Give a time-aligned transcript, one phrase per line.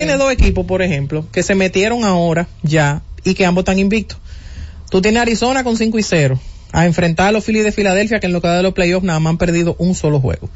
[0.00, 4.16] Tiene dos equipos, por ejemplo, que se metieron ahora ya y que ambos están invictos.
[4.90, 6.40] Tú tienes Arizona con 5 y 0
[6.72, 9.20] a enfrentar a los Phillies de Filadelfia que en lo que de los playoffs nada
[9.20, 10.48] más han perdido un solo juego.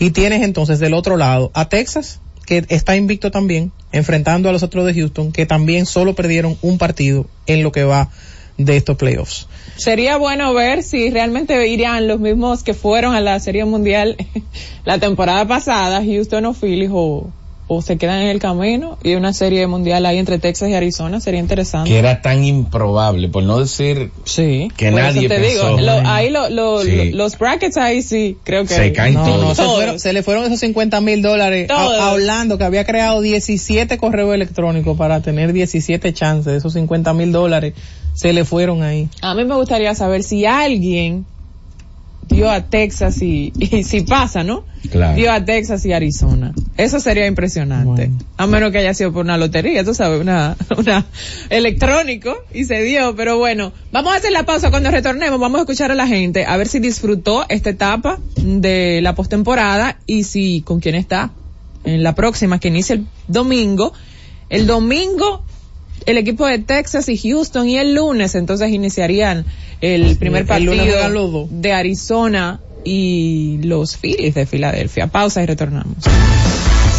[0.00, 4.64] Y tienes entonces del otro lado a Texas que está invicto también, enfrentando a los
[4.64, 8.10] otros de Houston que también solo perdieron un partido en lo que va
[8.56, 9.46] de estos playoffs.
[9.76, 14.16] Sería bueno ver si realmente irían los mismos que fueron a la Serie Mundial
[14.84, 17.30] la temporada pasada, Houston o Phillies o,
[17.68, 21.20] o se quedan en el camino y una serie mundial ahí entre Texas y Arizona
[21.20, 21.90] sería interesante.
[21.90, 24.70] Que era tan improbable, por no decir sí.
[24.76, 25.76] que nadie te pensó.
[25.76, 27.12] Digo, lo, ahí lo, lo, sí.
[27.12, 29.42] los brackets ahí sí, creo que se caen no, todos.
[29.42, 32.84] No, se, fueron, se, le fueron esos 50 mil dólares a, a, Orlando que había
[32.84, 37.74] creado 17 correos electrónicos para tener 17 chances, esos 50 mil dólares
[38.14, 39.08] se le fueron ahí.
[39.20, 41.26] A mí me gustaría saber si alguien
[42.28, 44.64] dio a Texas y, y si pasa, ¿no?
[44.90, 45.16] Claro.
[45.16, 46.54] Dio a Texas y Arizona.
[46.76, 48.06] Eso sería impresionante.
[48.06, 48.18] Bueno.
[48.36, 51.04] A menos que haya sido por una lotería, tú sabes, una, una
[51.50, 53.16] electrónico y se dio.
[53.16, 55.40] Pero bueno, vamos a hacer la pausa cuando retornemos.
[55.40, 59.98] Vamos a escuchar a la gente a ver si disfrutó esta etapa de la postemporada
[60.06, 61.32] y si con quién está
[61.84, 63.92] en la próxima que inicia el domingo.
[64.48, 65.44] El domingo
[66.08, 69.44] el equipo de Texas y Houston y el lunes entonces iniciarían
[69.82, 75.08] el primer partido el de Arizona y los Phillies de Filadelfia.
[75.08, 75.98] Pausa y retornamos.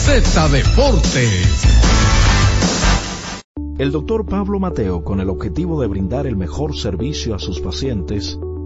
[0.06, 1.64] Z Deportes.
[3.80, 8.38] El doctor Pablo Mateo, con el objetivo de brindar el mejor servicio a sus pacientes,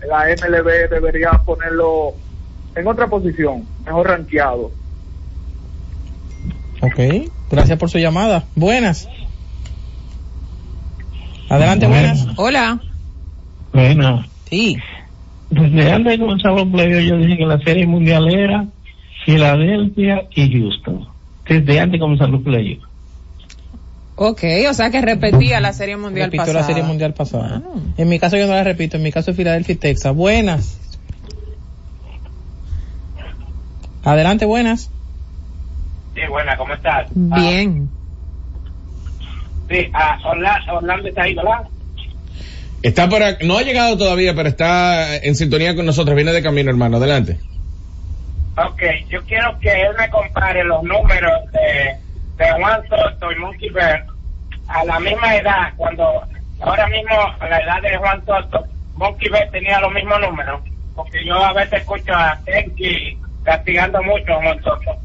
[0.08, 2.14] la MLB debería ponerlo
[2.76, 4.72] en otra posición, mejor rankeado.
[6.82, 8.46] Ok, gracias por su llamada.
[8.56, 9.08] Buenas.
[11.50, 12.26] Adelante, buenas.
[12.38, 12.80] Hola.
[13.74, 14.78] Bueno, Sí.
[15.52, 18.66] Desde antes de comenzar los playoffs yo dije que la serie mundial era
[19.26, 21.08] Filadelfia y Houston.
[21.48, 22.86] Desde antes de comenzar los playoffs.
[24.16, 26.60] Ok, o sea que repetía la serie mundial Repito pasada.
[26.60, 27.62] la serie mundial pasada.
[27.98, 30.16] En mi caso yo no la repito, en mi caso es Filadelfia y Texas.
[30.16, 30.78] Buenas.
[34.04, 34.90] Adelante, buenas.
[36.16, 37.08] Sí, buena, ¿cómo estás?
[37.14, 37.90] Bien.
[39.70, 41.68] Sí, ah, Orlando, Orlando está ahí, ¿verdad?
[42.84, 46.16] Está por ac- no ha llegado todavía, pero está en sintonía con nosotros.
[46.16, 46.98] Viene de camino, hermano.
[46.98, 47.40] Adelante.
[48.58, 53.70] Ok, yo quiero que él me compare los números de, de Juan Soto y Monkey
[53.70, 54.06] Bear
[54.68, 56.22] a la misma edad, cuando
[56.60, 60.62] ahora mismo a la edad de Juan Soto, Monkey Bear tenía los mismos números,
[60.96, 64.98] porque yo a veces escucho a Tenki castigando mucho a Juan Soto.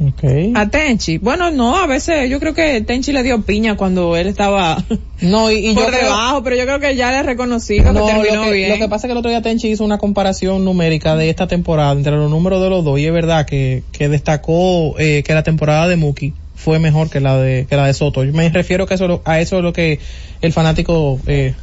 [0.00, 0.52] Okay.
[0.54, 1.18] A Tenchi.
[1.18, 4.76] Bueno, no, a veces yo creo que Tenchi le dio piña cuando él estaba
[5.20, 7.92] No, y, y por yo creo- debajo, pero yo creo que ya le he reconocido
[7.92, 8.70] No, que terminó lo, que, bien.
[8.70, 11.48] lo que pasa es que el otro día Tenchi hizo una comparación numérica de esta
[11.48, 15.34] temporada entre los números de los dos y es verdad que, que destacó eh, que
[15.34, 18.22] la temporada de Muki fue mejor que la de que la de Soto.
[18.24, 19.98] Yo me refiero que eso, a eso es lo que
[20.42, 21.54] el fanático eh,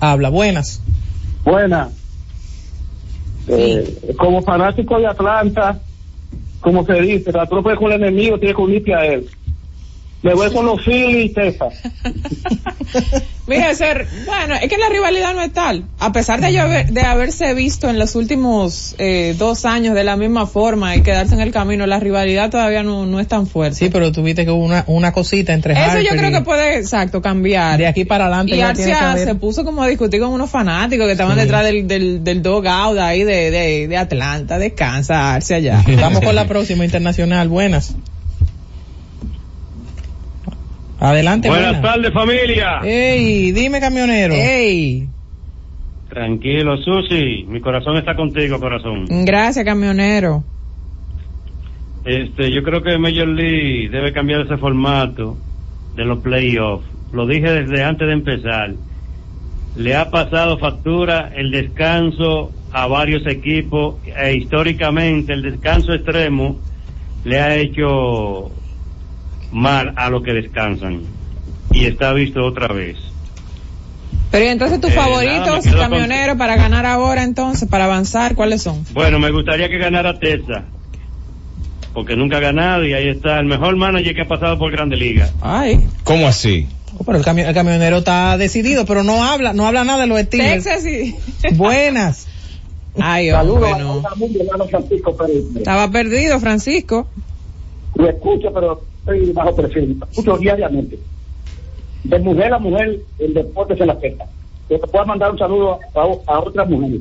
[0.00, 0.28] habla.
[0.30, 0.80] Buenas.
[1.44, 1.88] Buena.
[3.48, 5.78] Eh, como fanático de Atlanta,
[6.66, 9.28] como se dice, la tropa es con el enemigo, tiene que unirte a él.
[10.22, 11.74] Me voy con los Phillies y Texas.
[13.46, 15.84] Mira, ser, bueno, es que la rivalidad no es tal.
[16.00, 20.02] A pesar de, yo haber- de haberse visto en los últimos eh, dos años de
[20.02, 23.46] la misma forma y quedarse en el camino, la rivalidad todavía no, no es tan
[23.46, 23.76] fuerte.
[23.76, 26.76] Sí, pero tuviste que hubo una, una cosita entre Eso yo creo y- que puede,
[26.78, 27.78] exacto, cambiar.
[27.78, 30.30] de aquí para adelante Y ya tiene que Arcia se puso como a discutir con
[30.32, 31.40] unos fanáticos que estaban Sí.
[31.42, 34.58] detrás del, del, del dogout ahí de, de, de Atlanta.
[34.58, 35.84] Descansa, Arcia ya.
[36.00, 37.48] Vamos con la próxima internacional.
[37.48, 37.94] Buenas.
[41.00, 41.48] Adelante.
[41.48, 42.80] Buenas tardes, familia.
[42.82, 44.34] Ey, dime camionero.
[44.34, 45.08] Ey,
[46.08, 47.44] Tranquilo, Susi.
[47.46, 49.04] Mi corazón está contigo, corazón.
[49.24, 50.44] gracias camionero.
[52.04, 55.36] Este, yo creo que Major League debe cambiar ese formato
[55.96, 56.86] de los playoffs.
[57.12, 58.72] Lo dije desde antes de empezar.
[59.76, 66.58] Le ha pasado factura el descanso a varios equipos e históricamente el descanso extremo
[67.24, 68.50] le ha hecho
[69.52, 71.02] mal a los que descansan.
[71.72, 72.96] Y está visto otra vez.
[74.30, 78.34] Pero y entonces tus Eh, favoritos, me quedo camionero, para ganar ahora entonces, para avanzar,
[78.34, 78.84] ¿cuáles son?
[78.92, 80.64] Bueno, me gustaría que ganara Texas.
[81.94, 84.96] Porque nunca ha ganado y ahí está el mejor manager que ha pasado por Grande
[84.96, 85.30] Liga.
[85.40, 85.80] Ay.
[86.04, 86.66] ¿Cómo así?
[86.98, 90.06] Oh, pero el, cami- el camionero está decidido, pero no habla, no habla nada de
[90.06, 90.28] los.
[90.28, 91.14] Texas y...
[91.54, 92.26] Buenas.
[92.98, 94.02] Ay, Saludos.
[95.56, 97.06] Estaba perdido, Francisco.
[97.94, 100.00] Lo escucho, pero estoy bajo perfil.
[100.10, 100.98] Escucho diariamente.
[102.04, 104.26] De mujer a mujer, el deporte se la afecta.
[104.68, 106.00] Yo te puedo mandar un saludo a,
[106.32, 107.00] a otras mujeres.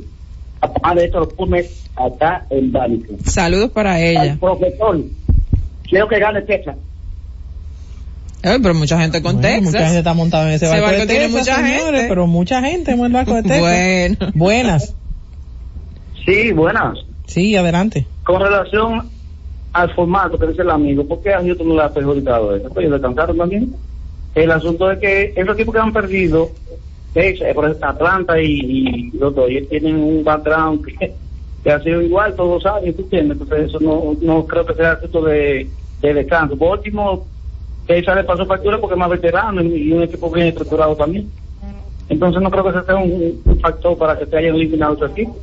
[0.62, 1.64] Además de esto, lo pone
[1.96, 3.14] acá en Dánico.
[3.26, 4.38] Saludos para Al ella.
[4.40, 5.00] profesor,
[5.90, 6.76] quiero que gane Texas.
[8.44, 9.66] Ay, pero mucha gente con Bueno, Texas.
[9.74, 12.06] Mucha gente está montada en ese, Ese barco, barco de tiene Texas, mucha señores, gente.
[12.10, 13.60] pero mucha gente en el barco de Texas.
[13.60, 14.32] Bueno.
[14.36, 14.96] Buenas.
[16.26, 17.00] Sí, buenas.
[17.28, 18.06] Sí, adelante.
[18.24, 19.10] Con relación
[19.76, 22.70] al formato que dice el amigo, ¿por qué a Houston no le ha perjudicado eso?
[22.70, 23.76] Pues ellos descansaron también.
[24.34, 26.50] El asunto es que esos equipos que han perdido,
[27.14, 32.34] Texas, eh, por Atlanta y, y los ellos tienen un background que, ha sido igual
[32.36, 33.06] todos los años, ¿tú?
[33.12, 35.68] Entonces eso no, no creo que sea asunto de,
[36.02, 36.56] de descanso.
[36.56, 37.26] Por último,
[37.86, 41.30] Texas le pasó factura porque es más veterano y, un equipo bien estructurado también.
[42.08, 45.06] Entonces no creo que ese sea un, un factor para que se hayan eliminado su
[45.06, 45.36] equipo.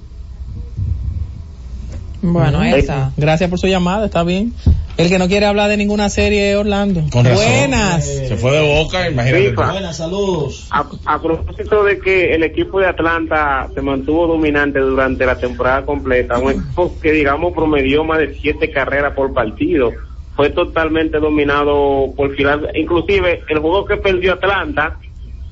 [2.22, 3.12] Bueno, está.
[3.16, 4.52] Gracias por su llamada, está bien.
[4.96, 7.02] El que no quiere hablar de ninguna serie es Orlando.
[7.10, 7.44] Con razón.
[7.44, 8.04] Buenas.
[8.04, 9.50] Se fue de boca, imagínate.
[9.50, 9.72] FIFA.
[9.72, 10.68] Buenas, saludos.
[10.70, 15.84] A, a propósito de que el equipo de Atlanta se mantuvo dominante durante la temporada
[15.84, 19.90] completa, un equipo que digamos promedió más de siete carreras por partido,
[20.36, 24.98] fue totalmente dominado por Filadelfia, inclusive el juego que perdió Atlanta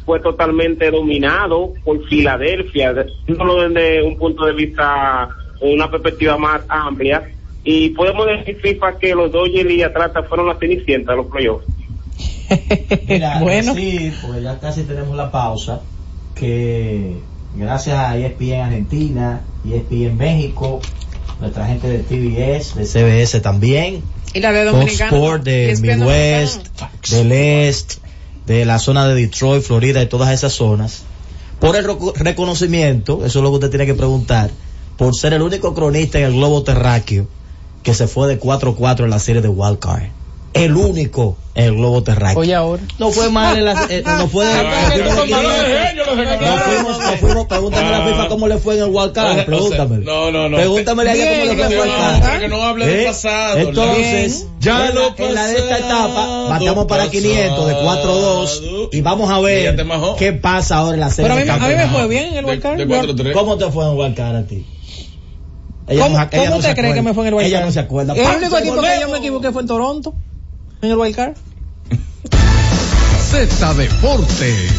[0.04, 2.94] fue totalmente dominado por Filadelfia,
[3.26, 5.28] solo desde un punto de vista,
[5.60, 7.30] una perspectiva más amplia,
[7.64, 11.66] y podemos decir FIFA que los Dodgers y Atlanta fueron las cenicientas de los playoffs.
[13.06, 15.80] Mira, bueno, sí, pues ya casi tenemos la pausa.
[16.34, 17.16] Que
[17.54, 20.80] gracias a E ESPN Argentina, E ESPN México,
[21.40, 24.02] nuestra gente de TBS, de CBS también,
[24.32, 25.16] Y la de Fox Dominicano.
[25.16, 26.66] Sport de Midwest,
[27.10, 27.96] del Este,
[28.46, 31.02] de la zona de Detroit, Florida y todas esas zonas,
[31.60, 34.50] por el reco- reconocimiento, eso es lo que usted tiene que preguntar,
[35.00, 37.26] por ser el único cronista en el globo terráqueo
[37.82, 40.02] que se fue de 4-4 en la serie de Wild Card.
[40.52, 42.40] el único en el globo terráqueo.
[42.40, 42.82] Oye, ahora.
[42.98, 44.44] No fue mal, en la- eh, no fue.
[44.52, 49.44] no fuimos, no fuimos, pregúntame a la FIFA cómo le fue en el World Cup,
[49.46, 49.98] pregúntame.
[49.98, 50.56] No, no, no.
[50.58, 52.40] Pregúntamele a ella cómo le fue en el Cup.
[52.40, 53.04] que no hable del ¿Eh?
[53.06, 53.56] pasado.
[53.56, 58.88] Entonces, ya en lo la, en la de esta etapa, bateamos para 500 de 4-2
[58.92, 59.82] y vamos a ver
[60.18, 62.34] qué pasa ahora en la serie Pero a mí, de a mí me fue bien
[62.34, 63.32] en el 4-3.
[63.32, 64.66] ¿Cómo te fue en el Cup a ti?
[65.88, 67.02] Ella ¿Cómo, no se- ella cómo no que acuerda.
[67.02, 67.66] me fue en el Wild Ella Card?
[67.66, 68.14] no se acuerda.
[68.14, 70.14] El único equipo que yo me equivoqué fue en Toronto,
[70.82, 71.32] en el Wild Card.
[73.30, 74.70] Z Deportes.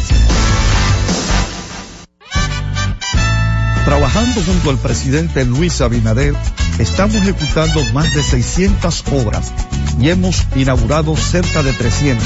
[3.85, 6.35] Trabajando junto al presidente Luis Abinader,
[6.79, 9.51] estamos ejecutando más de 600 obras
[9.99, 12.25] y hemos inaugurado cerca de 300,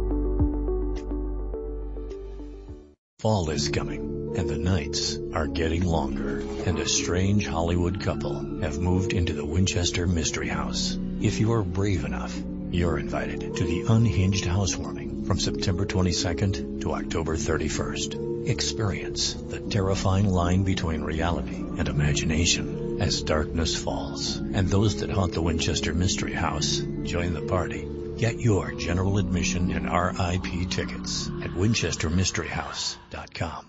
[3.21, 8.79] Fall is coming, and the nights are getting longer, and a strange Hollywood couple have
[8.79, 10.97] moved into the Winchester Mystery House.
[11.21, 12.35] If you are brave enough,
[12.71, 18.49] you're invited to the Unhinged Housewarming from September 22nd to October 31st.
[18.49, 25.33] Experience the terrifying line between reality and imagination as darkness falls, and those that haunt
[25.33, 27.90] the Winchester Mystery House join the party.
[28.21, 33.65] Get your general admission and RIP tickets at winchestermysteryhouse.com.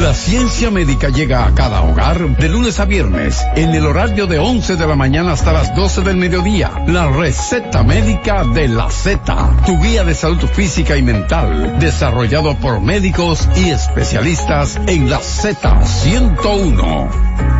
[0.00, 4.38] La ciencia médica llega a cada hogar de lunes a viernes en el horario de
[4.38, 6.84] 11 de la mañana hasta las 12 del mediodía.
[6.86, 12.80] La receta médica de la Z, tu guía de salud física y mental, desarrollado por
[12.80, 17.53] médicos y especialistas en la Z101.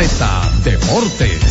[0.00, 1.42] Deportes.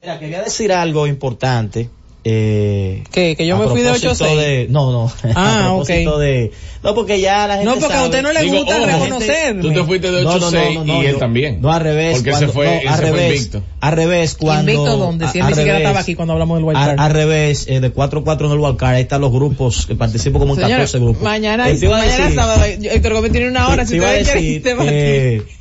[0.00, 1.90] Mira, quería decir algo importante.
[2.22, 3.34] Eh, ¿Qué?
[3.34, 4.36] ¿Que yo a me fui de propósito 8-6?
[4.36, 5.10] de- No, no.
[5.34, 6.20] Ah, a propósito ok.
[6.20, 8.76] de, no, porque ya la gente No, porque a sabe- usted no le Digo, gusta
[8.76, 9.62] ojo, reconocerme.
[9.62, 11.60] Tú te fuiste de No, no, 8-6 no, no, y él yo- también.
[11.62, 12.16] No, al revés.
[12.16, 13.62] Porque cuando- se fue, no, él al se fue revés, invicto.
[13.80, 14.70] Al revés, cuando.
[14.72, 16.86] Invicto donde, si él a- ni siquiera revés, estaba aquí cuando hablamos del Wild Al,
[16.88, 17.00] Card.
[17.00, 20.52] al revés, eh, de 4-4 en el Wildcard, ahí están los grupos, que participo como
[20.52, 21.22] en Señora, 14 grupos.
[21.22, 24.44] mañana, te a mañana sábado, Héctor Gómez tiene una hora, te si a ustedes quieren
[24.44, 25.59] decir debatir.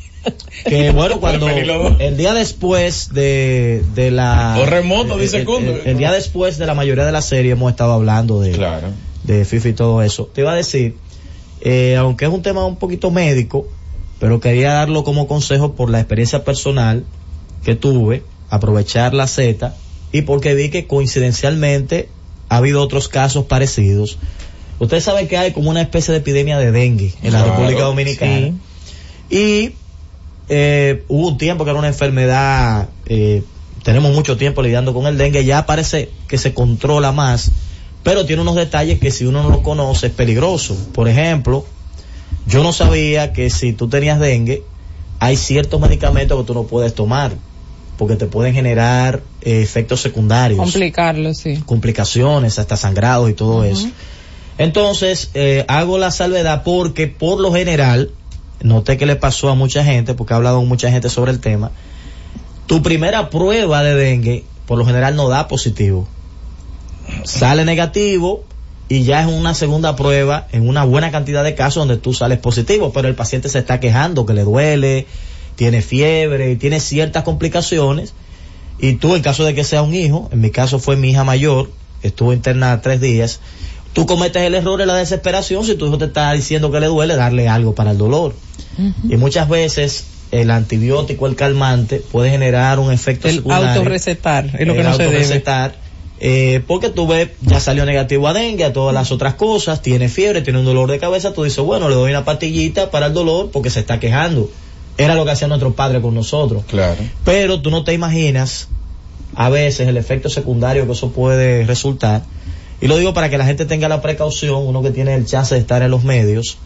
[0.66, 4.58] Que, bueno, cuando el día después de, de la...
[4.62, 7.72] O remoto, dice el, el- el día después de la mayoría de la serie hemos
[7.72, 8.88] estado hablando de, Claro.
[9.24, 10.30] de FIFA y todo eso.
[10.34, 10.96] Te iba a decir,
[11.62, 13.68] eh, aunque es un tema un poquito médico,
[14.20, 17.06] pero quería darlo como consejo por la experiencia personal
[17.64, 19.76] que tuve, aprovechar la Z,
[20.12, 22.10] y porque vi que coincidencialmente
[22.50, 24.18] ha habido otros casos parecidos.
[24.80, 28.54] Ustedes saben que hay como una especie de epidemia de dengue en la República Dominicana.
[29.30, 29.72] Y
[30.50, 33.44] eh, hubo un tiempo que era una enfermedad, eh,
[33.84, 37.52] tenemos mucho tiempo lidiando con el dengue, ya parece que se controla más,
[38.04, 40.76] pero tiene unos detalles que si uno no lo conoce es peligroso.
[40.94, 41.66] Por ejemplo,
[42.48, 44.64] yo no sabía que si tú tenías dengue,
[45.20, 47.34] hay ciertos medicamentos que tú no puedes tomar,
[47.98, 50.60] porque te pueden generar eh, efectos secundarios
[51.38, 51.62] sí.
[51.66, 53.90] complicaciones, hasta sangrados y todo eso.
[54.58, 58.12] Entonces, eh, hago la salvedad porque por lo general,
[58.62, 61.40] noté que le pasó a mucha gente, porque he hablado con mucha gente sobre el
[61.40, 61.72] tema,
[62.68, 66.08] tu primera prueba de dengue, por lo general no da positivo.
[67.24, 68.44] Sale negativo
[68.88, 72.40] y ya es una segunda prueba en una buena cantidad de casos donde tú sales
[72.40, 75.08] positivo, pero el paciente se está quejando que le duele,
[75.56, 78.14] tiene fiebre, tiene ciertas complicaciones
[78.80, 81.24] y tú en caso de que sea un hijo, en mi caso fue mi hija
[81.24, 81.70] mayor,
[82.02, 83.42] estuvo internada tres días,
[83.94, 86.88] tú cometes el error de la desesperación si tu hijo te está diciendo que le
[86.88, 88.34] duele, darle algo para el dolor.
[89.10, 93.70] Y muchas veces el antibiótico, el calmante, puede generar un efecto El secundario.
[93.70, 95.16] autorrecetar es lo que El no se debe.
[95.18, 95.76] autorrecetar,
[96.22, 100.08] eh, porque tú ves, ya salió negativo a dengue, a todas las otras cosas, tiene
[100.08, 103.14] fiebre, tiene un dolor de cabeza, tú dices, bueno, le doy una pastillita para el
[103.14, 104.50] dolor porque se está quejando.
[104.98, 106.64] Era lo que hacía nuestro padre con nosotros.
[106.68, 106.98] Claro.
[107.24, 108.68] Pero tú no te imaginas
[109.36, 112.24] a veces el efecto secundario que eso puede resultar.
[112.82, 115.54] Y lo digo para que la gente tenga la precaución, uno que tiene el chance
[115.54, 116.58] de estar en los medios.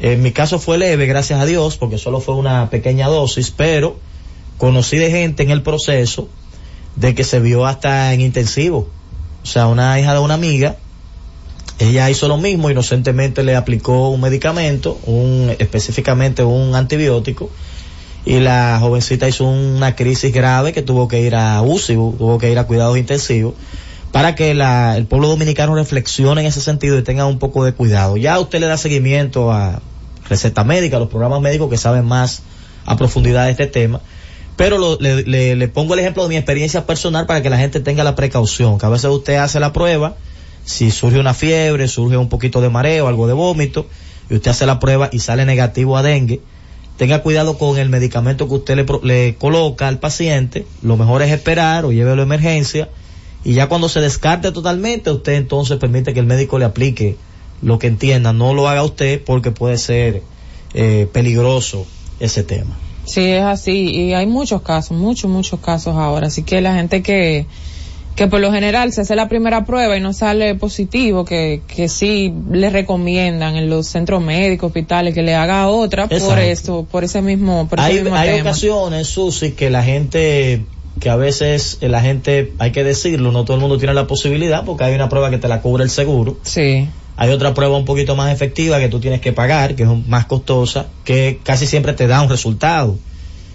[0.00, 3.96] En mi caso fue leve, gracias a Dios, porque solo fue una pequeña dosis, pero
[4.58, 6.28] conocí de gente en el proceso
[6.96, 8.88] de que se vio hasta en intensivo.
[9.42, 10.76] O sea, una hija de una amiga,
[11.78, 17.50] ella hizo lo mismo, inocentemente le aplicó un medicamento, un, específicamente un antibiótico,
[18.24, 22.50] y la jovencita hizo una crisis grave que tuvo que ir a UCI, tuvo que
[22.50, 23.54] ir a cuidados intensivos,
[24.14, 27.72] para que la- el pueblo dominicano reflexione en ese sentido y tenga un poco de
[27.72, 28.16] cuidado.
[28.16, 29.82] Ya usted le da seguimiento a
[30.28, 32.42] receta médica, a los programas médicos que saben más
[32.86, 34.00] a profundidad de este tema,
[34.56, 38.04] pero lo- le, pongo el ejemplo de mi experiencia personal para que la gente tenga
[38.04, 40.14] la precaución, que a veces usted hace la prueba,
[40.64, 43.88] si surge una fiebre, surge un poquito de mareo, algo de vómito,
[44.30, 46.40] y usted hace la prueba y sale negativo a dengue,
[46.98, 51.32] tenga cuidado con el medicamento que usted le, le coloca al paciente, lo mejor es
[51.32, 52.88] esperar o llévelo a emergencia,
[53.44, 57.16] y ya cuando se descarte totalmente, usted entonces permite que el médico le aplique
[57.62, 60.22] lo que entienda, no lo haga usted porque puede ser
[60.74, 61.86] eh, peligroso
[62.20, 62.76] ese tema.
[63.04, 63.90] Sí, es así.
[63.90, 66.28] Y hay muchos casos, muchos, muchos casos ahora.
[66.28, 67.46] Así que la gente que,
[68.16, 71.88] que por lo general se hace la primera prueba y no sale positivo, que, que
[71.88, 77.04] sí le recomiendan en los centros médicos, hospitales, que le haga otra por esto, por
[77.04, 78.50] ese mismo, por ese hay mismo hay tema.
[78.50, 80.64] ocasiones, Susi, que la gente,
[81.00, 84.06] que a veces eh, la gente, hay que decirlo, no todo el mundo tiene la
[84.06, 86.38] posibilidad porque hay una prueba que te la cubre el seguro.
[86.42, 86.88] Sí.
[87.16, 90.26] Hay otra prueba un poquito más efectiva que tú tienes que pagar, que es más
[90.26, 92.96] costosa, que casi siempre te da un resultado.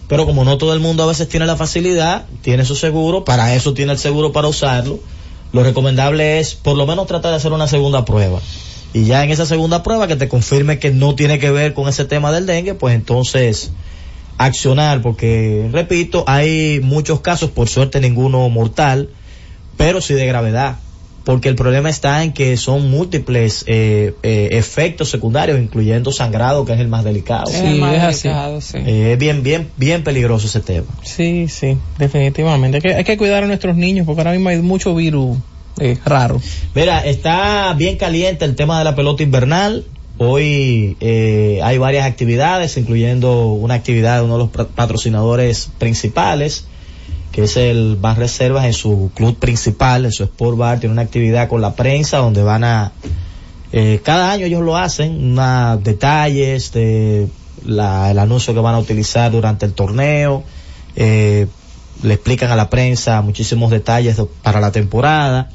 [0.08, 3.54] Pero como no todo el mundo a veces tiene la facilidad, tiene su seguro, para
[3.54, 4.99] eso tiene el seguro para usarlo,
[5.52, 8.39] lo recomendable es por lo menos tratar de hacer una segunda prueba.
[8.93, 11.88] Y ya en esa segunda prueba que te confirme que no tiene que ver con
[11.88, 13.71] ese tema del dengue, pues entonces
[14.39, 19.10] accionar, porque repito, hay muchos casos, por suerte ninguno mortal,
[19.78, 20.78] pero sí de gravedad.
[21.25, 26.73] Porque el problema está en que son múltiples eh, eh, efectos secundarios, incluyendo sangrado, que
[26.73, 27.52] es el más delicado.
[27.52, 28.78] Es el más delicado, sí.
[28.78, 30.88] Eh, es bien, bien, bien peligroso ese tema.
[31.04, 32.78] Sí, sí, definitivamente.
[32.78, 35.38] Hay que, hay que cuidar a nuestros niños porque ahora mismo hay mucho virus
[35.80, 36.41] eh, raro.
[36.73, 39.86] Mira, está bien caliente el tema de la pelota invernal.
[40.21, 46.65] Hoy eh, hay varias actividades, incluyendo una actividad de uno de los patrocinadores principales,
[47.32, 51.03] que es el Bar Reservas en su club principal, en su Sport Bar, tiene una
[51.03, 52.91] actividad con la prensa donde van a,
[53.71, 57.29] eh, cada año ellos lo hacen, una, detalles de
[57.65, 60.43] la- el anuncio que van a utilizar durante el torneo,
[60.97, 61.47] eh,
[62.03, 65.49] le explican a la prensa muchísimos detalles de- para la temporada,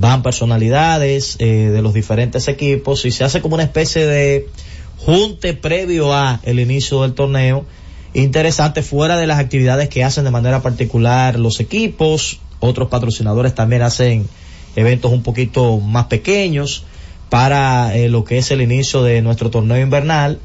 [0.00, 4.48] van personalidades eh, de los diferentes equipos y se hace como una especie de
[4.96, 7.66] junte previo a el inicio del torneo.
[8.14, 13.82] Interesante fuera de las actividades que hacen de manera particular los equipos otros patrocinadores también
[13.82, 14.26] hacen
[14.74, 16.84] eventos un poquito más pequeños
[17.28, 20.38] para eh, lo que es el inicio de nuestro torneo invernal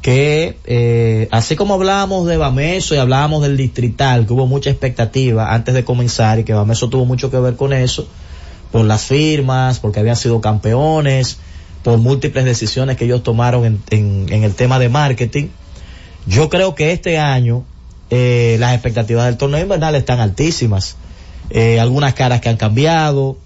[0.00, 5.54] que eh, así como hablábamos de Bameso y hablábamos del distrital que hubo mucha expectativa
[5.54, 8.08] antes de comenzar y que Bameso tuvo mucho que ver con eso
[8.72, 11.38] por las firmas, porque habían sido campeones,
[11.84, 15.48] por múltiples decisiones que ellos tomaron en, en- en el tema de marketing.
[16.26, 17.64] Yo creo que este año
[18.10, 20.96] eh, las expectativas del torneo invernal están altísimas.
[21.50, 23.36] Eh, algunas caras que han cambiado,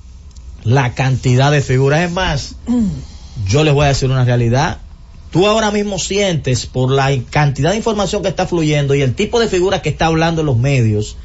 [0.65, 2.55] la cantidad de figuras es más.
[3.49, 4.79] Yo les voy a decir una realidad.
[5.31, 9.39] Tú ahora mismo sientes por la cantidad de información que está fluyendo y el tipo
[9.41, 11.17] de figuras que está hablando en los medios,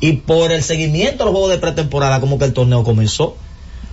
[0.00, 3.36] y por el seguimiento a los juegos de pretemporada como que el torneo comenzó.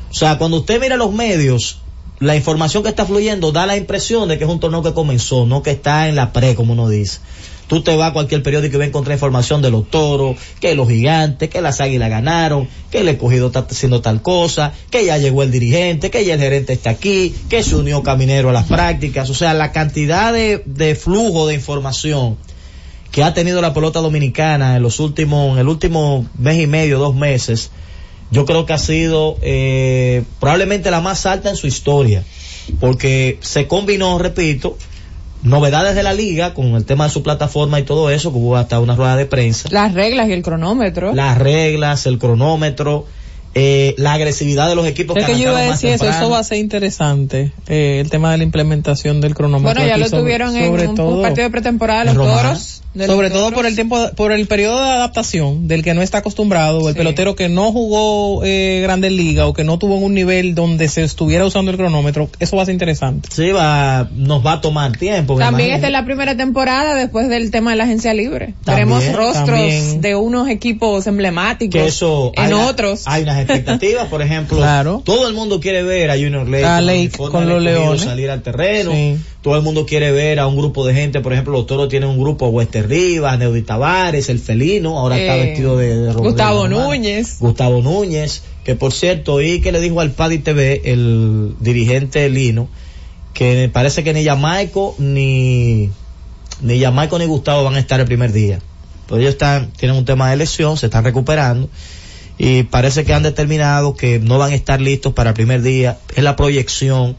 [0.10, 1.80] O sea, cuando usted mira los medios,
[2.20, 5.46] la información que está fluyendo da la impresión de que es un torneo que comenzó,
[5.46, 7.20] no que está en la pre, como uno dice.
[7.68, 10.76] Tú te vas a cualquier periódico y vas a encontrar información de los toros, que
[10.76, 15.18] los gigantes, que las águilas ganaron, que el escogido está haciendo tal cosa, que ya
[15.18, 18.66] llegó el dirigente, que ya el gerente está aquí, que se unió Caminero a las
[18.66, 19.32] prácticas.
[19.32, 22.38] O sea, la cantidad de, de flujo de información
[23.16, 27.00] que ha tenido la pelota dominicana en los últimos, en el último mes y medio,
[27.00, 27.72] dos meses,
[28.30, 32.26] yo creo que ha sido eh, probablemente la más alta en su historia,
[32.82, 34.78] porque se combinó, repito,
[35.44, 38.58] novedades de la liga con el tema de su plataforma y todo eso, que hubo
[38.58, 41.14] hasta una rueda de prensa, Las reglas y el cronómetro.
[41.14, 43.06] las reglas, el cronómetro,
[43.54, 45.16] eh, la agresividad de los equipos.
[45.16, 48.32] Es que yo iba a decir eso, eso va a ser interesante, eh, el tema
[48.34, 49.74] de la implementación del cronómetro.
[49.80, 52.82] Bueno, ya lo sobre- tuvieron en un, todo- partido de pretemporada los toros.
[53.06, 56.88] Sobre todo por el tiempo, por el periodo de adaptación del que no está acostumbrado,
[56.88, 56.98] el Sí.
[57.00, 60.88] pelotero que no jugó eh, Grandes Ligas o que no tuvo en un nivel donde
[60.88, 63.30] se estuviera usando el cronómetro, eso va a ser interesante.
[63.32, 65.38] Sí, va, nos va a tomar tiempo.
[65.38, 68.54] También esta es la primera temporada después del tema de la agencia libre.
[68.66, 70.02] Veremos rostros también.
[70.02, 73.04] de unos equipos emblemáticos que eso en hay, otros.
[73.06, 75.02] hay unas expectativas por ejemplo Claro.
[75.06, 78.02] todo el mundo quiere ver a Junior Lake, A con Lake con los Leones.
[78.02, 79.18] salir al terreno Sí.
[79.46, 82.10] Todo el mundo quiere ver a un grupo de gente por ejemplo los toros tienen
[82.10, 86.24] un grupo Wester Rivas Neudi Tavares el felino ahora está Eh, vestido de, de Robert
[86.32, 86.70] Gustavo de.
[86.70, 87.38] Núñez.
[87.40, 92.70] Gustavo Núñez que por cierto y que le dijo al Paddy TV el dirigente Lino
[93.36, 95.92] que parece que ni Jamaico ni
[96.64, 98.62] ni ni Gustavo van a estar el primer día
[99.08, 101.70] pero ellos están tienen un tema de lesión se están recuperando
[102.40, 106.00] y parece que han determinado que no van a estar listos para el primer día.
[106.16, 107.16] Es la proyección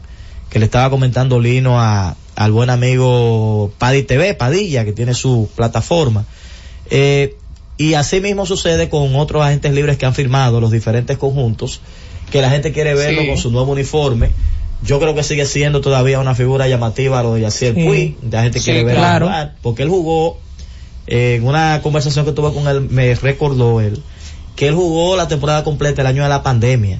[0.49, 5.49] que le estaba comentando Lino a, al buen amigo Paddy TV, Padilla, que tiene su
[5.55, 6.25] plataforma.
[6.89, 7.35] Eh,
[7.77, 11.81] y así mismo sucede con otros agentes libres que han firmado los diferentes conjuntos,
[12.31, 13.27] que la gente quiere verlo Sí.
[13.27, 14.29] con su nuevo uniforme.
[14.83, 17.83] Yo creo que sigue siendo todavía una figura llamativa lo de Yacier Sí.
[17.83, 19.25] Puig, la gente Sí, quiere ver claro.
[19.27, 20.37] jugar, porque él jugó,
[21.07, 24.01] eh, en una conversación que tuve con él, me recordó él,
[24.55, 26.99] que él jugó la temporada completa el año de la pandemia.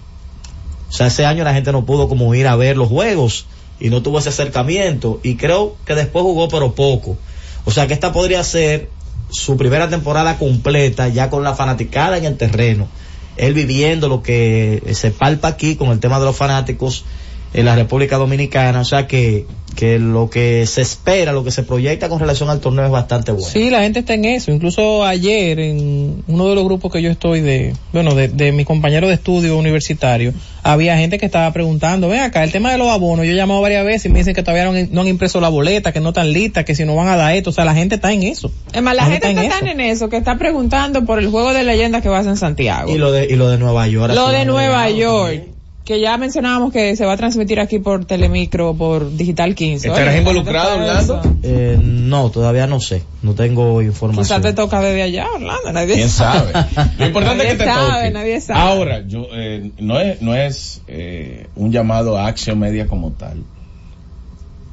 [0.90, 3.46] O sea, ese año la gente no pudo como ir a ver los juegos
[3.80, 7.18] y no tuvo ese acercamiento y creo que después jugó pero poco.
[7.66, 8.90] O sea que esta podría ser
[9.30, 12.88] su primera temporada completa ya con la fanaticada en el terreno.
[13.36, 17.06] Él viviendo lo que se palpa aquí con el tema de los fanáticos
[17.54, 18.82] en la República Dominicana.
[18.82, 22.60] O sea que, que lo que se espera, lo que se proyecta con relación al
[22.60, 23.48] torneo es bastante bueno.
[23.48, 24.52] Sí, la gente está en eso.
[24.52, 28.66] Incluso ayer en uno de los grupos que yo estoy de, bueno, de, de mi
[28.66, 30.34] compañero de estudio universitario,
[30.64, 33.62] había gente que estaba preguntando, ven acá, el tema de los abonos, yo he llamado
[33.62, 36.00] varias veces y me dicen que todavía no, han- no han impreso la boleta, que
[36.02, 38.12] no están listas, que si no van a dar esto, o sea, la gente está
[38.12, 38.52] en eso.
[38.74, 41.20] Es más, la, La gente gente está en tan en eso que está preguntando por
[41.20, 42.94] el juego de leyendas que va a ser en Santiago.
[42.94, 44.14] Y lo de, y lo de Nueva York.
[44.14, 45.44] Lo de Nueva York.
[45.88, 49.88] Que ya mencionábamos que se va a transmitir aquí por Telemicro, por Digital 15.
[49.88, 51.22] ¿Estarás Oye, involucrado, ¿cómo te Orlando?
[51.44, 53.04] Eh, no, todavía no sé.
[53.22, 54.42] No tengo Quizás información.
[54.42, 55.72] te toca desde allá, Orlando.
[55.72, 56.52] Nadie ¿Quién sabe?
[57.00, 58.12] Lo importante es que Nadie te sabe, toque.
[58.12, 58.60] nadie sabe.
[58.60, 63.44] Ahora, yo, eh, no es, no es eh, un llamado a acción media como tal,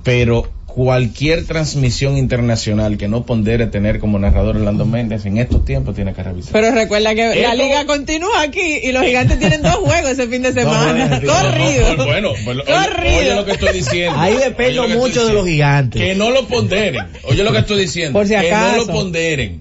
[0.03, 5.94] pero cualquier transmisión internacional que no pondere tener como narrador Orlando Méndez en estos tiempos
[5.94, 6.52] tiene que revisar.
[6.52, 10.42] Pero recuerda que la liga continúa aquí y los gigantes tienen dos juegos ese fin
[10.42, 11.20] de semana.
[11.20, 11.88] juegos, Corrido.
[11.90, 13.18] No, no, bueno, pues, oye, Corrido.
[13.18, 14.18] oye lo que estoy diciendo.
[14.18, 16.02] Ahí dependo mucho de los gigantes.
[16.02, 17.06] Que no lo ponderen.
[17.22, 18.18] Oye lo que estoy diciendo.
[18.18, 19.60] Por si Que no lo ponderen.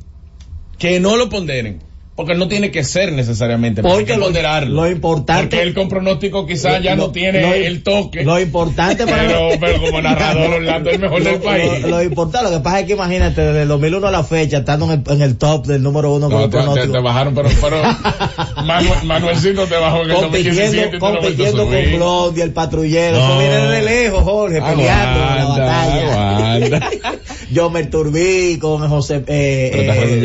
[0.80, 1.93] Que no lo ponderen.
[2.16, 3.82] Porque no tiene que ser necesariamente.
[3.82, 7.82] Porque lo- lo importante- Porque él con pronóstico quizás ya Lo- no tiene lo- el
[7.82, 8.24] toque.
[8.24, 11.82] Lo importante para pero, pero como narrador Orlando es el mejor lo, del país.
[11.82, 14.86] Lo, importante, lo que pasa es que imagínate, desde el 2001 a la fecha, estando
[14.92, 17.34] en el, en el top del número uno con No, los te, te- te bajaron,
[17.34, 17.82] pero, pero
[18.64, 21.96] Manuel- Manuelcito te bajó en el 2017 y compitiendo, compitiendo con.
[21.96, 23.18] Blondie, el patrullero.
[23.18, 23.24] No.
[23.26, 26.92] Eso viene de lejos, Jorge, peleando en la batalla.
[27.52, 29.72] Yo me turbí con José, eh,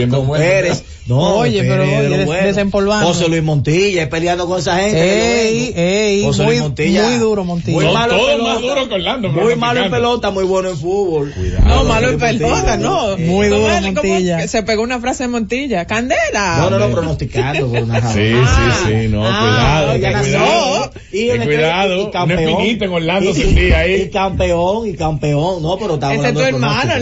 [0.03, 0.45] eh, con bueno.
[0.45, 0.85] Pérez.
[1.07, 2.47] No, Oye, Pérez pero oye, lo des- bueno.
[2.47, 3.07] desempolvando.
[3.07, 5.49] José Luis Montilla, es peleando con esa gente.
[5.49, 7.03] Ey, ey, José muy, Luis Montilla.
[7.09, 7.75] muy duro Montilla.
[7.77, 8.53] Muy Son malo en todos pelota.
[8.53, 9.67] más duros que Orlando, Muy pronosticando.
[9.67, 11.35] malo en pelota, muy bueno en fútbol.
[11.65, 13.17] No, malo en pelota, no.
[13.17, 13.81] Muy duro, ¿Cómo es?
[13.81, 14.49] ¿Cómo Montilla.
[14.49, 15.87] Se pegó una frase de Montilla.
[15.87, 16.59] ¡Candela!
[16.59, 20.39] No, no, no, pronosticando por una Sí, sí, sí, no, Ah, cuidado, ya ten nació.
[20.39, 20.93] cuidado.
[21.11, 22.41] Y en cuidado, y una campeón.
[22.51, 24.11] espinita en Orlando Y- sentí Y ahí.
[24.11, 25.63] campeón, y campeón.
[25.63, 26.53] No, pero estamos Ese es hablando tu de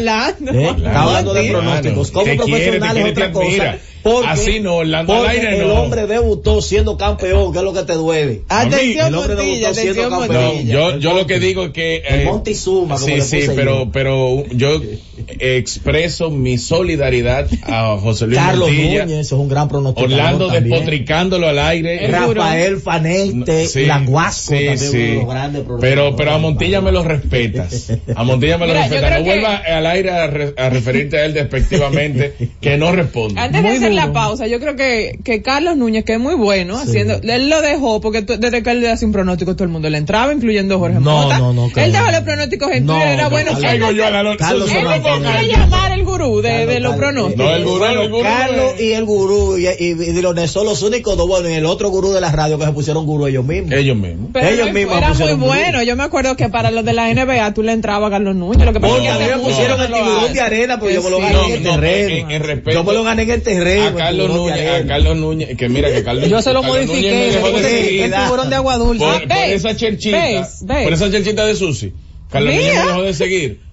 [0.06, 0.52] Orlando.
[0.52, 0.64] ¿Eh?
[0.64, 2.10] Estamos hablando de pronósticos.
[2.10, 3.46] Como profesional quiere, es otra cosa.
[3.46, 3.78] admira.
[4.12, 5.74] Porque, Así no, Orlando al porque aire el no.
[5.82, 8.42] hombre debutó siendo campeón, que es lo que te duele.
[8.48, 10.66] Atención, El hombre Montilla, debutó siendo atención, campeón.
[10.68, 11.96] No, yo, yo lo que digo es que...
[12.08, 13.90] El eh, Montezuma, como Sí, le sí, pero, yo.
[13.92, 14.80] pero yo
[15.40, 20.04] expreso mi solidaridad a José Luis Carlos Montilla, Núñez, eso es un gran pronóstico.
[20.06, 20.70] Orlando también.
[20.70, 22.06] despotricándolo al aire.
[22.08, 24.96] Rafael Fanente, Sí, Languasco, sí, también sí.
[24.96, 26.14] uno de los grandes Pero, pronósticos.
[26.16, 27.92] pero a Montilla me lo respetas.
[28.14, 29.10] A Montilla me lo Mira, respetas.
[29.10, 33.40] No que- vuelva al aire a, re- a referirte a él despectivamente, que no responde.
[33.40, 37.14] Antes de la pausa, yo creo que, que Carlos Núñez, que es muy bueno, haciendo,
[37.22, 39.90] él lo dejó porque tú- desde que él le hace un pronóstico todo el mundo
[39.90, 41.38] le entraba, incluyendo Jorge No, Mota.
[41.38, 41.92] no, no, Él Carlos.
[41.94, 43.50] dejó los pronósticos en No, Twitter, era no, bueno.
[43.52, 43.72] Carlos.
[43.72, 46.96] él no Yo, Carlos, Carlos él se quiere llamar el gurú de, de los Carlos.
[46.96, 47.44] pronósticos.
[47.46, 48.22] No, el gurú, Bueno, el gurú.
[48.22, 51.66] Carlos y el gurú y, y, y Diloné son los únicos dos, bueno, y el
[51.66, 53.72] otro gurú de la radio que se pusieron gurú ellos mismos.
[53.72, 54.30] Ellos mismos.
[54.32, 55.82] Pero ellos mismos era muy bueno.
[55.82, 58.64] Yo me acuerdo que para los de la NBA tú le entrabas a Carlos Núñez.
[58.64, 61.18] Lo que pasa es a que pusieron el tiburón de arena porque yo me lo
[61.18, 62.72] gané en el No, no, terreno.
[62.72, 63.85] yo me lo gané en el terreno.
[63.86, 64.86] A el Carlos Núñez, a.
[64.86, 68.04] Carlos Núñez, que mira que Carlos Yo se lo Carlos modifiqué, Núñez me le de
[68.04, 69.04] el tiburón de agua dulce.
[69.04, 70.84] Por, Ah, por ves, esa cherchita, ves, ves.
[70.84, 71.92] por esa cherchita de Susi.
[72.30, 73.66] Carlos Núñez me dejó de seguir.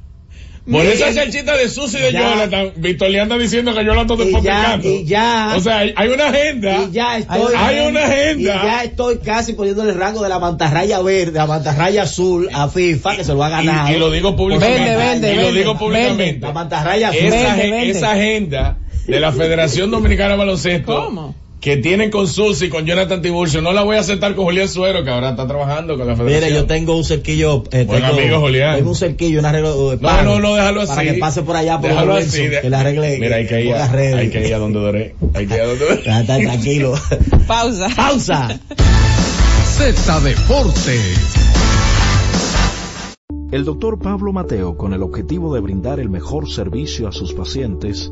[0.66, 0.94] Por Mira.
[0.94, 2.22] esa cherchita de Susi de Ya.
[2.22, 4.88] Jonathan, Victoria anda diciendo que yo la ando Y ya, despotricando.
[4.88, 5.54] y ya.
[5.58, 6.88] O sea, hay, hay una agenda.
[6.90, 8.40] Y ya estoy, Hay una agenda.
[8.40, 12.70] Y ya estoy casi poniéndole el rango de la mantarraya verde, la mantarraya azul a
[12.70, 13.92] FIFA, que se lo ha ganado.
[13.92, 14.80] Y, y lo digo públicamente.
[14.80, 16.48] Vende, vende, y lo vende, digo públicamente.
[16.48, 17.20] La mantarraya azul.
[17.26, 21.36] Esa, esa agenda de la Federación Dominicana de Baloncesto ¿Cómo?
[21.60, 25.06] que tienen con Susi, con Jonathan Tiburcio, no la voy a aceptar con Julián Suero,
[25.06, 26.44] que ahora está trabajando con la Federación.
[26.50, 27.64] Mire, yo tengo un cerquillo.
[27.72, 28.76] Eh, Buen tengo, amigo, Julián.
[28.76, 29.94] Tengo un cerquillo, un arreglo.
[29.94, 30.94] eh, No, no, no, déjalo así.
[30.94, 32.48] Para que pase por allá por Déjalo Lorenzo, así.
[32.48, 33.18] de- que le arregle.
[33.20, 34.16] Mira, hay que ir, por a, las redes.
[34.16, 35.16] hay que ir a donde Doré.
[35.34, 36.00] Hay que ir a donde Doré.
[36.00, 36.94] Está tranquilo.
[37.48, 37.88] Pausa.
[37.96, 38.60] Pausa.
[39.78, 41.18] Z Deportes.
[43.54, 48.12] El doctor Pablo Mateo, con el objetivo de brindar el mejor servicio a sus pacientes,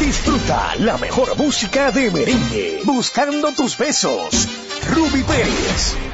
[0.00, 2.80] Disfruta la mejor música de merengue.
[2.84, 4.48] Buscando tus besos.
[4.92, 6.13] Ruby Pérez.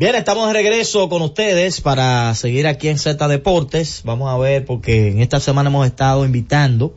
[0.00, 4.00] Bien, estamos de regreso con ustedes para seguir aquí en Z Deportes.
[4.02, 6.94] Vamos a ver, porque en esta semana hemos estado invitando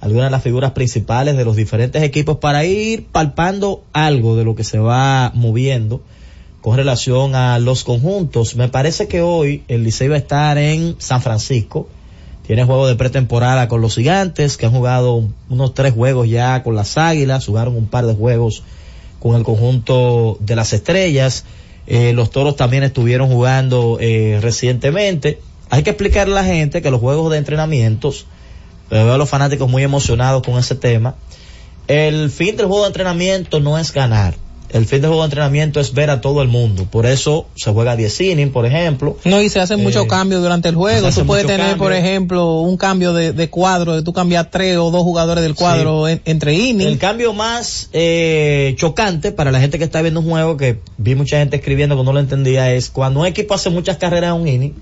[0.00, 4.44] a algunas de las figuras principales de los diferentes equipos para ir palpando algo de
[4.44, 6.00] lo que se va moviendo
[6.62, 8.56] con relación a los conjuntos.
[8.56, 11.86] Me parece que hoy el Liceo va a estar en San Francisco.
[12.46, 16.74] Tiene juego de pretemporada con los gigantes, que han jugado unos tres juegos ya con
[16.74, 18.62] las águilas, jugaron un par de juegos
[19.20, 21.44] con el conjunto de las estrellas.
[21.90, 25.40] Eh, los toros también estuvieron jugando eh, recientemente.
[25.70, 28.26] Hay que explicarle a la gente que los juegos de entrenamientos,
[28.90, 31.14] eh, veo a los fanáticos muy emocionados con ese tema.
[31.86, 34.34] El fin del juego de entrenamiento no es ganar.
[34.70, 36.86] El fin del juego de entrenamiento es ver a todo el mundo.
[36.90, 39.16] Por eso se juega 10 innings, por ejemplo.
[39.24, 41.08] No, y se hacen Eh, muchos cambios durante el juego.
[41.10, 44.90] Tú puedes tener, por ejemplo, un cambio de, de cuadro, de tú cambiar tres o
[44.90, 46.84] dos jugadores del cuadro en- entre innings.
[46.92, 51.14] El cambio más eh, chocante para la gente que está viendo un juego, que vi
[51.14, 54.42] mucha gente escribiendo que no lo entendía, es cuando un equipo hace muchas carreras en
[54.42, 54.74] un inning,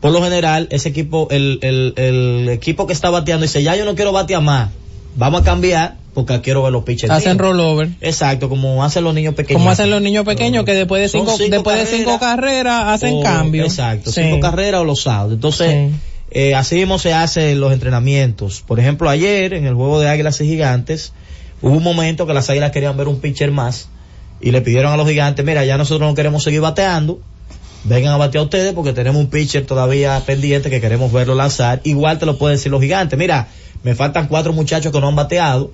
[0.00, 3.84] por lo general, ese equipo, el, el, el equipo que está bateando dice, ya yo
[3.84, 4.70] no quiero batear más,
[5.14, 7.10] vamos a cambiar porque quiero ver los pitchers.
[7.12, 7.38] Hacen míos".
[7.50, 7.88] rollover.
[8.00, 9.60] Exacto, como hacen los niños pequeños.
[9.60, 13.14] Como hacen los niños pequeños que después de cinco, cinco después de cinco carreras hacen
[13.16, 13.64] o- cambio.
[13.64, 14.22] Exacto, Sí.
[14.22, 15.32] cinco carreras o los sábados.
[15.32, 15.92] Entonces,
[16.30, 18.62] eh, así mismo se hacen los entrenamientos.
[18.66, 21.12] Por ejemplo, ayer en el juego de Águilas y Gigantes,
[21.62, 23.88] hubo un momento que las Águilas querían ver un pitcher más
[24.40, 27.20] y le pidieron a los Gigantes, mira, ya nosotros no queremos seguir bateando,
[27.84, 31.80] vengan a batear ustedes porque tenemos un pitcher todavía pendiente que queremos verlo lanzar.
[31.84, 33.48] Igual te lo pueden decir los Gigantes, mira,
[33.82, 35.70] me faltan cuatro muchachos que no han bateado,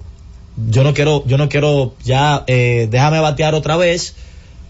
[0.70, 4.14] yo no quiero, yo no quiero ya, eh, déjame batear otra vez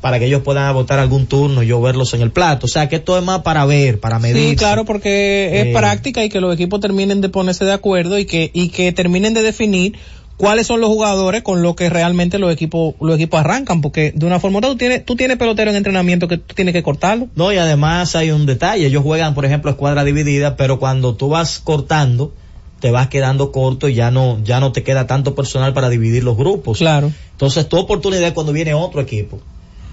[0.01, 2.67] para que ellos puedan votar algún turno y yo verlos en el plato.
[2.67, 4.51] O sea que esto es más para ver, para medir.
[4.51, 8.19] Sí, claro, porque es Eh, práctica y que los equipos terminen de ponerse de acuerdo
[8.19, 9.95] y que, y que terminen de definir
[10.37, 14.25] cuáles son los jugadores con los que realmente los equipos, los equipos arrancan, porque de
[14.25, 16.85] una forma u otra tú tienes, tú tienes pelotero en entrenamiento que tú tienes que
[16.85, 17.27] cortarlo.
[17.35, 18.87] No, y además hay un detalle.
[18.87, 22.33] Ellos juegan, por ejemplo, escuadra dividida, pero cuando tú vas cortando,
[22.81, 26.25] te vas quedando corto y ya no, ya no te queda tanto personal para dividir
[26.25, 26.79] los grupos.
[26.79, 27.13] Claro.
[27.33, 29.41] Entonces, tu oportunidad es cuando viene otro equipo.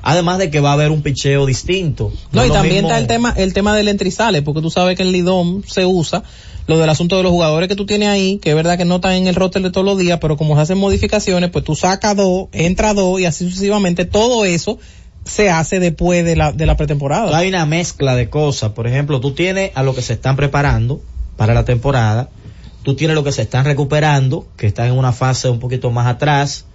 [0.07, 2.13] Además de que va a haber un picheo distinto.
[2.31, 5.01] No, y también mismo- está el tema, el tema del entrizales, porque tú sabes que
[5.01, 6.21] en Lidom se usa
[6.67, 8.95] lo del asunto de los jugadores que tú tienes ahí, que es verdad que no
[8.97, 11.75] están en el roster de todos los días, pero como se hacen modificaciones, pues tú
[11.75, 14.77] sacas dos, entra dos y así sucesivamente, todo eso
[15.25, 17.35] se hace después de la, de la pretemporada.
[17.35, 18.73] Hay una mezcla de cosas.
[18.73, 21.01] Por ejemplo, tú tienes a lo que se están preparando
[21.35, 22.29] para la temporada.
[22.85, 26.05] Tú tienes lo que se están recuperando, que están en una fase un poquito más
[26.05, 26.65] atrás,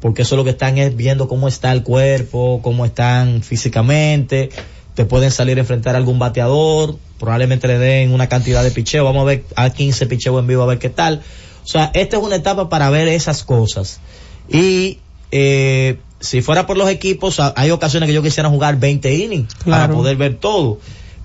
[0.00, 4.48] porque eso lo que están es viendo cómo está el cuerpo, cómo están físicamente.
[4.94, 9.04] Te pueden salir a enfrentar a algún bateador, probablemente le den una cantidad de picheo.
[9.04, 11.20] Vamos a ver a 15 picheo en vivo a ver qué tal.
[11.62, 14.00] O sea, esta es una etapa para ver esas cosas.
[14.48, 19.54] Y eh, si fuera por los equipos, hay ocasiones que yo quisiera jugar 20 innings
[19.66, 20.78] para poder ver todo.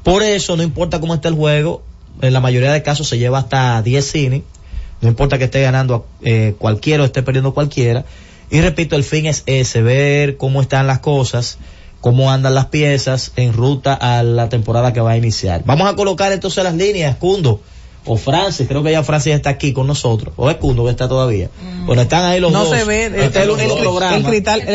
[0.04, 1.84] Por eso, no importa cómo esté el juego,
[2.22, 4.44] en la mayoría de casos se lleva hasta 10 innings.
[5.02, 8.06] No importa que esté ganando eh, cualquiera o esté perdiendo cualquiera.
[8.50, 11.58] Y repito, el fin es ese, ver cómo están las cosas,
[12.02, 15.64] cómo andan las piezas en ruta a la temporada que va a iniciar.
[15.66, 17.60] Vamos a colocar entonces las líneas, Cundo
[18.08, 21.08] o Francis, creo que ya Francis está aquí con nosotros, o es Cundo que está
[21.10, 21.50] todavía.
[21.88, 22.78] Bueno, están ahí los no dos.
[22.78, 24.16] se ve, el, Este es el el- único programa.
[24.18, 24.74] el cristal, el,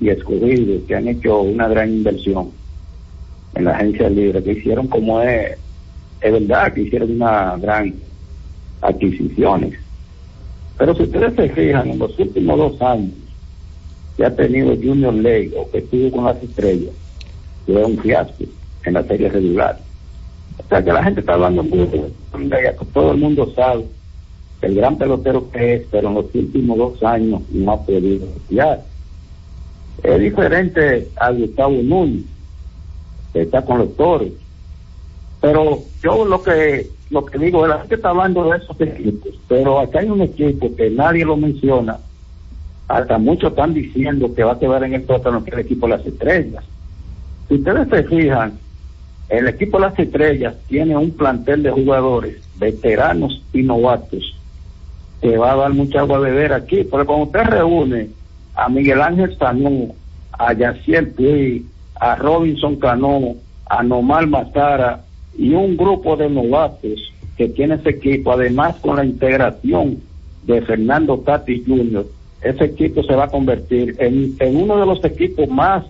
[0.00, 2.50] y escogidos que han hecho una gran inversión
[3.54, 5.58] en la agencia libre, que hicieron como es,
[6.20, 7.94] es verdad que hicieron una gran
[8.80, 9.78] adquisiciones.
[10.78, 13.12] Pero si ustedes se fijan, en los últimos dos años
[14.16, 16.92] que ha tenido Junior Lake o que estuvo con las estrellas,
[17.66, 18.44] es un fiasco
[18.84, 19.78] en la serie regular.
[20.58, 22.10] O sea que la gente está hablando mucho,
[22.92, 23.84] todo el mundo sabe
[24.62, 28.82] el gran pelotero que es, pero en los últimos dos años no ha podido estudiar.
[30.02, 32.24] Es diferente a Gustavo Núñez,
[33.34, 34.28] está con los toros.
[35.40, 39.80] Pero yo lo que lo que digo, la gente está hablando de esos equipos, pero
[39.80, 41.98] acá hay un equipo que nadie lo menciona,
[42.86, 45.96] hasta muchos están diciendo que va a quedar en el sótano, que el equipo de
[45.96, 46.64] las estrellas.
[47.48, 48.58] Si ustedes se fijan,
[49.28, 54.36] el equipo las estrellas tiene un plantel de jugadores, veteranos y novatos,
[55.20, 58.08] que va a dar mucha agua a beber aquí, porque cuando usted reúne
[58.54, 59.94] a Miguel Ángel Sanú,
[60.32, 61.66] a Yaciel Puy,
[62.00, 63.36] a Robinson Cano,
[63.66, 65.04] a Nomar Mazara
[65.38, 69.98] y un grupo de novatos que tiene ese equipo, además con la integración
[70.44, 72.06] de Fernando Tati Jr.,
[72.42, 75.84] ese equipo se va a convertir en, en uno de los equipos más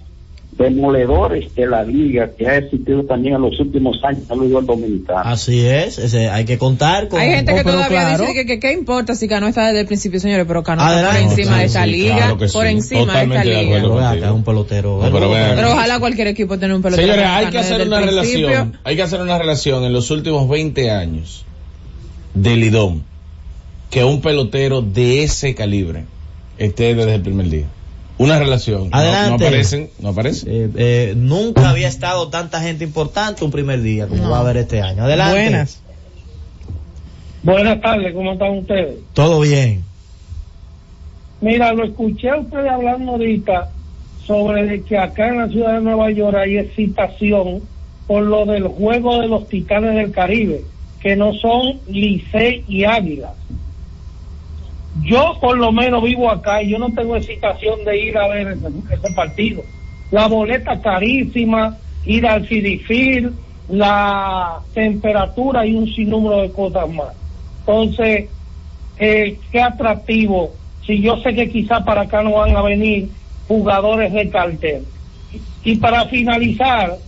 [0.61, 4.67] demoledores de la liga que ha existido también en los últimos años en el fútbol
[4.67, 5.23] dominicano.
[5.25, 7.19] Así es, ese, hay que contar con...
[7.19, 8.23] Hay gente que todavía claro.
[8.27, 11.11] dice que, que qué importa si Cano está desde el principio, señores, pero Cano está
[11.13, 13.61] por encima de esta Sí, liga, por encima de esta Totalmente de liga.
[13.79, 13.89] acuerdo.
[13.89, 15.01] Pero vea, acá es un pelotero.
[15.03, 15.57] No, pero vean.
[15.57, 17.09] Pero ojalá cualquier equipo tenga un pelotero.
[17.13, 18.49] Señores, hay que hacer una principio.
[18.49, 21.45] relación, hay que hacer una relación en los últimos 20 años
[22.35, 23.01] del IDOM
[23.91, 26.05] que un pelotero de ese calibre
[26.59, 27.67] esté desde el primer día.
[28.21, 28.91] Una relación.
[28.91, 29.29] No- Adelante.
[29.31, 30.49] No, aparecen, no aparecen.
[30.51, 34.59] Eh, eh, nunca había estado tanta gente importante un primer día como va a haber
[34.59, 35.05] este año.
[35.05, 35.41] Adelante.
[35.41, 35.81] Buenas.
[37.43, 38.97] Buenas tardes, ¿cómo están ustedes?
[39.15, 39.83] Todo bien.
[41.41, 43.71] Mira, lo escuché a ustedes hablando ahorita
[44.27, 47.63] sobre de que acá en la ciudad de Nueva York hay excitación
[48.07, 50.63] por lo del juego de los titanes del Caribe,
[51.01, 53.33] que no son Licey y Águilas.
[55.03, 58.59] Yo por lo menos vivo acá y yo no tengo excitación de ir a ver
[58.93, 59.65] ese, partido.
[60.11, 63.39] La boleta carísima, ir al Field,
[63.69, 67.15] la temperatura y un sinnúmero de cosas más.
[67.61, 68.31] Entonces,
[68.97, 73.11] eh, qué atractivo si yo sé que quizá para acá no van a venir
[73.47, 74.89] jugadores de cartel.
[75.63, 76.99] Y para finalizar,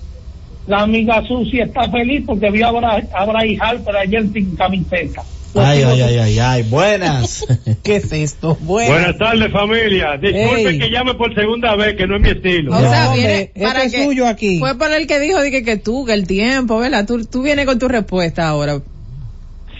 [0.66, 5.26] la amiga Susi está feliz porque vio a Bra- a Harper ayer sin camiseta.
[5.54, 6.62] Ay, ay, ay, ay, ay.
[6.62, 7.46] Buenas.
[7.82, 8.56] ¿Qué es esto?
[8.60, 8.90] Buenas.
[8.90, 10.16] Buenas tardes, familia.
[10.16, 10.78] Disculpe Ey.
[10.78, 12.74] que llame por segunda vez, que no es mi estilo.
[12.74, 14.58] O sea, hombre, viene este para es que suyo aquí.
[14.58, 17.06] fue por el que dijo dije, que tú, que el tiempo, ¿verdad?
[17.06, 18.80] Tú, tú vienes con tu respuesta ahora.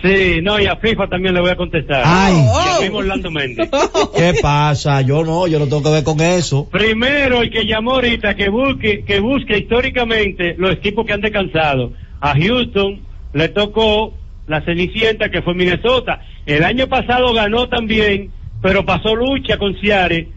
[0.03, 2.03] Sí, no, y a FIFA también le voy a contestar.
[2.05, 2.35] Ay.
[2.35, 3.69] A mismo Orlando Méndez.
[4.17, 5.01] ¿Qué pasa?
[5.01, 6.69] Yo no, yo no tengo que ver con eso.
[6.71, 11.93] Primero, el que llamó ahorita, que busque, que busque históricamente los equipos que han descansado.
[12.21, 13.01] A Houston
[13.33, 14.15] le tocó
[14.47, 16.21] la Cenicienta, que fue Minnesota.
[16.47, 18.31] El año pasado ganó también,
[18.61, 20.33] pero pasó lucha con Ciare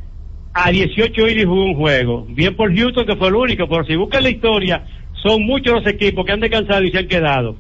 [0.54, 2.26] a 18 y jugó un juego.
[2.30, 4.86] Bien por Houston, que fue el único, pero si buscan la historia,
[5.24, 7.58] son muchos los equipos que han descansado y se han quedado.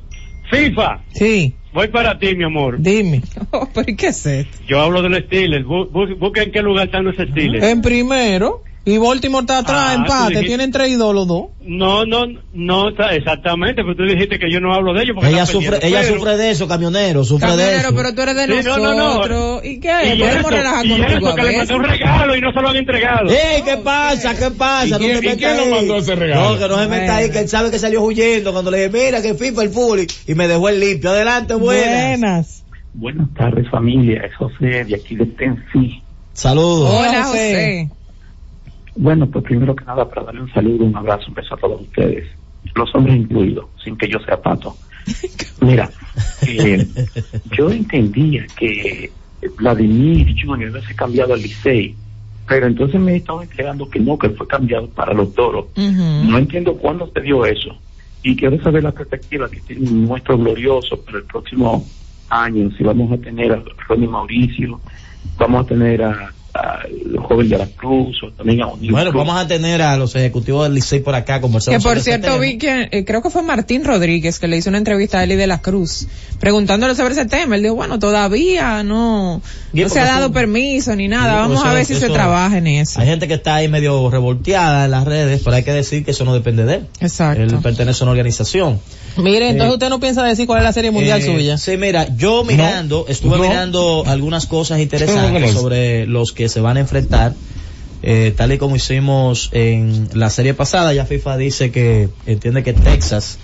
[0.51, 2.77] FIFA, Sí, voy para ti, mi amor.
[2.79, 3.21] dime.
[3.51, 4.57] Oh, ¿Pero ¿y qué es esto?
[4.67, 5.65] Yo hablo de los Steelers.
[5.65, 7.63] Bu- bu- Busca en qué lugar están los Steelers.
[7.65, 8.61] En primero.
[8.87, 10.29] Y Baltimore está atrás, Ah, empate.
[10.29, 11.45] dijiste- Tienen tres y dos los dos.
[11.63, 15.15] No, no, no, está- exactamente, pero tú dijiste que yo no hablo de ellos.
[15.15, 17.95] porque Ella sufre, ella pero- sufre de eso, camionero, sufre de Camionero, eso.
[17.95, 18.95] pero tú eres de Sí, no, no, no.
[19.15, 19.65] nosotros.
[19.65, 19.89] ¿Y qué?
[20.13, 22.69] Y Podemos eso, relajar contigo eso, que le mandó un regalo y no se lo
[22.69, 23.29] han entregado.
[23.31, 24.35] ¡Ey, qué pasa!
[24.37, 24.85] ¿Qué pasa?
[24.87, 26.49] ¿Y no quién- y quién lo mandó ese regalo?
[26.53, 28.89] No, que no se meta ahí, que él sabe que salió huyendo cuando le dije,
[29.05, 31.09] mira, que FIFA el fútbol y- me dejó el limpio.
[31.09, 32.19] Adelante, buenas.
[32.19, 32.63] Buenas.
[32.93, 36.03] Buenas tardes familia, es José de aquí de Tennessee.
[36.33, 36.91] Saludos.
[36.93, 37.89] Hola, Hola, José.
[38.95, 41.81] Bueno, pues primero que nada para darle un saludo, un abrazo, un beso a todos
[41.81, 42.27] ustedes,
[42.73, 44.75] los hombres incluidos, sin que yo sea pato.
[45.61, 45.89] Mira,
[46.47, 46.87] eh,
[47.51, 49.11] yo entendía que
[49.57, 50.69] Vladimir Jr.
[50.69, 51.95] había sido cambiado al Licey,
[52.47, 55.65] pero entonces me estaba entregando que no, que fue cambiado para los toros.
[55.75, 57.75] No entiendo cuándo se dio eso.
[58.23, 61.85] Y quiero saber la perspectiva que tiene nuestro glorioso para el próximo
[62.29, 62.71] año.
[62.77, 64.79] Si vamos a tener a Ronnie Mauricio,
[65.37, 69.11] vamos a tener a, a el joven de la Cruz, o también a O'Neal Bueno,
[69.11, 69.25] Cruz.
[69.25, 72.39] vamos a tener a los ejecutivos del Licey por acá conversando Que por ese cierto
[72.39, 75.35] vi que, eh, creo que fue Martín Rodríguez que le hizo una entrevista a Eli
[75.35, 76.07] de la Cruz,
[76.39, 77.55] preguntándole sobre ese tema.
[77.55, 79.41] Él dijo, bueno, todavía no,
[79.73, 81.33] se ha dado eso- permiso ni nada.
[81.35, 82.99] Vamos a ver eso- si se trabaja en eso.
[82.99, 86.11] Hay gente que está ahí medio revolteada en las redes, pero hay que decir que
[86.11, 86.87] eso no depende de él.
[87.01, 87.41] Exacto.
[87.41, 88.79] Él pertenece a una organización.
[89.17, 91.57] Mire, entonces Eh, usted no piensa decir cuál es la serie mundial Eh, suya.
[91.57, 93.43] Sí, mira, yo mirando, estuve No.
[93.43, 95.53] mirando algunas cosas No, interesantes no, no.
[95.53, 97.33] sobre los que se van a enfrentar,
[98.03, 102.73] eh, tal y como hicimos en la serie pasada, ya FIFA dice que entiende que
[102.73, 103.37] Texas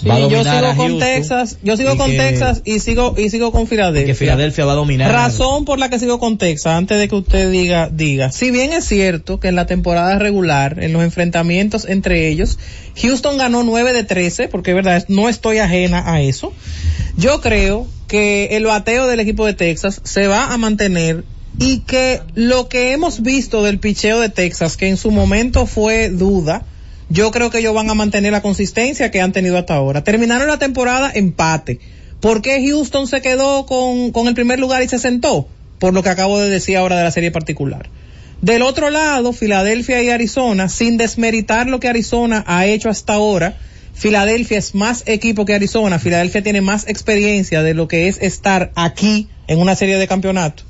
[0.00, 2.78] Sí, va a yo sigo a con Texas, yo sigo y con que- Texas y
[2.78, 4.06] sigo y sigo con Filadelfia.
[4.06, 5.12] que Filadelfia va a dominar.
[5.12, 8.30] Razón por la que sigo con Texas, antes de que usted diga, diga.
[8.32, 12.58] Si bien es cierto que en la temporada regular, en los enfrentamientos entre ellos,
[13.02, 16.54] Houston ganó 9 de 13, porque es verdad, no estoy ajena a eso.
[17.18, 21.24] Yo creo que el bateo del equipo de Texas se va a mantener
[21.60, 26.08] y que lo que hemos visto del picheo de Texas, que en su momento fue
[26.08, 26.64] duda,
[27.10, 30.02] yo creo que ellos van a mantener la consistencia que han tenido hasta ahora.
[30.02, 31.78] Terminaron la temporada empate.
[32.20, 35.48] ¿Por qué Houston se quedó con, con el primer lugar y se sentó?
[35.78, 37.90] Por lo que acabo de decir ahora de la serie particular.
[38.40, 43.58] Del otro lado, Filadelfia y Arizona, sin desmeritar lo que Arizona ha hecho hasta ahora,
[43.92, 48.72] Filadelfia es más equipo que Arizona, Filadelfia tiene más experiencia de lo que es estar
[48.76, 50.69] aquí en una serie de campeonato.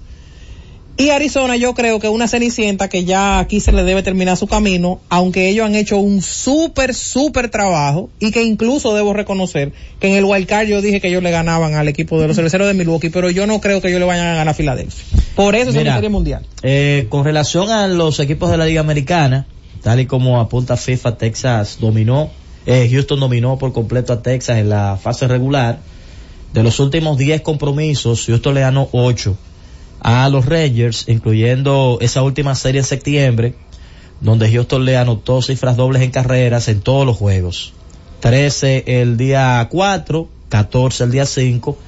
[1.01, 4.47] Y Arizona yo creo que una cenicienta que ya aquí se le debe terminar su
[4.47, 10.09] camino, aunque ellos han hecho un súper, súper trabajo y que incluso debo reconocer que
[10.09, 12.67] en el wild card yo dije que ellos le ganaban al equipo de los cerveceros
[12.67, 15.03] de Milwaukee, pero yo no creo que ellos le vayan a ganar a Filadelfia.
[15.35, 16.45] Por eso es una serie mundial.
[16.63, 19.47] Eh, con relación a los equipos de la Liga Americana,
[19.83, 22.29] tal y como apunta FIFA, Texas dominó,
[22.67, 25.79] eh, Houston dominó por completo a Texas en la fase regular.
[26.53, 29.35] De los últimos 10 compromisos, Houston le ganó 8
[30.01, 33.55] a los Rangers, incluyendo esa última serie en septiembre,
[34.21, 37.73] donde Houston le anotó cifras dobles en carreras en todos los juegos.
[38.21, 41.79] 13 el día 4, 14 el día 5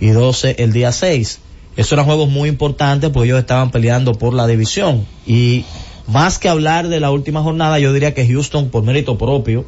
[0.00, 1.40] y 12 el día 6.
[1.76, 5.06] Esos eran juegos muy importantes porque ellos estaban peleando por la división.
[5.26, 5.64] Y
[6.06, 9.66] más que hablar de la última jornada, yo diría que Houston, por mérito propio,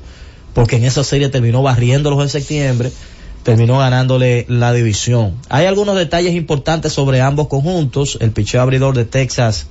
[0.54, 2.90] porque en esa serie terminó barriéndolos en septiembre,
[3.48, 5.36] terminó ganándole la división.
[5.48, 8.18] Hay algunos detalles importantes sobre ambos conjuntos.
[8.20, 9.68] El picheo abridor de Texas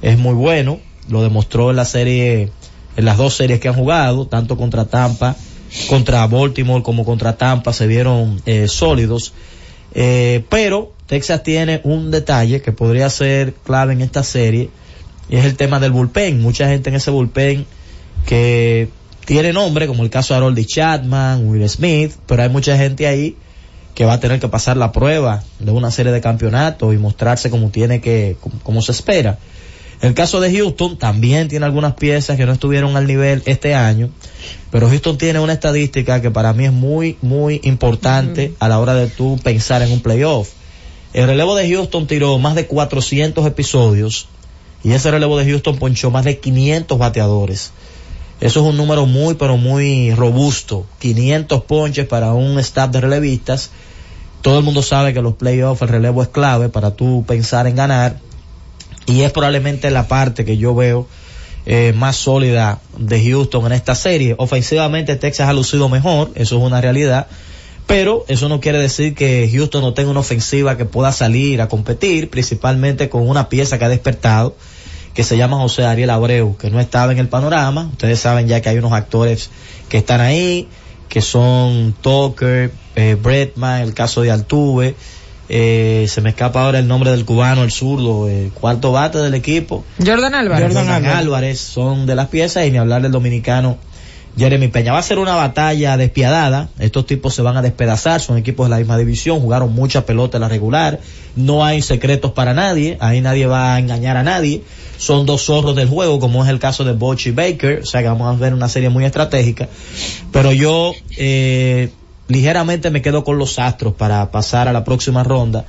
[0.00, 2.48] es muy bueno, lo demostró en la serie,
[2.96, 5.36] en las dos series que han jugado, tanto contra Tampa,
[5.90, 9.34] contra Baltimore como contra Tampa, se vieron eh, sólidos.
[9.92, 14.70] Eh, pero Texas tiene un detalle que podría ser clave en esta serie,
[15.28, 16.40] y es el tema del bullpen.
[16.40, 17.66] Mucha gente en ese bullpen
[18.24, 18.88] que
[19.30, 23.36] tiene nombre, como el caso de Harold Chapman, Will Smith, pero hay mucha gente ahí
[23.94, 27.48] que va a tener que pasar la prueba de una serie de campeonatos y mostrarse
[27.48, 29.38] como tiene que, como, como se espera.
[30.00, 34.10] El caso de Houston también tiene algunas piezas que no estuvieron al nivel este año,
[34.72, 38.94] pero Houston tiene una estadística que para mí es muy, muy importante a la hora
[38.94, 40.48] de tú pensar en un playoff.
[41.12, 44.26] El relevo de Houston tiró más de 400 episodios
[44.82, 47.70] y ese relevo de Houston ponchó más de 500 bateadores.
[48.40, 50.86] Eso es un número muy, pero muy robusto.
[51.00, 53.70] 500 ponches para un staff de relevistas.
[54.40, 57.76] Todo el mundo sabe que los playoffs, el relevo es clave para tú pensar en
[57.76, 58.18] ganar.
[59.06, 61.06] Y es probablemente la parte que yo veo
[61.66, 64.34] eh, más sólida de Houston en esta serie.
[64.38, 67.26] Ofensivamente Texas ha lucido mejor, eso es una realidad.
[67.86, 71.68] Pero eso no quiere decir que Houston no tenga una ofensiva que pueda salir a
[71.68, 74.54] competir, principalmente con una pieza que ha despertado
[75.14, 77.88] que se llama José Ariel Abreu, que no estaba en el panorama.
[77.92, 79.50] Ustedes saben ya que hay unos actores
[79.88, 80.68] que están ahí,
[81.08, 84.94] que son Tucker, eh, Bretman, el caso de Altuve.
[85.48, 89.34] Eh, se me escapa ahora el nombre del cubano, el zurdo, el cuarto bate del
[89.34, 89.84] equipo.
[89.98, 90.72] Jordan Álvarez.
[90.72, 91.04] Jordan.
[91.06, 91.60] Álvarez.
[91.60, 93.76] son de las piezas y ni hablar del dominicano
[94.36, 94.92] Jeremy Peña.
[94.92, 96.68] Va a ser una batalla despiadada.
[96.78, 98.20] Estos tipos se van a despedazar.
[98.20, 99.40] Son equipos de la misma división.
[99.40, 101.00] Jugaron mucha pelota en la regular.
[101.36, 102.96] No hay secretos para nadie.
[103.00, 104.62] Ahí nadie va a engañar a nadie.
[104.98, 107.80] Son dos zorros del juego, como es el caso de Boch y Baker.
[107.82, 109.68] O sea que vamos a ver una serie muy estratégica.
[110.32, 111.90] Pero yo, eh,
[112.28, 115.64] ligeramente me quedo con los Astros para pasar a la próxima ronda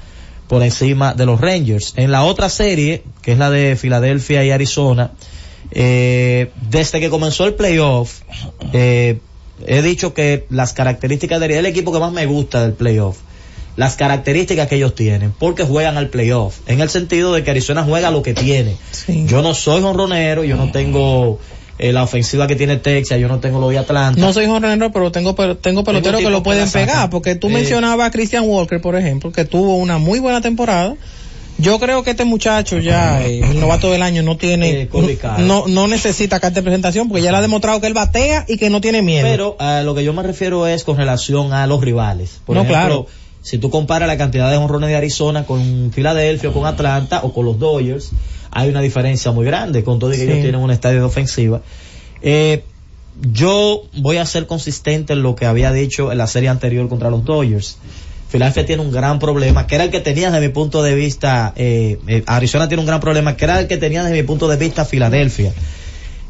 [0.48, 1.94] por encima de los Rangers.
[1.96, 5.12] En la otra serie, que es la de Filadelfia y Arizona,
[5.72, 8.22] eh, desde que comenzó el playoff,
[8.74, 9.20] eh,
[9.68, 13.18] he dicho que las características del el equipo que más me gusta del playoff,
[13.76, 17.84] las características que ellos tienen, porque juegan al playoff, en el sentido de que Arizona
[17.84, 18.76] juega lo que tiene.
[19.28, 21.40] Yo no soy jonronero, yo no tengo
[21.78, 24.20] eh, la ofensiva que tiene Texas, yo no tengo lo de Atlanta.
[24.20, 27.54] No soy jonronero, pero tengo, pero tengo peloteros que lo pueden pegar, porque tú Eh,
[27.54, 30.96] mencionabas a Christian Walker, por ejemplo, que tuvo una muy buena temporada.
[31.62, 34.90] Yo creo que este muchacho ya, eh, el novato del año, no tiene, Eh,
[35.40, 38.58] no, no necesita carta de presentación, porque ya le ha demostrado que él batea y
[38.58, 39.28] que no tiene miedo.
[39.28, 42.42] Pero a lo que yo me refiero es con relación a los rivales.
[42.46, 43.08] Por No, ejemplo, claro.
[43.42, 47.34] si tú comparas la cantidad de honrones de Arizona con Filadelfia o con Atlanta o
[47.34, 48.12] con los Dodgers,
[48.52, 50.32] hay una diferencia muy grande con todo y que Sí.
[50.32, 51.62] ellos tienen un estadio de ofensiva.
[52.22, 52.64] Eh,
[53.34, 57.10] yo voy a ser consistente en lo que había dicho en la serie anterior contra
[57.10, 57.78] los Dodgers.
[58.32, 61.52] Filadelfia tiene un gran problema, que era el que tenía desde mi punto de vista,
[61.58, 64.48] eh, eh, Arizona tiene un gran problema, que era el que tenía desde mi punto
[64.48, 65.52] de vista Filadelfia.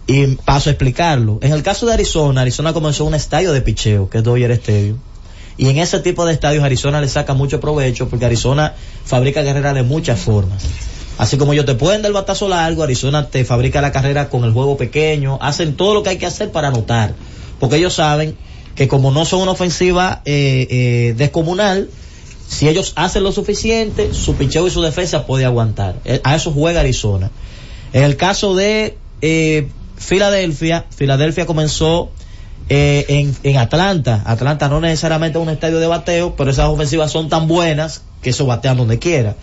[0.08, 1.38] Y paso a explicarlo.
[1.44, 4.98] En el caso de Arizona, Arizona comenzó un estadio de picheo, que es Dodger Stadium.
[5.58, 8.74] Y en ese tipo de estadios Arizona le saca mucho provecho porque Arizona
[9.06, 10.64] fabrica carreras de muchas formas.
[11.20, 14.44] Así como ellos te pueden dar el batazo largo, Arizona te fabrica la carrera con
[14.44, 17.14] el juego pequeño, hacen todo lo que hay que hacer para anotar.
[17.60, 18.36] Porque ellos saben
[18.76, 21.90] que como no son una ofensiva eh, eh, descomunal,
[22.48, 25.96] si ellos hacen lo suficiente, su picheo y su defensa puede aguantar.
[26.06, 27.32] Eh, A eso juega Arizona.
[27.94, 29.68] En el caso de eh,
[29.98, 32.12] Filadelfia, Filadelfia comenzó
[32.70, 34.22] en, en Atlanta.
[34.26, 38.30] Atlanta no necesariamente es un estadio de bateo, pero esas ofensivas son tan buenas que
[38.32, 39.36] eso batean donde quiera.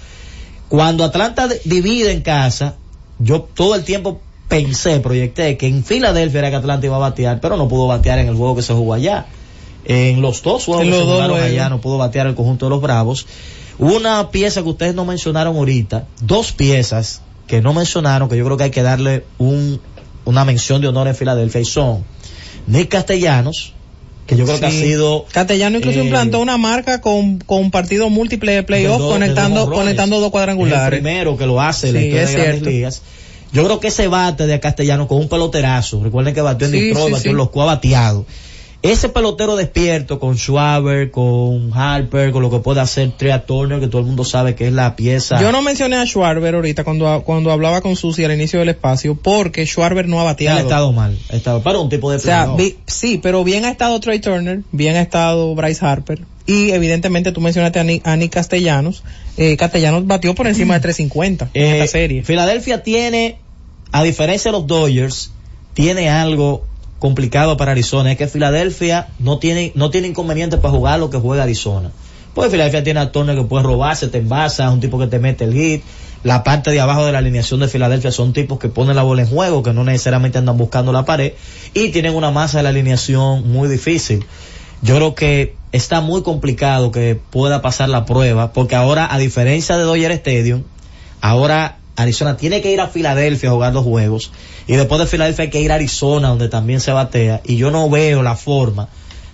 [0.69, 2.77] Cuando Atlanta de- divide en casa,
[3.19, 7.41] yo todo el tiempo pensé, proyecté que en Filadelfia era que Atlanta iba a batear,
[7.41, 9.27] pero no pudo batear en el juego que se jugó allá.
[9.85, 12.81] En los dos juegos que se jugaron allá no pudo batear el conjunto de los
[12.83, 13.27] Bravos.
[13.79, 18.57] Una pieza que ustedes no mencionaron ahorita, dos piezas que no mencionaron, que yo creo
[18.57, 19.81] que hay que darle un,
[20.25, 22.05] una mención de honor en Filadelfia y son
[22.67, 23.73] Nick Castellanos,
[24.27, 24.81] que yo creo que ha Sí.
[24.83, 29.65] sido Castellano incluso eh, implantó una marca con, con partidos múltiples de playoff dos- conectando,
[29.65, 31.01] dos conectando dos Es el cuadrangulares.
[31.01, 33.03] primero que lo hace en la Sí, historia es de grandes ligas.
[33.53, 36.81] Yo creo que ese bate de Castellano con un peloterazo, recuerden que batió en Sí,
[36.81, 37.29] Detroit, sí, batió sí.
[37.31, 38.27] en los Cua bateado.
[38.81, 43.89] Ese pelotero despierto con Schwaber, con Harper, con lo que puede hacer Trea Turner, que
[43.89, 45.41] todo el mundo sabe que es la pieza.
[45.41, 49.17] Yo no mencioné a Schwarber ahorita cuando, cuando hablaba con Susi al inicio del espacio
[49.17, 50.59] porque Schwarber no ha bateado.
[50.59, 53.65] ha estado mal, ha estado para un tipo de O sea, vi- sí, pero bien
[53.65, 58.07] ha estado Trey Turner, bien ha estado Bryce Harper y evidentemente tú mencionaste a Nick,
[58.07, 59.03] a Nick Castellanos.
[59.37, 62.25] Eh, Castellanos batió por encima de 350 en Eh, esta serie.
[62.25, 63.39] Filadelfia tiene,
[63.93, 65.31] a diferencia de los Dodgers,
[65.75, 66.65] tiene algo
[66.99, 68.13] complicado para Arizona.
[68.13, 71.91] Es que Filadelfia no tiene, no tiene inconveniente para jugar lo que juega Arizona.
[72.33, 75.19] Pues Filadelfia tiene a Turner que puede robarse, te envasa, es un tipo que te
[75.19, 75.83] mete el hit.
[76.25, 79.21] La parte de abajo de la alineación de Filadelfia son tipos que ponen la bola
[79.21, 81.35] en juego, que no necesariamente andan buscando la pared.
[81.75, 84.25] Y tienen una masa de la alineación muy difícil.
[84.83, 89.77] Yo creo que está muy complicado que pueda pasar la prueba, porque ahora, a diferencia
[89.77, 90.63] de Dodger Stadium,
[91.21, 94.31] ahora Arizona tiene que ir a Filadelfia a jugar los juegos,
[94.67, 97.71] y después de Filadelfia hay que ir a Arizona, donde también se batea, y yo
[97.71, 98.89] no veo la forma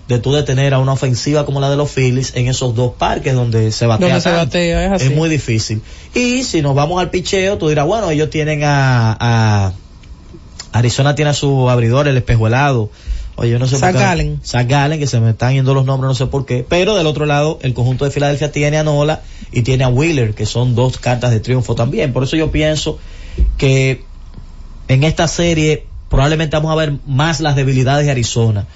[0.09, 3.34] de tú detener a una ofensiva como la de los Phillies en esos dos parques
[3.34, 4.09] donde se batea.
[4.09, 5.14] Donde se batea, es así.
[5.14, 5.80] muy difícil.
[6.14, 9.72] Y si nos vamos al picheo, tú dirás, bueno, ellos tienen a, a
[10.72, 12.90] Arizona tiene a su abridor, el espejuelado.
[13.37, 14.37] Oye, yo no sé Zach por qué.
[14.45, 16.64] Zach que se me están yendo los nombres, no sé por qué.
[16.68, 19.22] Pero del otro lado, el conjunto de Filadelfia tiene a Nola
[19.53, 22.12] y tiene a Wheeler, que son dos cartas de triunfo también.
[22.12, 22.99] Por eso yo pienso
[23.59, 24.05] que
[24.89, 28.66] en esta serie probablemente vamos a ver más las debilidades de Arizona.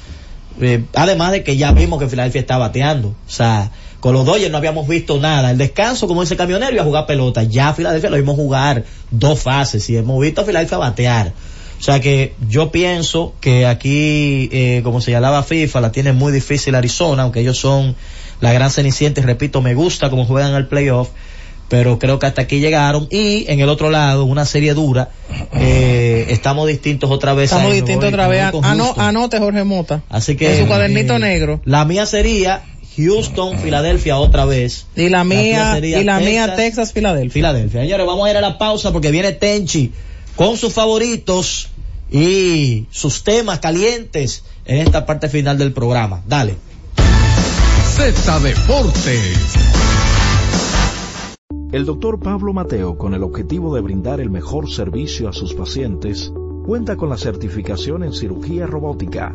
[0.61, 3.09] Eh, además de que ya vimos que Filadelfia está bateando.
[3.09, 5.53] O sea, con los Dodgers no habíamos visto nada.
[5.53, 7.45] El descanso, como dice el camionero, y a jugar pelota.
[7.45, 11.33] Ya a Filadelfia lo vimos jugar dos fases y hemos visto a Filadelfia batear.
[11.79, 16.75] O sea que yo pienso que aquí, eh, como señalaba FIFA, la tiene muy difícil
[16.75, 17.95] Arizona, aunque ellos son
[18.41, 21.11] la gran cenicienta y repito, me gusta cómo juegan el playoff,
[21.69, 25.11] pero creo que hasta aquí llegaron y en el otro lado, una serie dura,
[25.55, 27.53] eh, estamos distintos otra vez.
[27.53, 28.43] Estamos distintos otra vez.
[28.63, 30.03] Ano- anote Jorge Mota.
[30.09, 31.61] Así que En su cuadernito eh, negro.
[31.65, 32.63] La mía sería
[32.97, 34.87] Houston, Filadelfia otra vez.
[34.97, 37.33] Y la mía, y la mía Texas, Filadelfia.
[37.35, 37.83] Filadelfia.
[37.83, 39.93] Señores, vamos a ir a la pausa porque viene Tenchi
[40.39, 41.69] con sus favoritos
[42.13, 46.23] y sus temas calientes en esta parte final del programa.
[46.29, 46.55] Dale.
[47.97, 49.37] Z Deportes.
[51.73, 56.33] El doctor Pablo Mateo, con el objetivo de brindar el mejor servicio a sus pacientes,
[56.65, 59.35] cuenta con la certificación en cirugía robótica,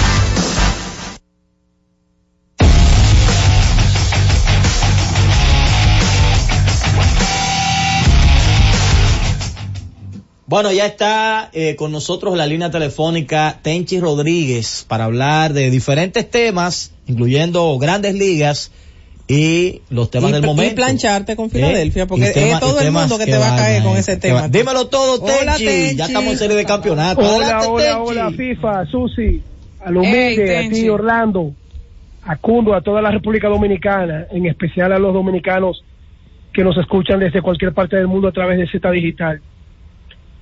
[10.51, 16.29] Bueno, ya está eh, con nosotros la línea telefónica Tenchi Rodríguez para hablar de diferentes
[16.29, 18.69] temas, incluyendo grandes ligas
[19.29, 20.75] y los temas y, del y momento.
[20.75, 21.51] plancharte con ¿Eh?
[21.51, 23.81] Filadelfia, porque Y tema- es todo y el mundo que que te va a caer
[23.81, 24.41] con ese tema.
[24.41, 25.65] va- Dímelo todo, Hola, Tenchi.
[25.67, 25.95] Tenchi.
[25.95, 27.21] Ya estamos en serie de campeonato.
[27.21, 28.09] Hola, Adelante, hola, Tenchi.
[28.09, 29.41] hola, FIFA, Susi,
[29.85, 30.89] al Hey, humilde, a ti.
[30.89, 31.53] Orlando,
[32.23, 35.81] a Cundo, a toda la República Dominicana, en especial a los dominicanos
[36.53, 39.41] que nos escuchan desde cualquier parte del mundo a través de Z Digital.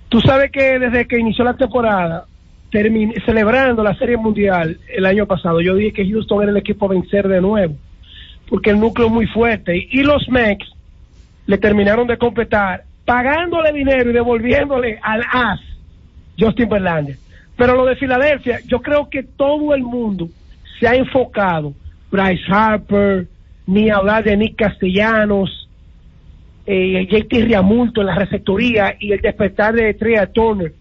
[0.10, 2.26] Tú sabes que desde que inició la temporada,
[2.72, 6.86] termin- celebrando la Serie Mundial el año pasado, yo dije que Houston era el equipo
[6.86, 7.76] a vencer de nuevo,
[8.50, 9.88] porque el núcleo es muy fuerte.
[9.92, 10.66] Y los Mex
[11.46, 15.60] le terminaron de completar, pagándole dinero y devolviéndole al as
[16.40, 17.18] Justin Verlander.
[17.56, 20.28] Pero lo de Filadelfia, yo creo que todo el mundo
[20.80, 21.74] se ha enfocado,
[22.12, 23.28] Bryce Harper,
[23.68, 25.59] ni hablar de Nick Castellanos,
[26.72, 30.72] eh, JT Riamulto en la receptoría y el despertar de Trea Turner.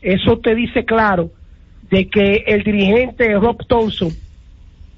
[0.00, 1.30] Eso te dice claro
[1.90, 4.10] de que el dirigente Rob Thompson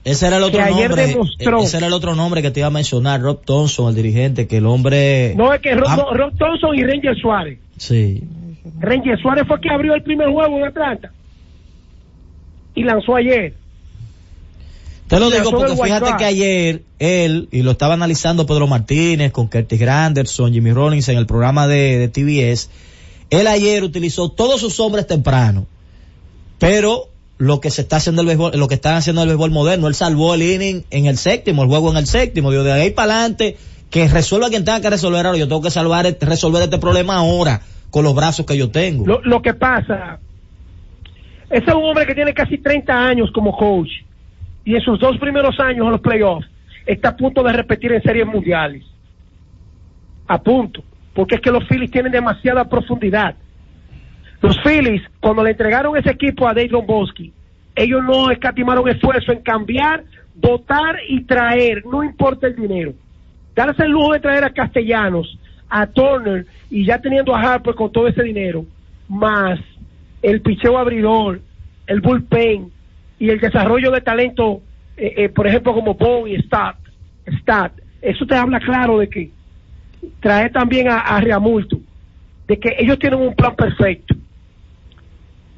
[0.04, 1.06] Ese era el otro nombre.
[1.08, 4.46] demostró- Ese era el otro nombre que te iba a mencionar, Rob Thompson, el dirigente,
[4.46, 5.34] que el hombre.
[5.36, 7.58] no es que Rob, Ah, no, Rob Thompson y Ranger Suárez.
[7.76, 8.22] Sí.
[8.78, 11.10] Ranger Suárez fue que abrió el primer juego en Atlanta
[12.74, 13.54] y lanzó ayer.
[15.10, 19.48] Te lo digo porque fíjate que ayer él, y lo estaba analizando Pedro Martínez con
[19.48, 22.70] Curtis Granderson, Jimmy Rollins en el programa de, de TBS,
[23.30, 25.66] él ayer utilizó todos sus hombres temprano,
[26.60, 27.08] pero
[27.38, 29.96] lo que se está haciendo el béisbol, lo que están haciendo el béisbol moderno, él
[29.96, 33.14] salvó el inning en el séptimo, el juego en el séptimo, digo, de ahí para
[33.14, 33.56] adelante,
[33.90, 37.16] que resuelva quien tenga que resolver ahora, yo tengo que salvar, este- resolver este problema
[37.16, 39.04] ahora, con los brazos que yo tengo.
[39.08, 40.20] Lo, lo que pasa,
[41.50, 43.88] ese es un hombre que tiene casi 30 años como coach
[44.64, 46.48] y en sus dos primeros años en los playoffs
[46.86, 48.84] está a punto de repetir en series mundiales.
[50.26, 50.82] A punto,
[51.14, 53.34] porque es que los Phillies tienen demasiada profundidad.
[54.42, 57.32] Los Phillies, cuando le entregaron ese equipo a Dave Dombrowski,
[57.74, 60.04] ellos no escatimaron esfuerzo en cambiar,
[60.34, 62.92] votar y traer, no importa el dinero.
[63.54, 65.38] Darse el lujo de traer a Castellanos,
[65.68, 68.64] a Turner y ya teniendo a Harper con todo ese dinero,
[69.08, 69.58] más
[70.22, 71.40] el picheo abridor,
[71.86, 72.70] el bullpen
[73.20, 74.62] y el desarrollo de talento,
[74.96, 76.76] eh, eh, por ejemplo, como Bowen y Stat,
[77.40, 79.30] Stat, eso te habla claro de que
[80.20, 84.16] trae también a, a de que ellos tienen un plan perfecto.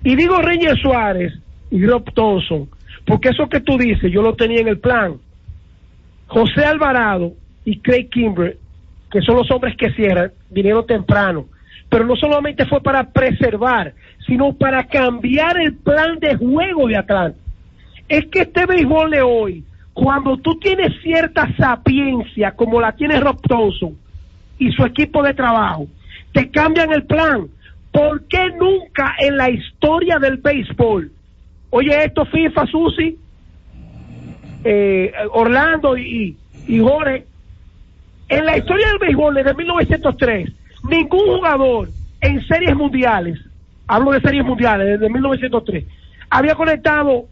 [0.03, 1.33] Y digo Reyes Suárez
[1.71, 2.69] y Rob Thompson,
[3.07, 5.15] porque eso que tú dices, yo lo tenía en el plan.
[6.27, 7.33] José Alvarado
[7.65, 8.59] y Craig Kimber,
[9.11, 11.47] que son los hombres que cierran, vinieron temprano.
[11.89, 13.95] Pero no solamente fue para preservar,
[14.27, 17.39] sino para cambiar el plan de juego de Atlanta.
[18.13, 23.41] Es que este béisbol de hoy, cuando tú tienes cierta sapiencia, como la tiene Rob
[23.41, 23.97] Thompson
[24.59, 25.87] y su equipo de trabajo,
[26.35, 27.49] te cambian el plan.
[27.91, 31.11] ¿Por qué nunca en la historia del béisbol?
[31.71, 33.17] Oye, esto FIFA, Susi,
[34.63, 36.37] eh, Orlando y,
[36.67, 37.25] y Jorge,
[38.29, 40.53] en la historia del béisbol desde 1903,
[40.87, 41.89] ningún jugador
[42.21, 43.41] en series mundiales,
[43.87, 45.87] hablo de series mundiales desde 1903,
[46.29, 47.32] había conectado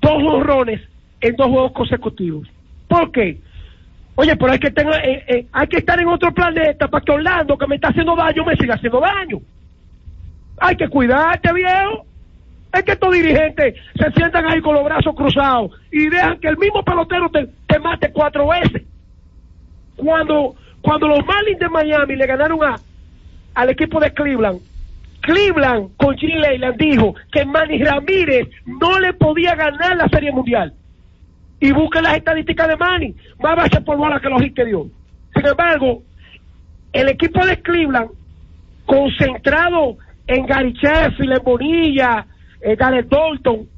[0.00, 0.80] dos honrones
[1.20, 2.48] en dos juegos consecutivos.
[2.88, 3.38] ¿Por qué?
[4.16, 7.12] Oye, pero hay que, tener, eh, eh, hay que estar en otro planeta para que
[7.12, 9.38] Orlando, que me está haciendo daño, me siga haciendo daño.
[10.58, 12.04] Hay que cuidarte, viejo.
[12.72, 16.56] Es que estos dirigentes se sientan ahí con los brazos cruzados y dejan que el
[16.56, 18.82] mismo pelotero te, te mate cuatro veces.
[19.96, 22.76] Cuando, cuando los Marlins de Miami le ganaron a,
[23.54, 24.60] al equipo de Cleveland,
[25.20, 30.72] Cleveland con Jimmy Leyland dijo que Manny Ramírez no le podía ganar la Serie Mundial.
[31.60, 34.86] Y busquen las estadísticas de Manny, más base por bola que los hits que dio.
[35.34, 36.02] Sin embargo,
[36.92, 38.10] el equipo de Cleveland,
[38.86, 39.96] concentrado
[40.26, 42.26] en Gary Sheffield, en Bonilla,
[42.78, 43.68] Gareth Dalton,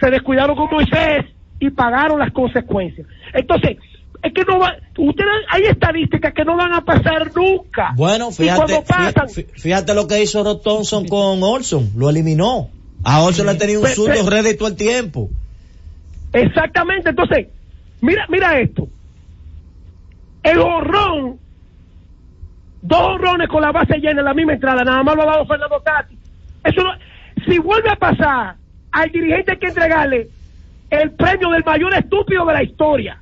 [0.00, 1.26] se descuidaron con Moisés
[1.60, 3.06] y pagaron las consecuencias.
[3.32, 3.76] Entonces,
[4.22, 7.92] es que no va, ustedes, hay estadísticas que no van a pasar nunca.
[7.96, 12.70] Bueno, fíjate, pasan, fíjate, fíjate lo que hizo Rob Thompson con Olson, lo eliminó.
[13.04, 15.28] A Olson le ha tenido un pe- ready todo el tiempo.
[16.32, 17.48] Exactamente, entonces,
[18.00, 18.86] mira, mira esto.
[20.42, 21.38] El horrón,
[22.80, 25.46] dos horrones con la base llena en la misma entrada, nada más lo ha dado
[25.46, 26.16] Fernando Tati.
[26.64, 26.94] Eso no-
[27.46, 28.56] si vuelve a pasar,
[28.92, 30.28] al dirigente hay que entregarle
[30.90, 33.18] el premio del mayor estúpido de la historia.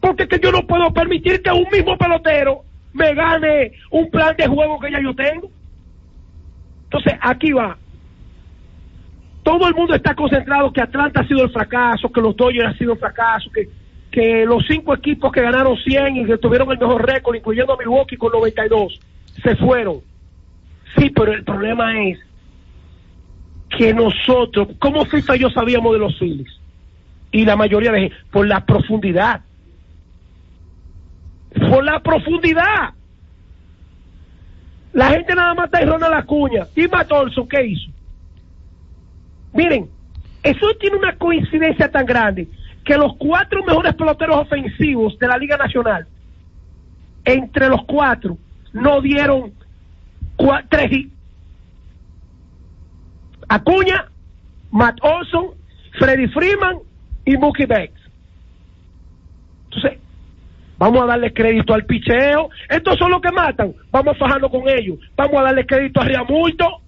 [0.00, 4.34] Porque es que yo no puedo permitir que un mismo pelotero me gane un plan
[4.36, 5.50] de juego que ya yo tengo.
[6.84, 7.76] Entonces, aquí va.
[9.42, 12.78] Todo el mundo está concentrado que Atlanta ha sido el fracaso, que los Dodgers han
[12.78, 13.68] sido el fracaso, que,
[14.10, 17.76] que los cinco equipos que ganaron 100 y que tuvieron el mejor récord, incluyendo a
[17.76, 19.00] Milwaukee con 92,
[19.42, 20.00] se fueron.
[20.96, 22.18] Sí, pero el problema es
[23.70, 26.58] que nosotros, como FIFA yo sabíamos de los Phillies,
[27.30, 29.42] y la mayoría de por la profundidad.
[31.82, 32.90] La profundidad.
[34.92, 36.66] La gente nada más está en Ronald Acuña.
[36.74, 37.90] ¿Y Matolso qué hizo?
[39.52, 39.88] Miren,
[40.42, 42.48] eso tiene una coincidencia tan grande
[42.84, 46.06] que los cuatro mejores peloteros ofensivos de la Liga Nacional,
[47.24, 48.38] entre los cuatro,
[48.72, 49.52] no dieron
[50.36, 51.12] cua- tres hits.
[53.48, 54.06] Acuña,
[54.70, 55.48] Matt Olson,
[55.98, 56.78] Freddy Freeman
[57.24, 58.00] y Mookie Betts.
[59.64, 59.98] Entonces,
[60.78, 62.48] vamos a darle crédito al picheo.
[62.68, 63.74] Estos son los que matan.
[63.90, 64.98] Vamos a con ellos.
[65.16, 66.80] Vamos a darle crédito a Riamulto,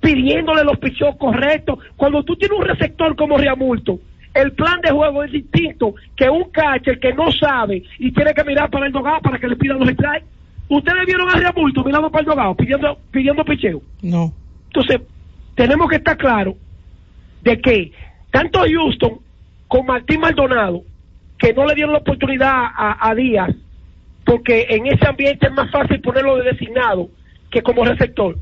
[0.00, 1.78] pidiéndole los picheos correctos.
[1.96, 4.00] Cuando tú tienes un receptor como Riamulto,
[4.34, 8.44] el plan de juego es distinto que un catcher que no sabe y tiene que
[8.44, 10.26] mirar para el dogado para que le pidan los strikes.
[10.68, 13.80] Ustedes vieron a Riamulto mirando para el dogado, pidiendo, pidiendo picheo.
[14.02, 14.32] No.
[14.66, 15.00] Entonces,
[15.54, 16.54] tenemos que estar claros
[17.42, 17.92] de que
[18.30, 19.18] tanto Houston
[19.66, 20.82] con Martín Maldonado,
[21.38, 23.54] que no le dieron la oportunidad a, Díaz,
[24.24, 27.08] porque en ese ambiente es más fácil ponerlo de designado
[27.50, 28.36] que como receptor.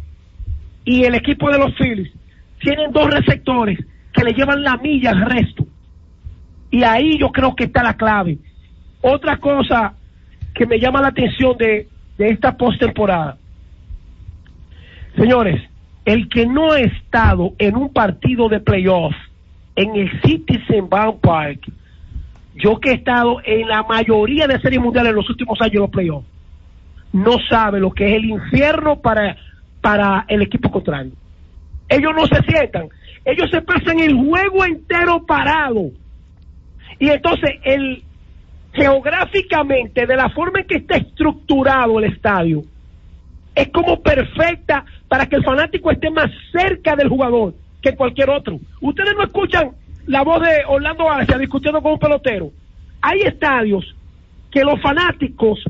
[0.84, 2.12] Y el equipo de los Phillies
[2.61, 3.78] tienen dos receptores
[4.12, 5.66] que le llevan la milla al resto.
[6.70, 8.38] Y ahí yo creo que está la clave.
[9.03, 9.94] Otra cosa
[10.55, 13.36] que me llama la atención de, de esta postemporada.
[15.16, 15.62] Señores,
[16.05, 19.14] el que no ha estado en un partido de playoff
[19.74, 21.61] en el Citizen Bank Park,
[22.57, 25.78] yo que he estado en la mayoría de series mundiales en los últimos años de
[25.78, 26.26] los playoffs,
[27.12, 29.36] no sabe lo que es el infierno para,
[29.80, 31.12] para el equipo contrario.
[31.88, 32.88] Ellos no se sientan,
[33.24, 35.90] ellos se pasan el juego entero parado.
[36.98, 38.02] Y entonces, el,
[38.72, 42.64] geográficamente, de la forma en que está estructurado el estadio,
[43.54, 48.59] es como perfecta para que el fanático esté más cerca del jugador que cualquier otro.
[48.80, 49.70] Ustedes no escuchan
[50.07, 52.50] la voz de Orlando Arcia discutiendo con un pelotero.
[53.00, 53.94] Hay estadios
[54.50, 55.62] que los fanáticos,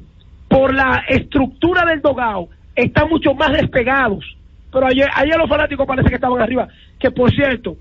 [0.48, 4.24] por la estructura del dogao, están mucho más despegados.
[4.72, 6.68] Pero ayer, ayer los fanáticos parece que estaban arriba.
[6.98, 7.76] Que por cierto,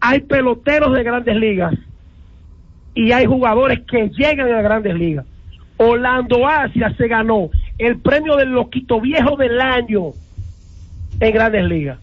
[0.00, 1.74] hay peloteros de grandes ligas
[2.94, 5.24] y hay jugadores que llegan a grandes ligas.
[5.76, 10.10] Orlando Asia se ganó el premio del loquito viejo del año
[11.20, 11.98] en grandes ligas.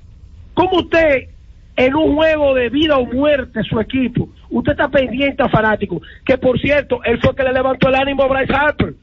[0.54, 1.35] ¿Cómo usted
[1.76, 6.02] en un juego de vida o muerte su equipo, usted está pendiente a fanático?
[6.26, 8.94] Que por cierto, él fue el que le levantó el ánimo a Bryce Harper.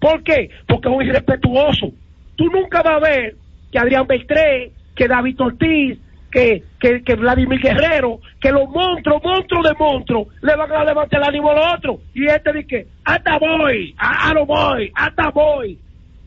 [0.00, 0.50] ¿Por qué?
[0.66, 1.92] Porque es un irrespetuoso.
[2.36, 3.34] Tú nunca vas a ver
[3.72, 5.98] que Adrián Beltré, que David Ortiz,
[6.30, 11.20] que, que, que Vladimir Guerrero, que los monstruos, monstruos de monstruos, le van a levantar
[11.20, 12.00] el ánimo a los otros.
[12.14, 15.78] Y este dice, hasta voy, a, lo voy, hasta voy.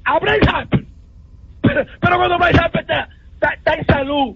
[0.04, 0.84] A Bryce Harper.
[1.62, 4.36] Pero, pero cuando Bryce Harper está en salud,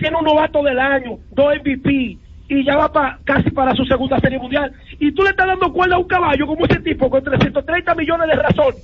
[0.00, 4.18] tiene un novato del año, dos MVP, y ya va pa- casi para su segunda
[4.18, 4.72] serie mundial.
[4.98, 8.26] Y tú le estás dando cuerda a un caballo como ese tipo con 330 millones
[8.28, 8.74] de razón,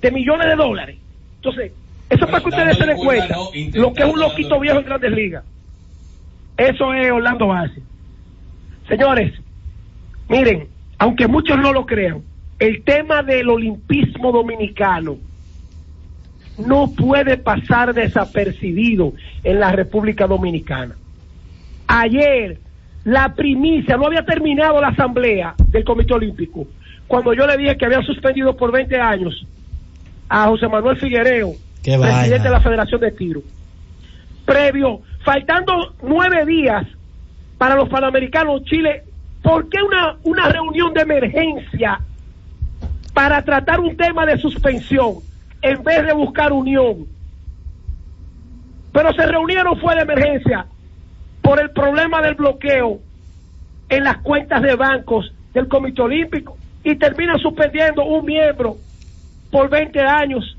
[0.00, 0.98] de millones de dólares.
[1.36, 1.72] Entonces,
[2.10, 3.36] eso es para que ustedes se den cuenta
[3.78, 5.44] lo que es un loquito viejo en grandes ligas.
[6.56, 7.80] Eso es Orlando Base.
[8.88, 9.32] Señores,
[10.28, 12.22] miren, aunque muchos no lo crean,
[12.58, 15.18] el tema del olimpismo dominicano
[16.58, 19.12] no puede pasar desapercibido
[19.44, 20.96] en la República Dominicana.
[21.86, 22.58] Ayer,
[23.04, 26.66] la primicia, no había terminado la asamblea del Comité Olímpico,
[27.06, 29.46] cuando yo le dije que habían suspendido por 20 años
[30.28, 31.52] a José Manuel Figuereo,
[31.82, 33.42] presidente de la Federación de Tiro.
[34.44, 36.86] Previo, faltando nueve días
[37.56, 39.04] para los Panamericanos Chile,
[39.42, 42.00] ¿por qué una, una reunión de emergencia
[43.14, 45.27] para tratar un tema de suspensión
[45.62, 47.06] en vez de buscar unión?
[48.92, 50.66] Pero se reunieron fue de emergencia
[51.42, 53.00] por el problema del bloqueo
[53.88, 58.76] en las cuentas de bancos del Comité Olímpico y terminan suspendiendo un miembro
[59.50, 60.56] por 20 años.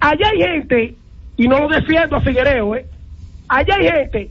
[0.00, 0.94] Allá hay gente,
[1.36, 2.86] y no lo defiendo a Figuereo, ¿eh?
[3.48, 4.30] allá hay gente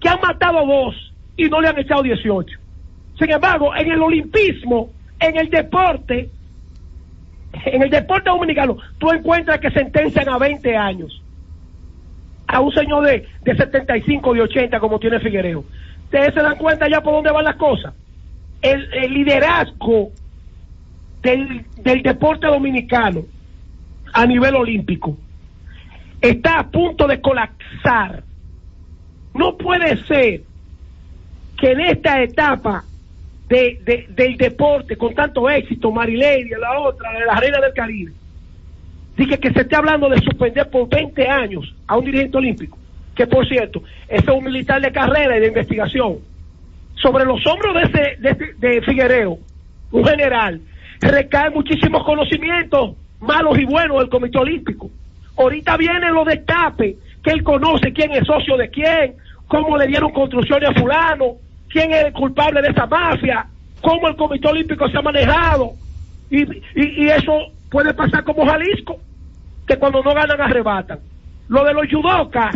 [0.00, 2.58] que han matado dos y no le han echado 18.
[3.18, 6.30] Sin embargo, en el olimpismo, en el deporte,
[7.66, 11.22] en el deporte dominicano, tú encuentras que sentencian a 20 años
[12.46, 15.64] a un señor de, de 75, de 80, como tiene Figuereo.
[16.04, 17.92] Ustedes se dan cuenta ya por dónde van las cosas.
[18.62, 20.10] El, el liderazgo
[21.22, 23.24] del, del deporte dominicano
[24.12, 25.16] a nivel olímpico
[26.20, 28.22] está a punto de colapsar.
[29.34, 30.42] No puede ser
[31.58, 32.84] que en esta etapa
[33.48, 38.12] de, de- del deporte con tanto éxito, Marilady, la otra, la reina del Caribe,
[39.16, 42.78] dije que se esté hablando de suspender por 20 años a un dirigente olímpico,
[43.14, 46.18] que por cierto, es un militar de carrera y de investigación,
[46.94, 49.38] sobre los hombros de, ese, de, de Figuereo,
[49.92, 50.60] un general,
[51.00, 54.90] recaen muchísimos conocimientos, malos y buenos, del Comité Olímpico.
[55.36, 59.14] Ahorita vienen los destapes, que él conoce quién es socio de quién,
[59.46, 61.36] cómo le dieron construcciones a fulano,
[61.68, 63.46] quién es el culpable de esa mafia,
[63.80, 65.72] cómo el Comité Olímpico se ha manejado.
[66.30, 67.32] Y, y, y eso
[67.70, 68.98] puede pasar como Jalisco,
[69.66, 70.98] que cuando no ganan arrebatan.
[71.48, 72.54] Lo de los judocas,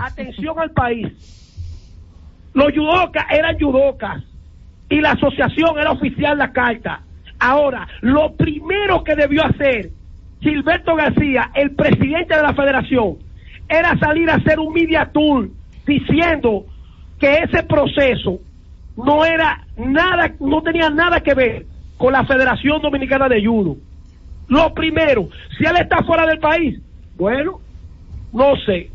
[0.00, 1.08] atención al país.
[2.54, 4.22] Los judocas eran judocas
[4.88, 7.02] y la asociación era oficial la carta.
[7.38, 9.90] Ahora, lo primero que debió hacer
[10.40, 13.18] Gilberto García, el presidente de la federación,
[13.68, 15.48] era salir a hacer un media tour
[15.86, 16.66] diciendo
[17.18, 18.40] que ese proceso
[18.96, 21.66] no era nada, no tenía nada que ver
[21.96, 23.76] con la Federación Dominicana de Judo.
[24.48, 26.80] Lo primero, si él está fuera del país,
[27.16, 27.60] bueno,
[28.32, 28.90] no sé,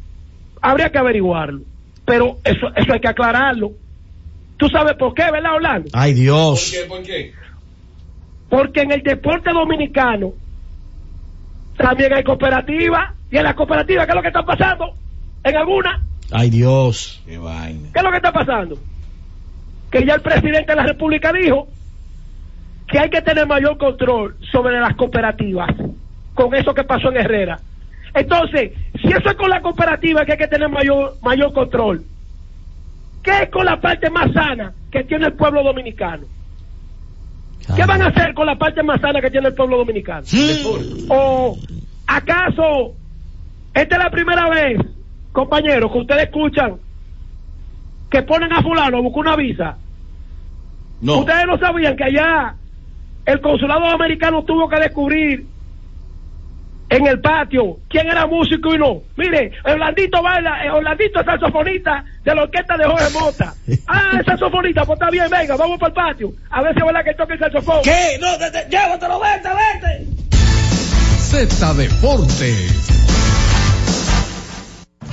[0.61, 1.61] habría que averiguarlo,
[2.05, 3.71] pero eso, eso hay que aclararlo.
[4.57, 5.89] ¿Tú sabes por qué, verdad, Orlando?
[5.93, 6.75] Ay, Dios.
[6.87, 7.33] ¿Por qué?
[8.49, 10.33] Porque en el deporte dominicano
[11.77, 14.93] también hay cooperativas, y en las cooperativas, ¿qué es lo que está pasando?
[15.43, 17.21] En alguna, Ay, Dios.
[17.25, 17.89] Qué vaina.
[17.93, 18.77] ¿qué es lo que está pasando?
[19.95, 21.69] Que ya el presidente de la República dijo
[22.85, 25.69] que hay que tener mayor control sobre las cooperativas,
[26.33, 27.57] con eso que pasó en Herrera.
[28.13, 32.03] Entonces, si eso es con la cooperativa que hay que tener mayor, mayor control,
[33.23, 36.25] ¿qué es con la parte más sana que tiene el pueblo dominicano?
[37.73, 40.23] ¿Qué van a hacer con la parte más sana que tiene el pueblo dominicano?
[41.07, 41.57] ¿O
[42.05, 42.95] acaso
[43.73, 44.77] esta es la primera vez,
[45.31, 46.75] compañeros, que ustedes escuchan
[48.11, 49.77] que ponen a fulano a buscar una visa?
[51.01, 51.19] No.
[51.19, 52.55] Ustedes no sabían que allá
[53.25, 55.45] el consulado americano tuvo que descubrir
[56.89, 59.01] en el patio quién era músico y no.
[59.17, 63.53] Mire, Orlandito baila, eh, Orlandito es saxofonista de la orquesta de Jorge Mota.
[63.87, 66.33] Ah, es saxofonista, pues está bien, venga, vamos para el patio.
[66.49, 67.81] A ver si es verdad que toca el saxofón.
[67.83, 68.17] ¿Qué?
[68.21, 70.05] No, de- de- llévatelo, vete, vete.
[71.19, 73.04] Z Deportes.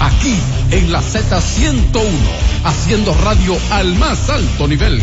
[0.00, 0.36] aquí
[0.70, 2.02] en la Z101,
[2.64, 5.02] haciendo radio al más alto nivel.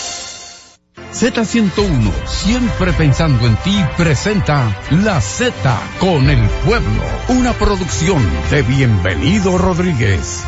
[1.13, 5.51] Z101, siempre pensando en ti, presenta La Z
[5.99, 10.45] con el pueblo, una producción de Bienvenido Rodríguez.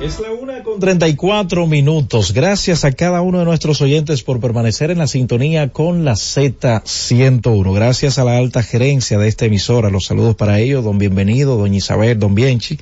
[0.00, 2.32] Es la una con 34 minutos.
[2.32, 7.74] Gracias a cada uno de nuestros oyentes por permanecer en la sintonía con la Z101.
[7.74, 9.90] Gracias a la alta gerencia de esta emisora.
[9.90, 12.78] Los saludos para ellos, don Bienvenido, doña Isabel, don Bienchi,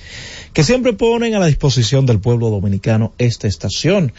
[0.53, 4.13] que siempre ponen a la disposición del pueblo dominicano esta estación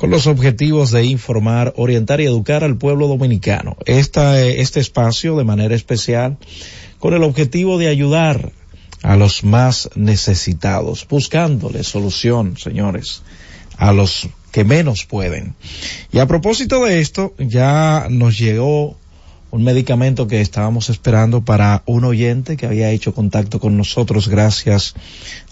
[0.00, 3.76] con los objetivos de informar, orientar y educar al pueblo dominicano.
[3.84, 6.38] Esta, este espacio de manera especial
[6.98, 8.50] con el objetivo de ayudar
[9.02, 13.22] a los más necesitados, buscándole solución, señores,
[13.76, 15.54] a los que menos pueden.
[16.10, 18.96] Y a propósito de esto, ya nos llegó
[19.50, 24.94] un medicamento que estábamos esperando para un oyente que había hecho contacto con nosotros gracias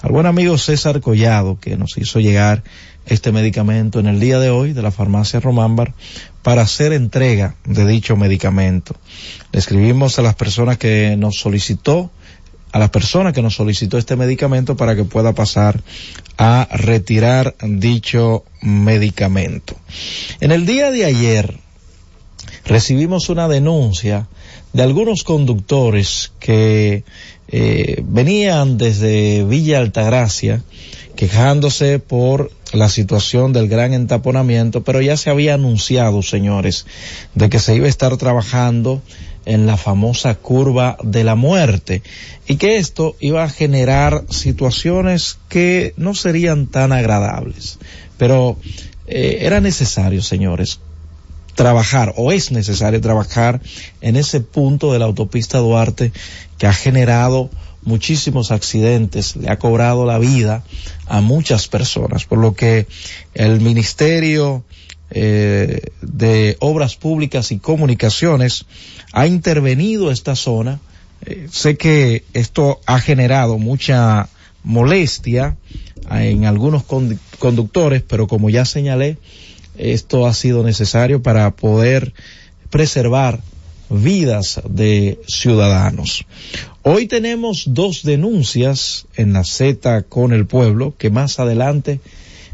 [0.01, 2.63] al buen amigo César Collado que nos hizo llegar
[3.07, 5.95] este medicamento en el día de hoy de la farmacia Romámbar
[6.43, 8.95] para hacer entrega de dicho medicamento.
[9.53, 12.11] Le escribimos a las personas que nos solicitó,
[12.71, 15.83] a la persona que nos solicitó este medicamento para que pueda pasar
[16.37, 19.75] a retirar dicho medicamento.
[20.41, 21.59] En el día de ayer
[22.69, 24.29] recibimos una denuncia
[24.73, 27.03] de algunos conductores que
[27.49, 30.63] eh, venían desde Villa Altagracia
[31.17, 36.87] quejándose por la situación del gran entaponamiento, pero ya se había anunciado, señores,
[37.35, 39.03] de que se iba a estar trabajando
[39.45, 42.03] en la famosa curva de la muerte
[42.47, 47.79] y que esto iba a generar situaciones que no serían tan agradables.
[48.19, 48.59] Pero
[49.07, 50.81] eh, era necesario, señores,
[51.59, 53.61] trabajar o es necesario trabajar
[54.01, 56.13] en ese punto de la autopista Duarte
[56.57, 57.51] que ha generado
[57.83, 60.63] muchísimos accidentes, le ha cobrado la vida
[61.07, 62.87] a muchas personas, por lo que
[63.35, 64.63] el Ministerio
[65.11, 68.67] eh, de Obras Públicas y Comunicaciones
[69.13, 70.79] ha intervenido esta zona.
[71.27, 74.29] Eh, sé que esto ha generado mucha
[74.63, 75.57] molestia
[76.09, 79.19] en algunos conductores, pero como ya señalé,
[79.79, 82.13] esto ha sido necesario para poder
[82.71, 83.41] preservar
[83.91, 86.27] vidas de ciudadanos.
[86.83, 92.01] Hoy tenemos dos denuncias en la Z con el pueblo que más adelante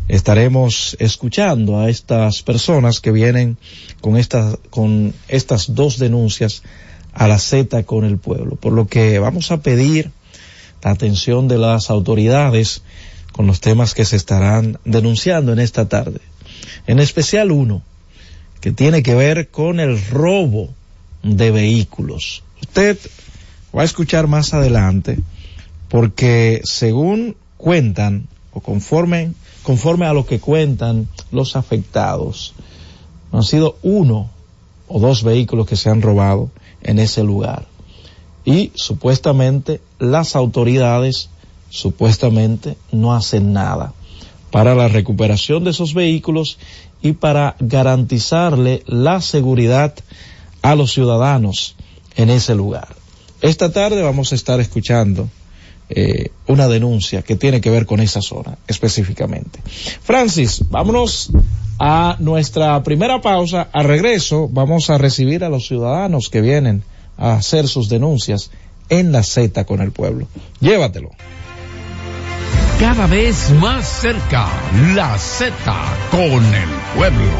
[0.09, 3.57] estaremos escuchando a estas personas que vienen
[4.01, 6.63] con estas, con estas dos denuncias
[7.13, 8.57] a la Z con el pueblo.
[8.57, 10.11] Por lo que vamos a pedir
[10.83, 12.83] la atención de las autoridades
[13.33, 16.21] con los temas que se estarán denunciando en esta tarde.
[16.87, 17.83] En especial uno
[18.61, 20.71] que tiene que ver con el robo
[21.23, 22.43] de vehículos.
[22.63, 22.99] Usted
[23.77, 25.19] va a escuchar más adelante
[25.89, 32.55] porque según cuentan o conforme, conforme a lo que cuentan los afectados,
[33.33, 34.31] han sido uno
[34.89, 36.51] o dos vehículos que se han robado
[36.83, 37.67] en ese lugar.
[38.45, 41.29] Y supuestamente las autoridades
[41.69, 43.93] supuestamente no hacen nada
[44.55, 46.59] para la recuperación de esos vehículos
[47.03, 49.97] y para garantizarle la seguridad
[50.63, 51.75] a los ciudadanos
[52.15, 52.87] en ese lugar.
[53.41, 55.29] Esta tarde vamos a estar escuchando
[55.91, 59.59] eh, una denuncia que tiene que ver con esa zona específicamente.
[60.05, 61.33] Francis, vámonos
[61.81, 63.69] a nuestra primera pausa.
[63.73, 66.85] A regreso vamos a recibir a los ciudadanos que vienen
[67.19, 68.53] a hacer sus denuncias
[68.89, 70.29] en la Z con el pueblo.
[70.61, 71.11] Llévatelo.
[72.87, 74.47] Cada vez más cerca,
[74.95, 75.55] la Z
[76.11, 77.31] con el pueblo.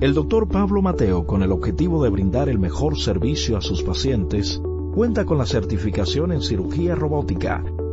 [0.00, 4.62] El doctor Pablo Mateo, con el objetivo de brindar el mejor servicio a sus pacientes,
[4.94, 7.62] cuenta con la certificación en cirugía robótica,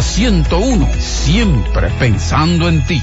[0.00, 3.02] Z101, siempre pensando en ti.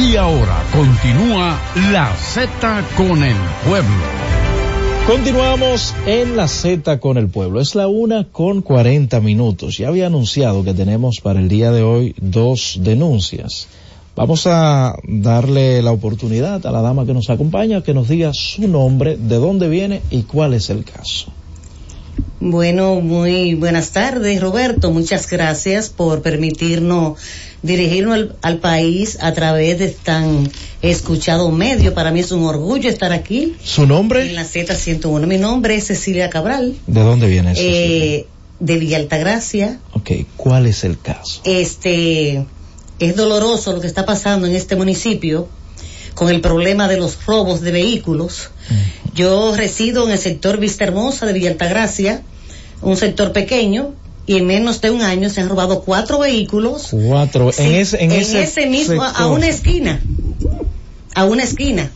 [0.00, 1.60] Y ahora continúa
[1.92, 3.36] la Z con el
[3.68, 4.04] pueblo.
[5.06, 7.60] Continuamos en la Z con el pueblo.
[7.60, 9.76] Es la una con 40 minutos.
[9.76, 13.68] Ya había anunciado que tenemos para el día de hoy dos denuncias.
[14.16, 18.66] Vamos a darle la oportunidad a la dama que nos acompaña que nos diga su
[18.68, 21.30] nombre, de dónde viene y cuál es el caso.
[22.42, 24.90] Bueno, muy buenas tardes, Roberto.
[24.90, 27.18] Muchas gracias por permitirnos
[27.62, 30.50] dirigirnos al, al país a través de tan
[30.82, 31.94] escuchado medio.
[31.94, 34.26] Para mí es un orgullo estar aquí ¿Su nombre?
[34.26, 35.26] en la Z101.
[35.26, 37.60] Mi nombre es Cecilia Cabral, ¿De dónde viene eso?
[37.62, 38.26] eh,
[38.60, 39.78] de Villa Altagracia.
[39.92, 41.40] ok, ¿cuál es el caso?
[41.44, 42.44] Este,
[42.98, 45.48] es doloroso lo que está pasando en este municipio
[46.14, 48.50] con el problema de los robos de vehículos.
[49.14, 52.22] Yo resido en el sector Vista Hermosa de Villa Altagracia,
[52.82, 53.94] un sector pequeño,
[54.30, 57.50] y en menos de un año se han robado cuatro vehículos Cuatro.
[57.50, 60.00] Sí, en ese, en ese, mismo, a- una esquina,
[61.16, 61.90] a una esquina,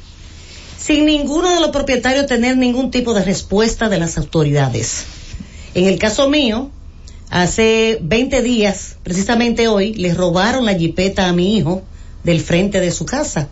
[0.77, 5.05] sin ninguno de los propietarios tener ningún tipo de respuesta de las autoridades.
[5.74, 6.70] En el caso mío,
[7.31, 11.85] hace 20 días, precisamente hoy, le robaron la jipeta a mi hijo
[12.24, 13.48] del frente de su casa,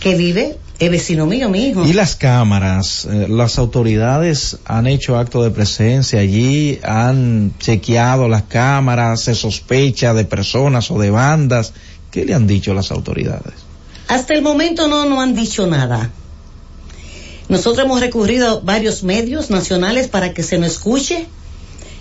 [0.00, 1.84] que vive, es vecino mío, mi hijo.
[1.84, 8.44] Y las cámaras, eh, las autoridades han hecho acto de presencia allí, han chequeado las
[8.44, 11.72] cámaras, se sospecha de personas o de bandas.
[12.10, 13.54] ¿Qué le han dicho las autoridades?
[14.06, 16.10] Hasta el momento no nos han dicho nada.
[17.48, 21.26] Nosotros hemos recurrido a varios medios nacionales para que se nos escuche.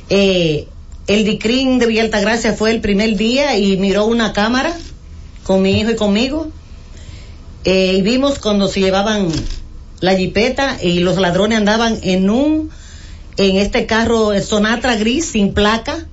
[0.09, 0.67] Eh,
[1.07, 4.77] el DICRIN de Villa Altagracia fue el primer día y miró una cámara
[5.43, 6.51] con mi hijo y conmigo.
[7.65, 9.27] Eh, y vimos cuando se llevaban
[9.99, 12.69] la jipeta y los ladrones andaban en un,
[13.37, 16.05] en este carro eh, Sonatra gris sin placa.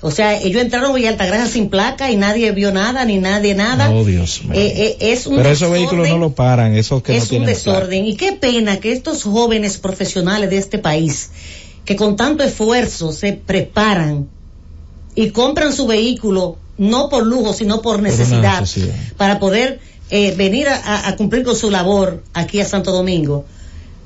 [0.00, 3.54] O sea, ellos entraron a Villa Altagracia sin placa y nadie vio nada, ni nadie
[3.54, 3.90] nada.
[3.90, 4.52] Oh, Dios mío.
[4.54, 7.24] Eh, eh, es un Pero esos desorden, vehículos no lo paran, esos que no es
[7.24, 7.58] un tienen placa.
[7.58, 8.06] desorden.
[8.06, 11.30] Y qué pena que estos jóvenes profesionales de este país,
[11.84, 14.28] que con tanto esfuerzo se preparan
[15.16, 18.64] y compran su vehículo, no por lujo, sino por necesidad.
[19.16, 19.80] para poder
[20.14, 23.46] eh, venir a- cumplir con su labor aquí a Santo Domingo.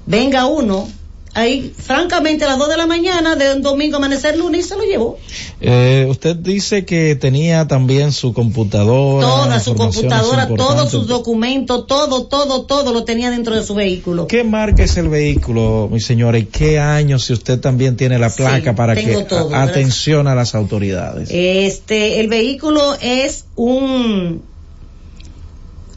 [0.07, 0.89] Venga uno,
[1.35, 4.77] ahí, francamente, a las 2 de la mañana de un domingo amanecer lunes y se
[4.77, 5.19] lo llevó.
[5.61, 9.27] Eh, usted dice que tenía también su computadora.
[9.27, 14.29] Toda su computadora, todos sus documentos, todo, todo, todo lo tenía dentro de su vehículo.
[14.29, 16.39] ¿Qué marca es el vehículo, mi señora?
[16.39, 20.37] ¿Y qué año, si usted también tiene la placa para que todo, a- atención a
[20.37, 21.31] las autoridades?
[21.33, 24.43] Este, el vehículo es un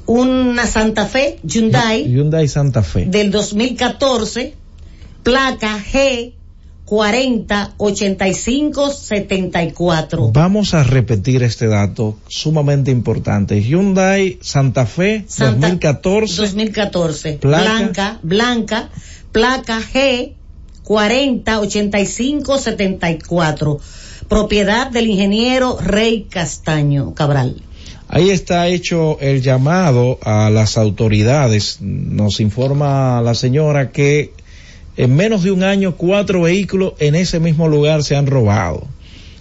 [0.10, 3.06] una Santa Fe Hyundai Hyundai Santa Fe.
[3.06, 4.54] del 2014,
[5.22, 6.34] placa G
[6.86, 10.32] 40 85 74.
[10.32, 13.62] Vamos a repetir este dato sumamente importante.
[13.62, 16.36] Hyundai Santa Fe Santa- 2014.
[16.38, 17.34] 2014.
[17.34, 17.64] Placa.
[17.64, 18.90] Blanca, blanca,
[19.32, 20.34] placa G
[20.84, 23.80] 40 85 74.
[24.28, 27.62] Propiedad del ingeniero Rey Castaño Cabral.
[28.12, 31.78] Ahí está hecho el llamado a las autoridades.
[31.80, 34.32] Nos informa la señora que
[34.98, 38.88] en menos de un año cuatro vehículos en ese mismo lugar se han robado.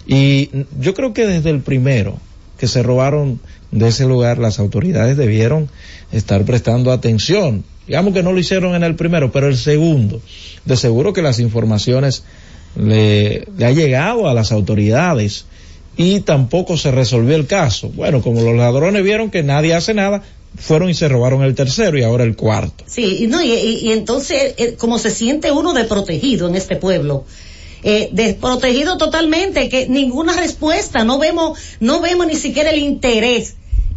[0.05, 2.19] Y yo creo que desde el primero
[2.59, 3.39] que se robaron
[3.71, 5.67] de ese lugar, las autoridades debieron
[6.11, 7.63] estar prestando atención.
[7.87, 10.21] Digamos que no lo hicieron en el primero, pero el segundo,
[10.65, 12.23] de seguro que las informaciones
[12.75, 15.45] le, le ha llegado a las autoridades
[15.99, 17.89] y tampoco se resolvió el caso.
[17.89, 20.23] Bueno, como los ladrones vieron que nadie hace nada,
[20.57, 22.85] fueron y se robaron el tercero y ahora el cuarto.
[22.87, 27.25] Sí, no, y entonces, eh, como se siente uno desprotegido en este pueblo,
[27.83, 33.55] eh, desprotegido totalmente, que ninguna respuesta, no vemos, no vemos ni siquiera el interés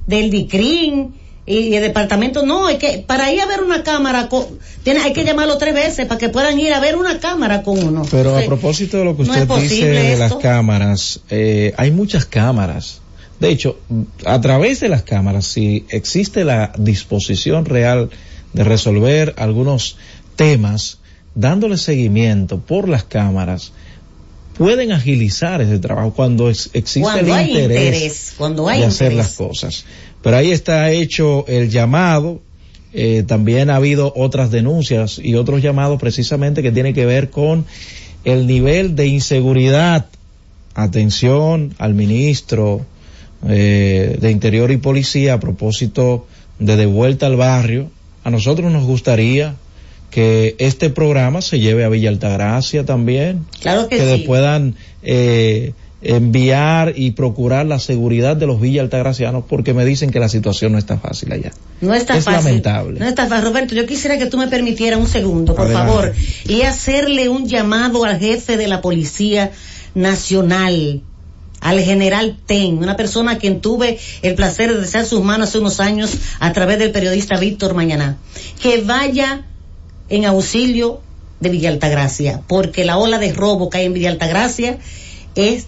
[0.08, 1.14] del DICRIN
[1.44, 4.28] y el departamento, no, es que para ir a ver una cámara,
[4.84, 7.82] tiene, hay que llamarlo tres veces para que puedan ir a ver una cámara con
[7.82, 8.06] uno.
[8.10, 13.00] Pero a propósito de lo que usted dice de las cámaras, eh, hay muchas cámaras.
[13.40, 13.76] De hecho,
[14.24, 18.10] a través de las cámaras, si existe la disposición real
[18.52, 19.96] de resolver algunos
[20.36, 20.98] temas,
[21.34, 23.72] dándole seguimiento por las cámaras,
[24.56, 28.86] pueden agilizar ese trabajo cuando es- existe Cuando el hay interés, interés, cuando hay de
[28.86, 29.26] hacer interés.
[29.26, 29.84] las cosas.
[30.22, 32.40] Pero ahí está hecho el llamado.
[32.94, 37.64] eh, también ha habido otras denuncias y otros llamados precisamente que tienen que ver con
[38.24, 40.06] el nivel de inseguridad.
[40.74, 42.84] Atención al ministro
[43.48, 46.26] eh, de Interior y Policía a propósito
[46.58, 47.90] de de vuelta al barrio.
[48.24, 49.56] A nosotros nos gustaría
[50.10, 53.46] que este programa se lleve a Villa Altagracia también.
[53.60, 54.24] Claro que sí.
[54.26, 60.18] puedan eh, enviar y procurar la seguridad de los Villa Altagracianos porque me dicen que
[60.18, 61.52] la situación no está fácil allá.
[61.80, 62.44] No está es fácil.
[62.44, 63.00] lamentable.
[63.00, 63.44] No está fácil.
[63.44, 65.92] Roberto, yo quisiera que tú me permitieras un segundo, por Adelante.
[65.92, 66.14] favor,
[66.48, 69.52] y hacerle un llamado al jefe de la Policía
[69.94, 71.02] Nacional,
[71.60, 75.58] al general Ten, una persona a quien tuve el placer de desear sus manos hace
[75.58, 76.10] unos años
[76.40, 78.16] a través del periodista Víctor Mañaná,
[78.60, 79.46] que vaya
[80.08, 81.00] en auxilio
[81.38, 84.78] de Villa Altagracia, porque la ola de robo que hay en Villa Altagracia
[85.36, 85.66] es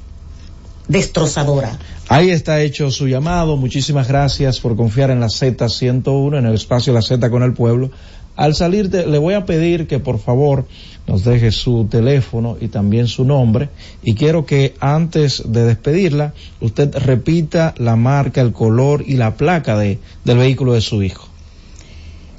[0.88, 1.78] destrozadora.
[2.08, 3.56] Ahí está hecho su llamado.
[3.56, 7.90] Muchísimas gracias por confiar en la Z101, en el espacio La Z con el pueblo.
[8.36, 10.66] Al salir, de- le voy a pedir que por favor
[11.06, 13.68] nos deje su teléfono y también su nombre.
[14.02, 19.76] Y quiero que antes de despedirla, usted repita la marca, el color y la placa
[19.78, 21.28] de, del vehículo de su hijo.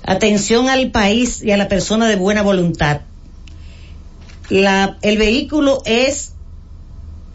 [0.03, 3.01] Atención al país y a la persona de buena voluntad.
[4.49, 6.33] La, el vehículo es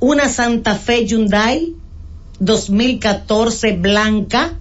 [0.00, 1.76] una Santa Fe Hyundai
[2.40, 4.58] 2014 blanca,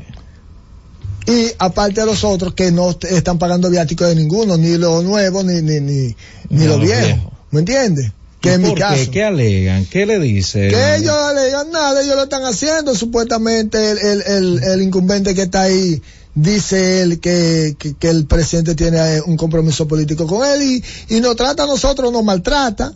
[1.26, 5.44] Y aparte de los otros que no están pagando viáticos de ninguno, ni los nuevos
[5.44, 6.14] ni, ni, ni, ni
[6.50, 7.06] Ni los los viejos.
[7.06, 7.32] viejos.
[7.50, 8.12] ¿Me entiendes?
[8.40, 8.80] Que ¿Y en mi qué?
[8.80, 9.10] caso.
[9.10, 9.84] ¿Qué alegan?
[9.86, 10.70] ¿Qué le dicen?
[10.70, 12.94] Que ellos no le digan nada, ellos lo están haciendo.
[12.94, 16.00] Supuestamente el, el, el, el incumbente que está ahí
[16.34, 21.16] dice él que, que, que el presidente tiene eh, un compromiso político con él y,
[21.16, 22.92] y nos trata a nosotros, nos maltrata,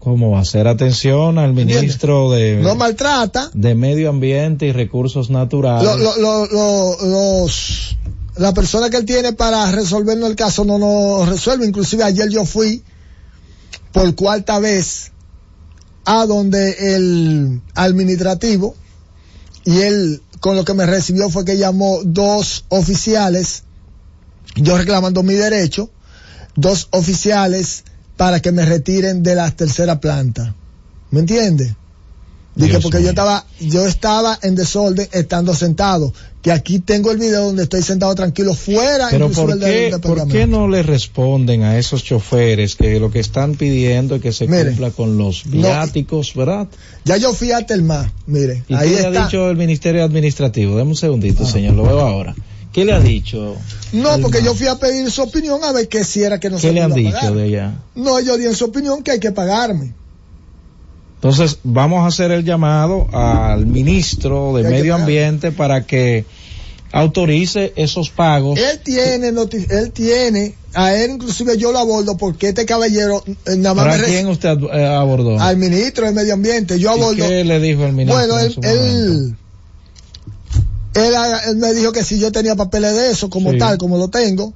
[0.00, 3.50] ¿Cómo hacer atención al ministro de, nos maltrata.
[3.52, 5.84] de Medio Ambiente y Recursos Naturales?
[5.84, 7.98] Lo- lo- lo- lo- los,
[8.38, 11.66] la persona que él tiene para resolvernos el caso no nos resuelve.
[11.66, 12.82] Inclusive ayer yo fui
[13.92, 15.12] por cuarta vez
[16.04, 18.74] a donde el administrativo
[19.64, 23.64] y él con lo que me recibió fue que llamó dos oficiales,
[24.56, 25.90] yo reclamando mi derecho,
[26.56, 27.84] dos oficiales
[28.16, 30.54] para que me retiren de la tercera planta.
[31.10, 31.76] ¿Me entiende?
[32.54, 33.06] Dije, Dios porque mío.
[33.06, 36.12] yo estaba, yo estaba en desorden estando sentado.
[36.42, 39.08] Que aquí tengo el video donde estoy sentado tranquilo fuera.
[39.10, 39.98] Pero ¿por el qué.
[40.00, 44.32] ¿por qué no le responden a esos choferes que lo que están pidiendo es que
[44.32, 46.66] se cumpla con los no, viáticos, verdad?
[47.04, 50.76] Ya yo fui a Telma, mire, ¿Y ahí qué le ha dicho el Ministerio Administrativo?
[50.76, 52.34] Deme un segundito, señor, lo veo ahora.
[52.72, 53.56] ¿Qué le ha dicho?
[53.92, 56.48] No, el porque yo fui a pedir su opinión a ver qué si era que
[56.50, 57.34] no ¿Qué se le han dicho pagar.
[57.34, 57.74] de allá?
[57.96, 59.92] No, ellos dieron su opinión que hay que pagarme.
[61.22, 64.94] Entonces, vamos a hacer el llamado al ministro de Medio.
[64.94, 66.24] Ambiente para que
[66.92, 68.58] autorice esos pagos.
[68.58, 73.74] Él tiene, él tiene, a él inclusive yo lo abordo porque este caballero eh, nada
[73.74, 75.38] más ¿Para me quién usted eh, abordó?
[75.38, 77.26] al ministro de Medio Ambiente, yo ¿Y abordo.
[77.28, 78.16] qué le dijo el ministro?
[78.16, 79.36] Bueno, en él, él,
[80.94, 81.14] él,
[81.48, 83.58] él me dijo que si yo tenía papeles de eso, como Sí.
[83.58, 84.54] tal, como lo tengo,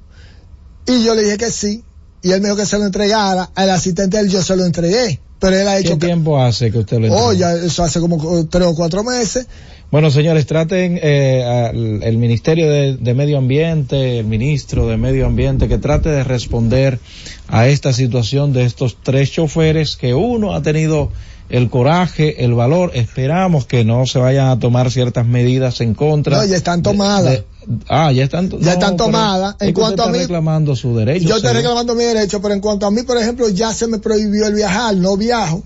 [0.87, 1.83] y yo le dije que sí,
[2.21, 5.21] y él me dijo que se lo entregara, al asistente él yo se lo entregué,
[5.39, 7.27] pero él ha ¿Qué hecho que, tiempo hace que usted lo entregó?
[7.27, 9.47] oh, ya eso hace como tres o cuatro meses,
[9.91, 15.25] Bueno, señores, traten eh, al- el Ministerio de, de Medio Ambiente, el ministro de Medio
[15.27, 16.99] Ambiente, que trate de responder
[17.47, 21.11] a esta situación de estos tres choferes que uno ha tenido
[21.49, 22.91] el coraje, el valor.
[22.95, 26.37] Esperamos que no se vayan a tomar ciertas medidas en contra.
[26.37, 27.31] no, ya están de- tomadas.
[27.31, 27.45] de-
[27.89, 29.55] ah, ya están, Ya están tomadas.
[29.59, 31.27] En cuanto a mí- reclamando su derecho.
[31.27, 33.99] yo estoy reclamando mi derecho, pero en cuanto a mí, por ejemplo, ya se me
[33.99, 35.63] prohibió el viajar, no viajo.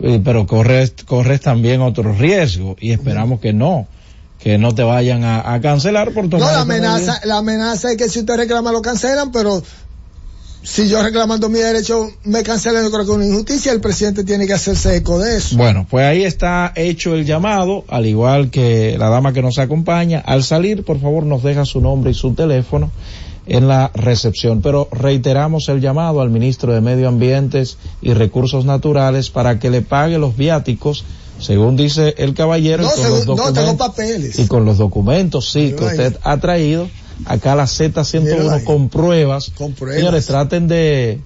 [0.00, 3.86] Eh, pero corres, corres también otro riesgo y esperamos que no,
[4.38, 7.96] que no te vayan a, a cancelar por tomar No, la amenaza, la amenaza es
[7.96, 9.62] que si usted reclama lo cancelan, pero
[10.68, 14.24] si yo reclamando mi derecho me cancelan, yo creo que es una injusticia, el presidente
[14.24, 15.56] tiene que hacerse eco de eso.
[15.56, 20.18] Bueno, pues ahí está hecho el llamado, al igual que la dama que nos acompaña.
[20.18, 22.90] Al salir, por favor, nos deja su nombre y su teléfono
[23.46, 24.60] en la recepción.
[24.60, 27.62] Pero reiteramos el llamado al ministro de Medio Ambiente
[28.02, 31.04] y Recursos Naturales para que le pague los viáticos,
[31.38, 34.36] según dice el caballero, No, y con según- los no, tengo papeles.
[34.40, 36.88] y con los documentos, sí, que usted ha traído
[37.24, 38.64] acá la Míralo Z101 ahí.
[38.64, 39.50] con pruebas.
[39.56, 39.98] Con pruebas.
[39.98, 41.20] Señores, traten de,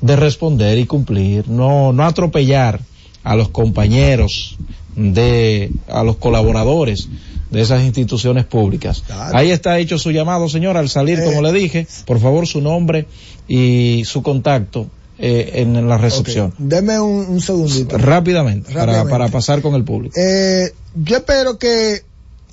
[0.00, 2.80] de responder y cumplir, no, no atropellar
[3.22, 4.56] a los compañeros
[4.96, 7.08] de, a los colaboradores
[7.50, 9.02] de esas instituciones públicas.
[9.32, 11.24] Ahí está hecho su llamado, señor, al salir, Eh.
[11.24, 13.06] como le dije, por favor su nombre
[13.48, 14.86] y su contacto
[15.18, 16.54] eh, en la recepción.
[16.58, 17.98] Deme un, un segundito.
[17.98, 20.14] Rápidamente, Para, para pasar con el público.
[20.18, 22.02] Eh, yo espero que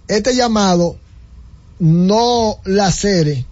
[0.07, 0.97] este llamado
[1.79, 3.45] no lacere,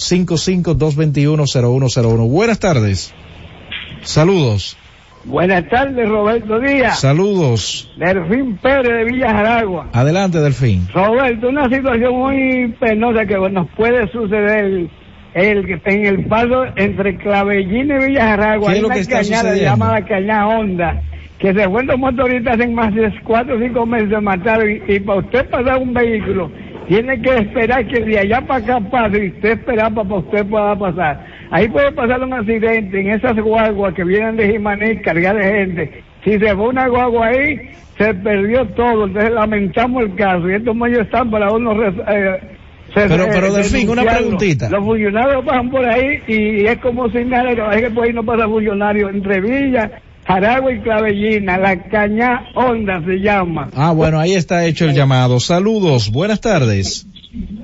[0.00, 2.28] 855-221-0101.
[2.28, 3.14] Buenas tardes.
[4.02, 4.76] Saludos.
[5.24, 7.00] Buenas tardes, Roberto Díaz.
[7.00, 7.92] Saludos.
[7.96, 9.90] Delfín Pérez de Villa Jaragua.
[9.92, 10.88] Adelante, Delfín.
[10.94, 14.88] Roberto, una situación muy penosa que nos puede suceder
[15.34, 18.68] el, en el paso entre Clavellín y Villa Jaragua.
[18.68, 21.02] ¿Qué es Hay lo una que está cañada llamada Cañada Honda,
[21.38, 24.82] que se fue los motoristas en más de cuatro o cinco meses de matar y,
[24.88, 26.50] y para usted pasar un vehículo
[26.90, 30.46] tiene que esperar que de allá para acá pase y usted esperar para que usted
[30.46, 31.24] pueda pasar.
[31.52, 36.02] Ahí puede pasar un accidente en esas guaguas que vienen de Jimaní cargadas de gente.
[36.24, 37.60] Si se fue una guagua ahí,
[37.96, 39.06] se perdió todo.
[39.06, 41.74] Entonces lamentamos el caso y estos medios están para uno...
[41.74, 42.40] res- eh,
[42.92, 44.68] se- Pero- eh, pero, Delfín, una preguntita.
[44.68, 48.46] Los funcionarios pasan por ahí y es como si nada, que por ahí no pasa
[48.48, 49.08] funcionario.
[49.10, 49.92] Entre Villa,
[50.32, 53.68] Jaragua y Clavellina, la caña Honda se llama.
[53.74, 55.40] Ah, bueno, ahí está hecho el llamado.
[55.40, 57.06] Saludos, buenas tardes.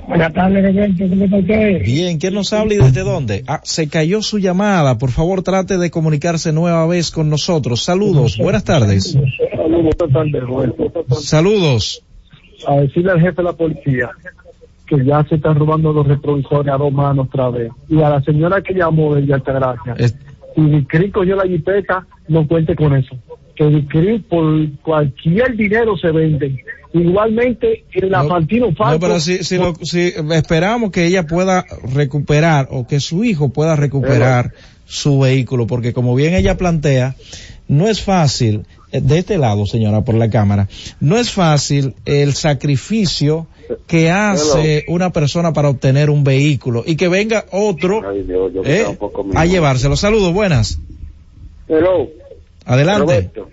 [0.09, 1.83] Buenas tardes, Roberto, ¿cómo está usted?
[1.85, 3.45] Bien, ¿quién nos habla y desde dónde?
[3.47, 4.99] Ah, se cayó su llamada.
[4.99, 7.83] Por favor, trate de comunicarse nueva vez con nosotros.
[7.85, 9.17] Saludos, buenas tardes.
[9.17, 10.93] Buenas tardes, Roberto.
[11.21, 12.03] Saludos.
[12.67, 14.11] A decirle al jefe de la policía
[14.89, 17.71] que ya se están robando los retrovisores a dos manos otra vez.
[17.89, 20.17] Y a la señora que llamó de Altagracia, Es-
[20.57, 23.15] si Dicri cogió la jipeta, no cuente con eso.
[23.55, 24.45] Que Dicri por
[24.83, 26.65] cualquier dinero se vende.
[26.93, 28.95] Igualmente, el Afantino Falco.
[28.95, 31.65] No, pero si, si, lo- si esperamos que ella pueda
[31.95, 34.53] recuperar o que su hijo pueda recuperar
[34.87, 37.15] su vehículo, porque como bien ella plantea,
[37.69, 40.69] no es fácil, eh, de este lado, señora, por la cámara,
[41.01, 43.47] no es fácil el sacrificio
[43.87, 48.03] que hace una persona para obtener un vehículo y que venga otro
[48.65, 48.99] eh,
[49.35, 49.97] a llevárselo.
[49.97, 50.79] Saludos, buenas.
[51.69, 52.09] Hello.
[52.65, 53.03] Adelante.
[53.03, 53.49] Roberto.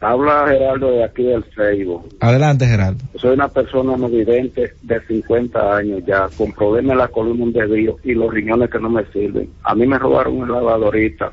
[0.00, 2.14] Habla Gerardo de aquí del Facebook.
[2.20, 3.02] Adelante, Gerardo.
[3.16, 7.52] Soy una persona no vidente de 50 años ya, con problemas en la columna un
[7.52, 9.48] desvío y los riñones que no me sirven.
[9.62, 11.32] A mí me robaron una lavadorita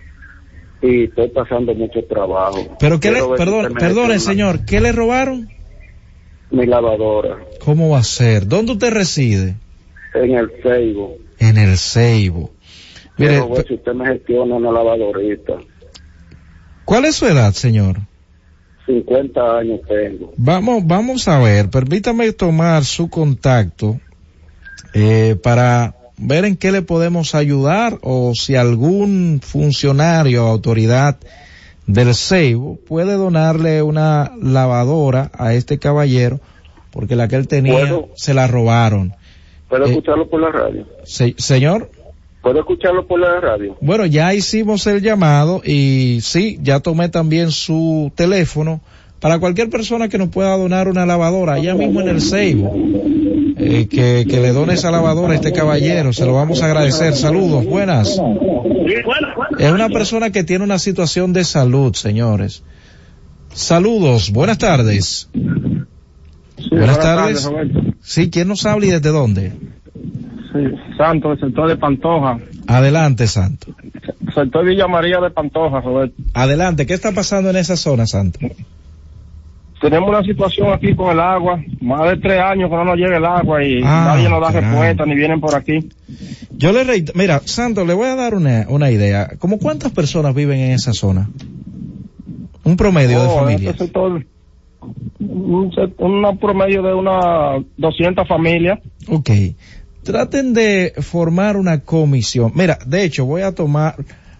[0.81, 2.77] y estoy pasando mucho trabajo.
[2.79, 5.49] Pero qué le, Quiero perdón, perdone, señor, ¿qué le robaron?
[6.53, 8.47] Mi lavadora ¿Cómo va a ser?
[8.47, 9.55] ¿Dónde usted reside?
[10.13, 11.17] en el Facebook.
[11.39, 12.51] En el Ceibo.
[13.17, 15.53] Mire, Quiero ver si usted me gestiona una lavadorita.
[16.85, 17.97] ¿cuál es su edad, señor?
[18.85, 20.33] 50 años tengo.
[20.37, 23.99] Vamos, vamos a ver, permítame tomar su contacto
[24.93, 31.17] eh, para ver en qué le podemos ayudar o si algún funcionario o autoridad
[31.87, 36.39] del Ceibo puede donarle una lavadora a este caballero
[36.91, 38.09] porque la que él tenía ¿Puedo?
[38.15, 39.13] se la robaron.
[39.67, 40.85] ¿Puedo Eh, escucharlo por la radio?
[41.03, 41.89] Se- señor,
[42.41, 43.75] ¿Puedo escucharlo por la radio?
[43.81, 48.81] bueno, ya hicimos el llamado y sí, ya tomé también su teléfono
[49.19, 52.73] para cualquier persona que nos pueda donar una lavadora allá mismo en el Ceibo.
[53.63, 57.13] Eh, que, que le done esa lavadora a este caballero, se lo vamos a agradecer.
[57.13, 58.19] Saludos, buenas.
[59.59, 62.63] Es una persona que tiene una situación de salud, señores.
[63.53, 65.29] Saludos, buenas tardes.
[66.71, 67.49] buenas tardes.
[68.01, 69.53] Sí, ¿quién nos habla y desde dónde?
[70.51, 70.59] Sí,
[70.97, 72.39] Santo, del sector de Pantoja.
[72.67, 73.75] Adelante, Santo.
[74.33, 76.15] Sector Villa María de Pantoja, Roberto.
[76.33, 78.39] Adelante, ¿qué está pasando en esa zona, Santo?
[79.83, 81.61] Tenemos una situación aquí con el agua.
[81.81, 84.49] Más de tres años que no nos llega el agua y Ah, nadie nos da
[84.61, 85.89] respuesta ni vienen por aquí.
[86.55, 89.31] Yo le reito- mira, Santo, le voy a dar una, una idea.
[89.39, 91.29] ¿Cómo cuántas personas viven en esa zona?
[92.63, 93.71] Un promedio de Oh, familia.
[93.71, 94.23] este sector,
[95.19, 98.79] un, una promedio de unas 200 familias.
[99.09, 99.29] Ok.
[100.03, 102.53] Traten de formar una comisión.
[102.55, 103.95] Mira, de hecho, voy a tomar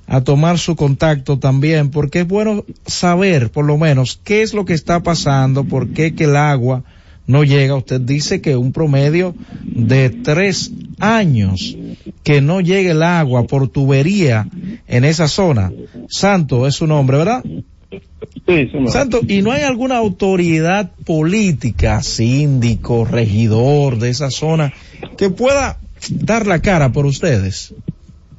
[0.07, 4.65] a tomar su contacto también porque es bueno saber por lo menos qué es lo
[4.65, 6.84] que está pasando, por qué que el agua
[7.25, 7.75] no llega.
[7.75, 11.77] Usted dice que un promedio de tres años
[12.23, 14.47] que no llegue el agua por tubería
[14.88, 15.71] en esa zona.
[16.09, 17.43] Santo es su nombre, ¿verdad?
[18.45, 18.89] Sí, señor.
[18.89, 24.73] Santo, ¿y no hay alguna autoridad política, síndico, regidor de esa zona
[25.17, 25.77] que pueda
[26.09, 27.73] dar la cara por ustedes?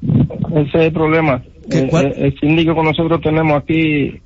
[0.01, 1.43] Ese es el problema.
[1.69, 4.21] El, el- el síndico que nosotros tenemos aquí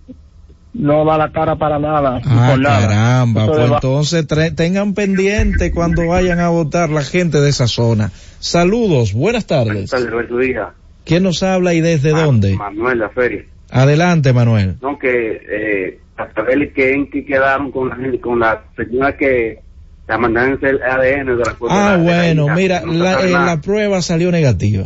[0.74, 2.22] no da la cara para nada.
[2.26, 2.82] Ah, por nada.
[2.88, 7.68] caramba, Eso pues entonces tre- tengan pendiente cuando vayan a votar la gente de esa
[7.68, 8.12] zona.
[8.40, 9.92] Saludos, buenas tardes.
[10.10, 10.70] Roberto Díaz.
[11.06, 12.56] ¿Quién nos habla y desde dónde?
[12.56, 13.44] Manuel La Feria.
[13.72, 14.76] Adelante, Manuel.
[14.82, 19.16] No, que eh, a saber que en que quedaron con la gente, con la señora
[19.18, 19.60] que
[20.08, 23.46] la mandaron el ADN de la Ah, de la bueno, mira, No la, eh, nada.
[23.56, 24.86] la prueba salió negativa.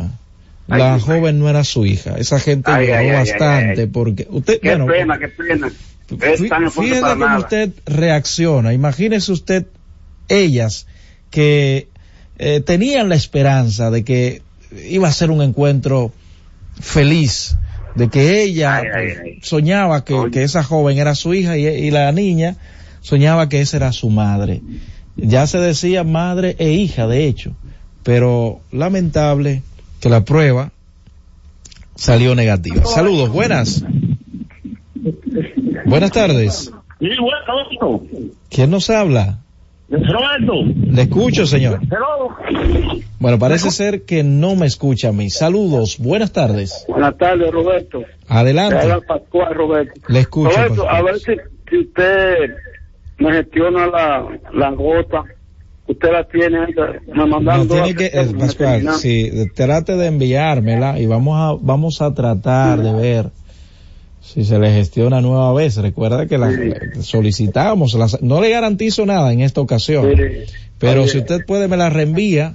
[0.68, 2.16] Ay, La joven no era su hija.
[2.18, 5.68] Esa gente Ay, bastante porque usted, Qué bueno, pena, qué pena.
[5.68, 7.38] Es Fí- tan fuerte Fíjese para cómo nada.
[7.38, 8.72] usted reacciona.
[8.74, 9.66] Imagínese usted,
[10.28, 10.86] ellas,
[11.30, 11.88] que
[12.38, 14.42] eh, tenían la esperanza de que
[14.88, 16.12] iba a ser un encuentro
[16.80, 17.56] feliz,
[17.94, 19.38] de que ella Ay, ay, ay.
[19.42, 22.56] soñaba que, que esa joven era su hija y, y la niña
[23.00, 24.62] soñaba que esa era su madre.
[25.16, 27.52] Ya se decía madre e hija, de hecho,
[28.02, 29.62] pero lamentable
[30.04, 30.70] que la prueba
[31.94, 32.84] salió negativa.
[32.84, 33.82] Saludos, buenas.
[35.86, 36.70] Buenas tardes.
[37.00, 37.08] Sí,
[38.50, 39.38] ¿Quién nos habla?
[39.88, 40.52] Roberto.
[40.90, 41.80] Le escucho, señor.
[41.84, 42.36] Hello.
[43.18, 45.30] Bueno, parece ser que no me escucha a mí.
[45.30, 46.84] Saludos, buenas tardes.
[46.86, 48.02] Buenas tardes, Roberto.
[48.28, 48.86] Adelante.
[49.08, 50.02] Pascual, Roberto.
[50.08, 50.50] Le escucho.
[50.50, 50.96] Roberto, Pascual.
[50.96, 51.32] a ver si,
[51.70, 52.34] si usted
[53.20, 55.24] me gestiona la, la gota.
[55.86, 61.36] Usted la tiene, me dos tiene que, me Pascual, sí, trate de enviármela y vamos
[61.38, 63.30] a, vamos a tratar de ver
[64.22, 65.76] si se le gestiona nueva vez.
[65.76, 66.50] Recuerda que la
[67.02, 70.08] solicitamos, las- no le garantizo nada en esta ocasión,
[70.78, 71.10] pero Oye.
[71.10, 72.54] si usted puede me la reenvía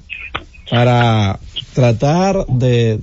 [0.72, 1.40] para
[1.76, 3.00] tratar de,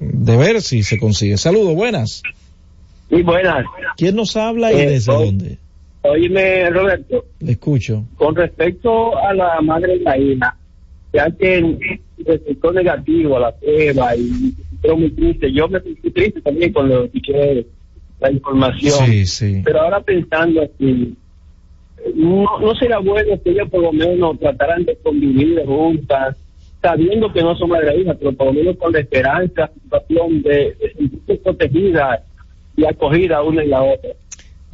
[0.00, 1.36] de ver si se consigue.
[1.36, 2.22] Saludos, buenas.
[3.10, 3.66] Sí, buenas.
[3.98, 5.58] ¿Quién nos habla y Eh, desde soy- dónde?
[6.06, 8.04] Óyeme, Roberto, Le escucho.
[8.16, 10.54] con respecto a la madre hija,
[11.14, 11.78] ya que
[12.26, 15.50] resultó negativo a la prueba y pero muy triste.
[15.50, 17.66] Yo me sentí triste también cuando escuché
[18.20, 19.06] la información.
[19.06, 19.62] Sí, sí.
[19.64, 21.14] Pero ahora pensando así,
[22.14, 26.36] no, no será bueno que ellos por lo menos trataran de convivir juntas,
[26.82, 30.42] sabiendo que no son madre e hija, pero por lo menos con la esperanza, situación
[30.42, 32.22] de, de sentirse protegida
[32.76, 34.10] y acogida una y la otra.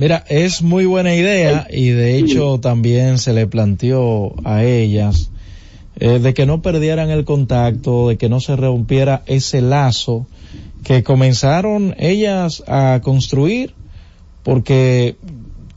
[0.01, 5.31] Mira, es muy buena idea y de hecho también se le planteó a ellas
[5.97, 10.27] eh, de que no perdieran el contacto, de que no se rompiera ese lazo
[10.85, 13.75] que comenzaron ellas a construir
[14.43, 15.17] porque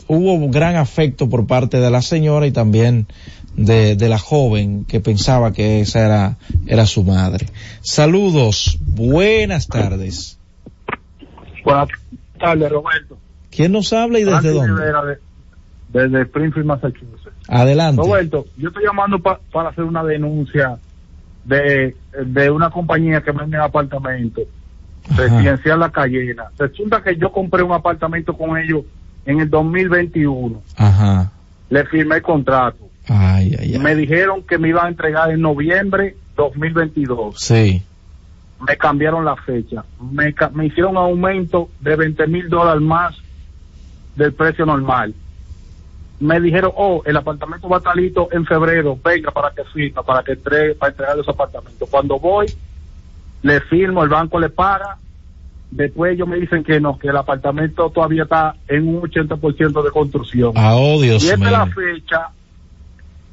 [0.07, 3.07] hubo gran afecto por parte de la señora y también
[3.57, 7.47] de, la joven que pensaba que esa era, era su madre.
[7.81, 10.39] Saludos, buenas tardes.
[11.65, 11.89] Buenas
[12.39, 13.17] tardes, Roberto.
[13.55, 14.73] ¿Quién nos habla y desde dónde?
[14.73, 15.17] Rivera, de-
[15.89, 17.29] desde Springfield, Massachusetts.
[17.47, 18.01] Adelante.
[18.01, 20.77] Roberto, yo estoy llamando pa- para hacer una denuncia
[21.45, 24.43] de, de una compañía que vende apartamentos
[25.15, 26.45] residencial La Cayena.
[26.57, 28.83] Resulta que yo compré un apartamento con ellos
[29.25, 30.61] en el 2021.
[30.77, 31.31] Ajá.
[31.69, 32.87] Le firmé el contrato.
[33.07, 33.79] Ay, ay, ay.
[33.79, 37.35] Me dijeron que me iban a entregar en noviembre 2022.
[37.39, 37.83] Sí.
[38.65, 39.83] me cambiaron la fecha.
[39.99, 43.13] Me, me hicieron aumento de 20 mil dólares más
[44.15, 45.13] del precio normal.
[46.19, 50.03] Me dijeron, oh, el apartamento va a estar listo en febrero, venga para que firma,
[50.03, 51.89] para que entre, para entregar los apartamentos.
[51.89, 52.45] Cuando voy,
[53.41, 54.97] le firmo, el banco le paga,
[55.71, 59.91] después ellos me dicen que no, que el apartamento todavía está en un 80% de
[59.91, 60.53] construcción.
[60.55, 62.29] Ah, oh, Dios y esta es la fecha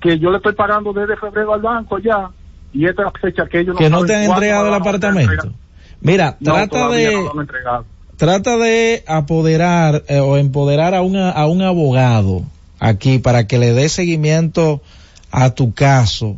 [0.01, 2.31] que yo le estoy pagando desde febrero al banco ya,
[2.73, 4.74] y esta es la fecha que ellos no Que no saben te han entregado el
[4.74, 5.52] apartamento.
[6.01, 7.85] Mira, No, trata de no.
[8.20, 12.44] Trata de apoderar eh, o empoderar a, a un abogado
[12.78, 14.82] aquí para que le dé seguimiento
[15.30, 16.36] a tu caso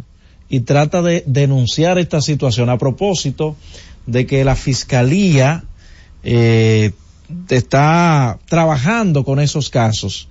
[0.49, 3.57] y trata de denunciar esta situación a propósito
[4.07, 5.65] de que la fiscalía
[6.23, 6.93] eh,
[7.49, 10.29] está trabajando con esos casos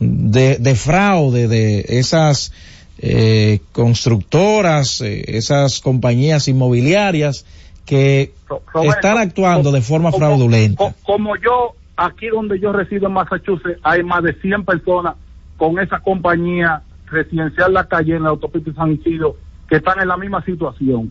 [0.00, 2.52] de, de fraude de esas
[2.98, 7.46] eh, constructoras, esas compañías inmobiliarias
[7.90, 10.84] que Roberto, están actuando de forma como- fraudulenta.
[10.84, 15.14] co- Como yo, aquí donde yo resido en Massachusetts, hay más de 100 personas
[15.56, 19.36] con esa compañía residencial La Calle en la autopista San Isidro
[19.68, 21.10] que están en la misma situación.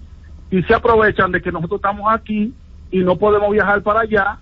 [0.52, 2.54] Y se aprovechan de que nosotros estamos aquí
[2.92, 4.40] y no podemos viajar para allá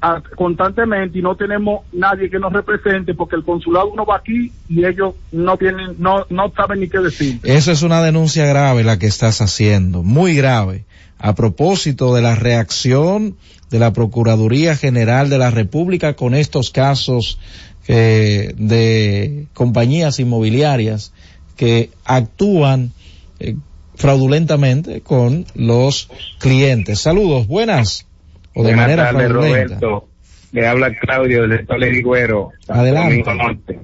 [0.00, 4.52] a- constantemente y no tenemos nadie que nos represente porque el consulado no va aquí
[4.68, 7.40] y ellos no tienen, no, no saben ni qué decir.
[7.42, 10.84] Esa es una denuncia grave la que estás haciendo, muy grave,
[11.24, 13.38] a propósito de la reacción
[13.70, 17.40] de la Procuraduría General de la República con estos casos
[17.88, 21.14] eh, de compañías inmobiliarias
[21.56, 22.92] que actúan
[23.40, 23.56] eh,
[23.94, 26.10] fraudulentamente con los
[26.40, 27.00] clientes.
[27.00, 28.06] Saludos, buenas.
[28.52, 29.78] O de Buenas manera tardes, fraudulenta.
[29.80, 30.08] Roberto.
[30.52, 32.50] Le habla Claudio del Estado Ligüero.
[32.68, 33.34] Adelante.
[33.34, 33.80] Norte.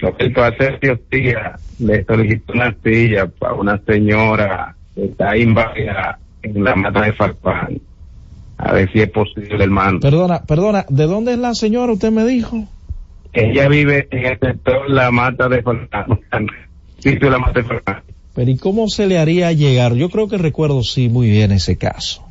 [0.00, 7.02] Roberto, hace días le solicito una silla para una señora está inválida en la mata
[7.02, 7.80] de Farfán.
[8.58, 10.00] A ver si es posible, hermano.
[10.00, 11.92] Perdona, perdona, ¿de dónde es la señora?
[11.92, 12.66] Usted me dijo.
[13.32, 16.18] Ella vive en el sector La Mata de Farfán.
[16.98, 18.02] Sitio La Mata de Farfán.
[18.34, 19.94] Pero ¿y cómo se le haría llegar?
[19.94, 22.24] Yo creo que recuerdo sí muy bien ese caso.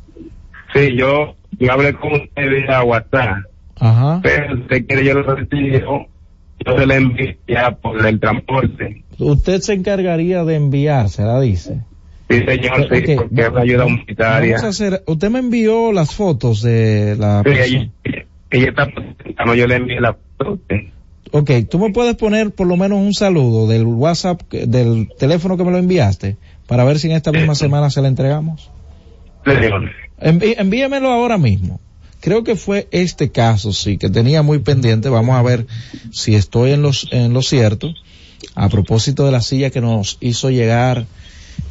[0.74, 3.38] Sí, yo, yo hablé con usted vía WhatsApp.
[3.78, 4.20] Ajá.
[4.22, 6.06] Pero usted quiere, yo lo retiro.
[6.64, 9.04] Yo se le ya por el transporte.
[9.18, 11.80] Usted se encargaría de enviársela, dice.
[12.28, 14.56] Sí, señor, sí, porque es una ayuda humanitaria.
[14.56, 17.50] Vamos a hacer, usted me envió las fotos de la Sí,
[18.04, 20.58] ella, ella está presentando, yo le envié la foto.
[21.32, 25.64] Ok, tú me puedes poner por lo menos un saludo del WhatsApp, del teléfono que
[25.64, 26.36] me lo enviaste,
[26.66, 28.70] para ver si en esta misma semana se la entregamos.
[30.20, 31.80] Enví- envíamelo ahora mismo.
[32.20, 35.08] Creo que fue este caso, sí, que tenía muy pendiente.
[35.08, 35.66] Vamos a ver
[36.10, 37.92] si estoy en los, en lo cierto.
[38.54, 41.06] A propósito de la silla que nos hizo llegar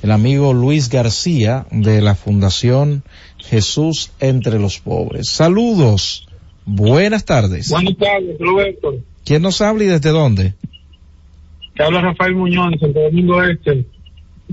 [0.03, 3.03] el amigo Luis García de la Fundación
[3.37, 5.29] Jesús entre los Pobres.
[5.29, 6.27] Saludos.
[6.65, 7.69] Buenas tardes.
[7.69, 8.95] Buenas tardes, Roberto.
[9.23, 10.53] ¿Quién nos habla y desde dónde?
[11.75, 13.85] Te habla Rafael Muñoz de Santo Domingo Este.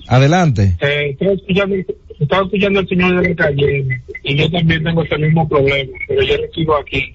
[0.08, 0.76] Adelante.
[0.80, 1.76] Eh, estaba, escuchando,
[2.18, 6.22] estaba escuchando al señor de la calle y yo también tengo ese mismo problema, pero
[6.22, 7.12] yo recibo aquí.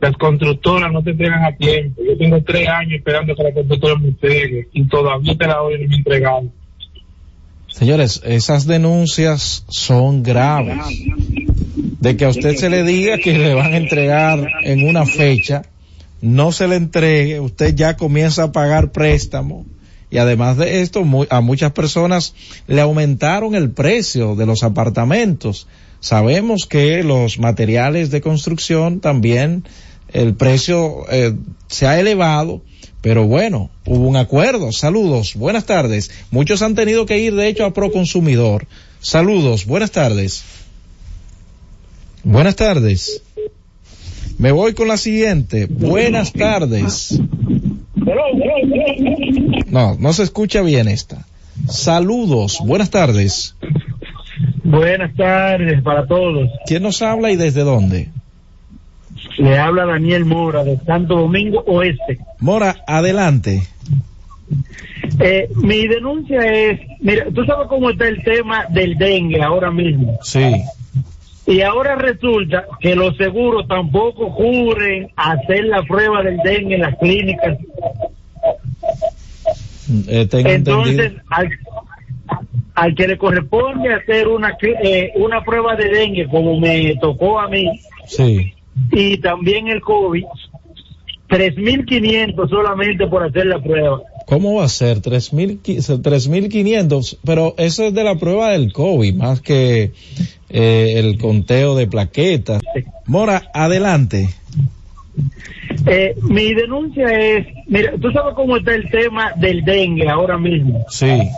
[0.00, 2.02] Las constructoras no te entregan a tiempo.
[2.04, 5.80] Yo tengo tres años esperando que la constructora me entregue y todavía te la hoy
[5.80, 6.50] no me entregan.
[7.72, 10.78] Señores, esas denuncias son graves.
[12.00, 15.62] De que a usted se le diga que le van a entregar en una fecha,
[16.20, 19.64] no se le entregue, usted ya comienza a pagar préstamo.
[20.10, 22.34] Y además de esto, a muchas personas
[22.66, 25.66] le aumentaron el precio de los apartamentos.
[26.00, 29.64] Sabemos que los materiales de construcción también,
[30.12, 31.34] el precio eh,
[31.68, 32.60] se ha elevado
[33.02, 34.70] Pero bueno, hubo un acuerdo.
[34.72, 36.10] Saludos, buenas tardes.
[36.30, 38.66] Muchos han tenido que ir, de hecho, a Proconsumidor.
[39.00, 40.44] Saludos, buenas tardes.
[42.22, 43.22] Buenas tardes.
[44.38, 45.66] Me voy con la siguiente.
[45.66, 47.20] Buenas tardes.
[49.66, 51.26] No, no se escucha bien esta.
[51.68, 53.56] Saludos, buenas tardes.
[54.62, 56.48] Buenas tardes para todos.
[56.66, 58.10] ¿Quién nos habla y desde dónde?
[59.38, 62.18] Le habla Daniel Mora de Santo Domingo Oeste.
[62.38, 63.62] Mora, adelante.
[65.18, 70.18] Eh, mi denuncia es, mira, tú sabes cómo está el tema del dengue ahora mismo.
[70.22, 70.62] Sí.
[71.46, 76.96] Y ahora resulta que los seguros tampoco cubren hacer la prueba del dengue en las
[76.98, 77.58] clínicas.
[80.08, 81.50] Eh, tengo Entonces, al,
[82.74, 87.48] al que le corresponde hacer una, eh, una prueba de dengue, como me tocó a
[87.48, 87.68] mí,
[88.06, 88.52] Sí.
[88.90, 90.24] Y también el COVID,
[91.28, 94.02] 3.500 solamente por hacer la prueba.
[94.26, 95.00] ¿Cómo va a ser?
[95.00, 99.92] 3.500, pero eso es de la prueba del COVID, más que
[100.50, 102.62] eh, el conteo de plaquetas.
[103.06, 104.28] Mora, adelante.
[105.86, 110.84] Eh, mi denuncia es, mira, tú sabes cómo está el tema del dengue ahora mismo.
[110.88, 111.30] Sí.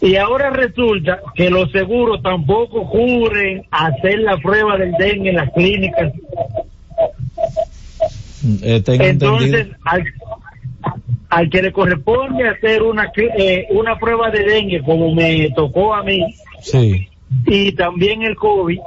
[0.00, 5.52] Y ahora resulta que los seguros tampoco cubren hacer la prueba del dengue en las
[5.52, 6.12] clínicas.
[8.62, 9.76] Eh, tengo Entonces, entendido.
[9.84, 10.04] al,
[11.28, 16.02] al que le corresponde hacer una, eh, una prueba de dengue, como me tocó a
[16.02, 17.08] mí, Sí.
[17.46, 18.78] y también el COVID,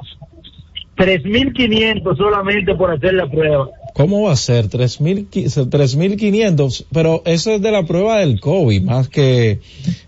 [0.98, 3.70] 3.500 solamente por hacer la prueba.
[3.96, 4.70] ¿Cómo va a ser?
[4.70, 5.28] 3.000
[5.70, 9.60] 3.500, pero eso es de la prueba del COVID, más que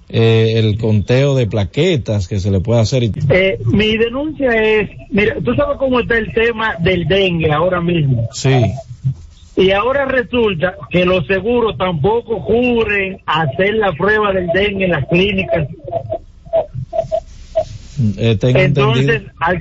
[0.10, 3.04] eh, el conteo de plaquetas que se le puede hacer.
[3.04, 8.28] Eh, mi denuncia es, mira, tú sabes cómo está el tema del dengue ahora mismo.
[8.32, 8.50] Sí.
[9.58, 15.06] Y ahora resulta que los seguros tampoco cubren hacer la prueba del dengue en las
[15.08, 15.68] clínicas.
[18.18, 19.60] Eh, Entonces, al,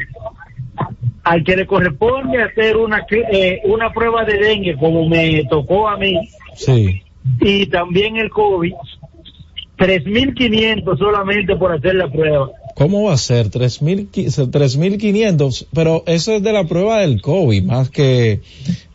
[1.23, 5.97] al que le corresponde hacer una, eh, una prueba de dengue, como me tocó a
[5.97, 7.03] mí, Sí.
[7.41, 8.75] y también el COVID,
[9.79, 12.51] 3.500 solamente por hacer la prueba.
[12.75, 13.51] ¿Cómo va a ser?
[13.51, 18.41] 3.000 3.500, pero eso es de la prueba del COVID, más que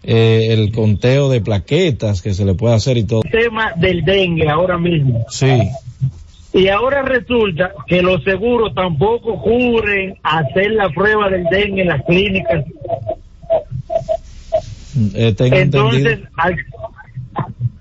[0.03, 3.21] eh, el conteo de plaquetas que se le puede hacer y todo.
[3.21, 5.25] tema del dengue ahora mismo.
[5.29, 5.59] Sí.
[6.53, 12.03] Y ahora resulta que los seguros tampoco cubren hacer la prueba del dengue en las
[12.03, 12.65] clínicas.
[15.13, 16.57] Eh, Entonces, al,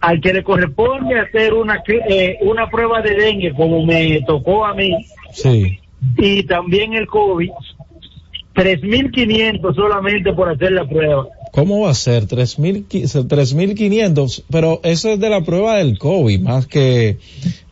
[0.01, 4.75] al que le corresponde hacer una, eh, una prueba de dengue, como me tocó a
[4.75, 4.93] mí,
[5.33, 5.79] Sí.
[6.17, 7.51] Y también el COVID,
[8.55, 11.29] 3.500 solamente por hacer la prueba.
[11.53, 12.25] ¿Cómo va a ser?
[12.25, 17.19] 3.000 3.500, pero eso es de la prueba del COVID, más que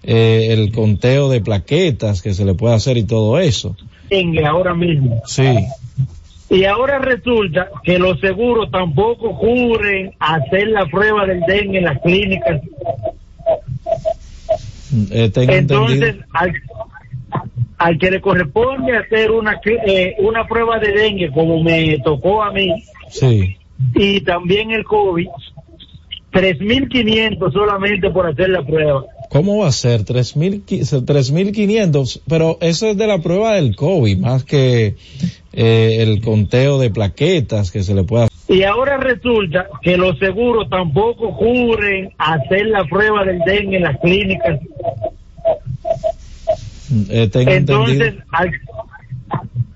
[0.02, 3.76] eh, el conteo de plaquetas que se le puede hacer y todo eso.
[4.08, 5.22] Dengue ahora mismo.
[5.26, 5.66] Sí.
[6.48, 12.00] Y ahora resulta que los seguros tampoco cubren hacer la prueba del dengue en las
[12.00, 12.60] clínicas.
[15.10, 16.26] Eh, tengo Entonces, entendido.
[16.32, 16.52] al,
[17.78, 22.52] al que le corresponde hacer una, eh, una prueba de dengue, como me tocó a
[22.52, 22.68] mí,
[23.08, 23.56] Sí.
[23.94, 25.28] y también el COVID,
[26.32, 29.04] 3.500 solamente por hacer la prueba.
[29.30, 30.04] ¿Cómo va a ser?
[30.04, 30.64] 3.000
[31.04, 34.94] 3.500, pero eso es de la prueba del COVID, más que
[35.52, 38.36] eh, el conteo de plaquetas que se le puede hacer.
[38.56, 43.98] Y ahora resulta que los seguros tampoco cubren hacer la prueba del dengue en las
[43.98, 44.60] clínicas.
[47.10, 48.50] Eh, tengo Entonces, al,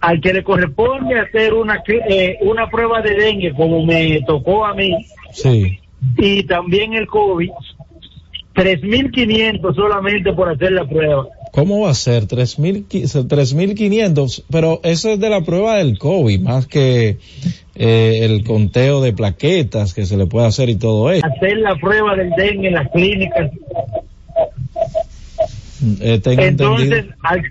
[0.00, 4.74] al que le corresponde hacer una, eh, una prueba de dengue, como me tocó a
[4.74, 5.78] mí, Sí.
[6.16, 7.50] y también el COVID,
[8.54, 11.26] 3.500 solamente por hacer la prueba.
[11.52, 12.26] ¿Cómo va a ser?
[12.28, 12.86] 3.000
[13.26, 17.18] 3.500, pero eso es de la prueba del COVID, más que
[17.74, 21.26] eh, el conteo de plaquetas que se le puede hacer y todo eso.
[21.26, 23.50] Hacer la prueba del dengue en las clínicas.
[26.00, 27.42] Eh, tengo Entonces, al,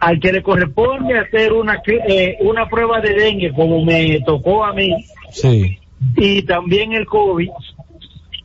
[0.00, 4.72] al que le corresponde hacer una, eh, una prueba de dengue, como me tocó a
[4.72, 5.78] mí, Sí.
[6.16, 7.50] y también el COVID,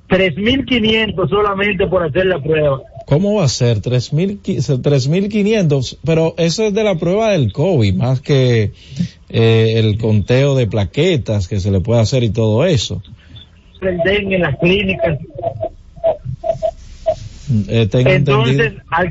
[0.10, 2.81] 3.500 solamente por hacer la prueba.
[3.06, 3.81] ¿Cómo va a ser?
[3.81, 4.41] 3.000
[4.81, 8.72] 3.500, pero eso es de la prueba del COVID, más que
[9.30, 13.02] eh, el conteo de plaquetas que se le puede hacer y todo eso.
[13.81, 15.19] El dengue en las clínicas.
[17.68, 18.84] Eh, tengo Entonces, entendido.
[18.91, 19.10] al,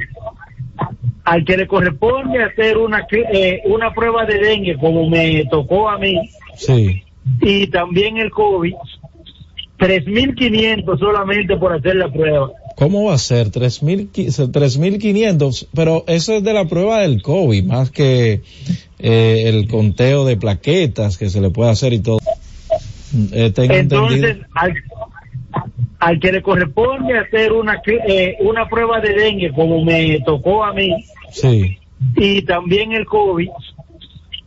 [1.24, 5.98] al que le corresponde hacer una, eh, una prueba de dengue, como me tocó a
[5.98, 7.02] mí, Sí.
[7.40, 8.74] y también el COVID,
[9.78, 12.50] 3.500 solamente por hacer la prueba.
[12.76, 13.50] ¿Cómo va a ser?
[13.50, 14.08] 3.000
[14.52, 18.42] 3.500, pero eso es de la prueba del COVID, más que
[18.98, 22.18] eh, el conteo de plaquetas que se le puede hacer y todo.
[23.32, 24.46] Eh, tengo Entonces, entendido.
[24.54, 24.74] al,
[26.06, 30.72] al que le corresponde hacer una, eh, una prueba de dengue, como me tocó a
[30.72, 30.90] mí,
[31.32, 31.78] Sí.
[32.14, 33.48] y también el COVID,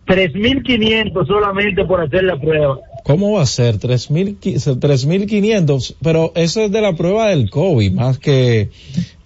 [0.08, 2.80] 3.500 solamente por hacer la prueba.
[3.04, 3.78] ¿Cómo va a ser?
[3.78, 4.38] 3.000
[4.80, 8.70] 3.500, pero eso es de la prueba del COVID, más que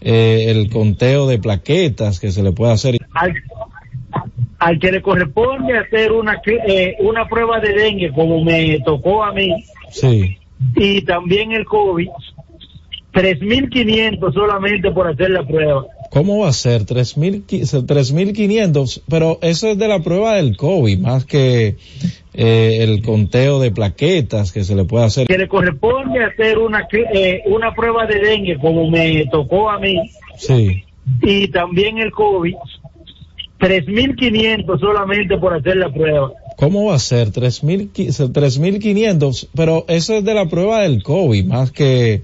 [0.01, 2.97] eh, el conteo de plaquetas que se le puede hacer.
[3.13, 3.33] Al,
[4.57, 9.31] al que le corresponde hacer una, eh, una prueba de dengue, como me tocó a
[9.33, 10.37] mí, Sí.
[10.75, 12.09] Y también el COVID,
[13.13, 15.85] 3.500 solamente por hacer la prueba.
[16.09, 16.83] ¿Cómo va a ser?
[16.85, 17.45] 3.000
[17.85, 21.75] 3.500, pero eso es de la prueba del COVID, más que
[22.33, 25.27] eh, el conteo de plaquetas que se le puede hacer.
[25.27, 29.95] Que le corresponde hacer una, eh, una prueba de dengue, como me tocó a mí,
[30.37, 30.83] Sí.
[31.21, 32.55] y también el COVID,
[33.59, 36.31] 3.500 solamente por hacer la prueba.
[36.57, 37.31] ¿Cómo va a ser?
[37.31, 37.89] 3.000
[38.31, 42.21] 3.500, pero eso es de la prueba del COVID, más que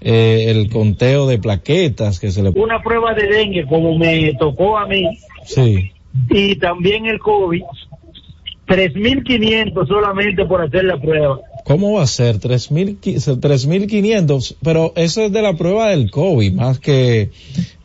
[0.00, 4.78] eh, el conteo de plaquetas que se le Una prueba de dengue, como me tocó
[4.78, 5.92] a mí, Sí.
[6.30, 7.62] y también el COVID,
[8.66, 11.40] 3.500 solamente por hacer la prueba.
[11.64, 12.38] ¿Cómo va a ser?
[12.40, 12.98] 3.000
[13.40, 17.30] 3.500, pero eso es de la prueba del COVID, más que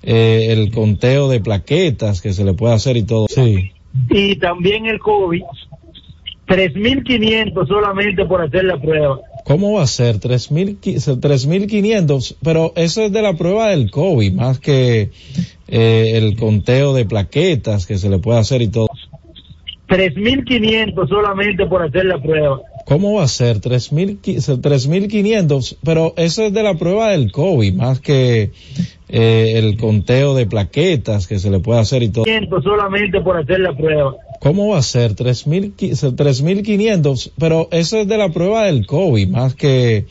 [0.03, 3.27] eh, el conteo de plaquetas que se le puede hacer y todo.
[3.29, 3.71] Sí.
[4.09, 5.43] Y también el COVID,
[6.49, 9.19] 3.500 solamente por hacer la prueba.
[9.45, 10.15] ¿Cómo va a ser?
[10.15, 15.11] 3.000 3.500, pero eso es de la prueba del COVID, más que
[15.67, 18.87] eh, el conteo de plaquetas que se le puede hacer y todo.
[19.87, 22.59] 3.500 solamente por hacer la prueba.
[22.89, 23.61] ¿Cómo va a ser?
[23.61, 28.49] 3.000 3.500, pero eso es de la prueba del COVID, más que
[29.07, 32.25] eh, el conteo de plaquetas que se le puede hacer y todo.
[32.25, 34.15] 500 solamente por hacer la prueba.
[34.39, 35.15] ¿Cómo va a ser?
[35.15, 40.07] 3.000 3.500, pero eso es de la prueba del COVID, más que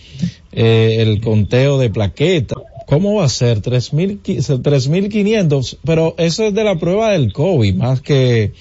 [0.52, 2.58] eh, el conteo de plaquetas.
[2.88, 3.60] ¿Cómo va a ser?
[3.60, 8.52] 3.000 3.500, pero eso es de la prueba del COVID, más que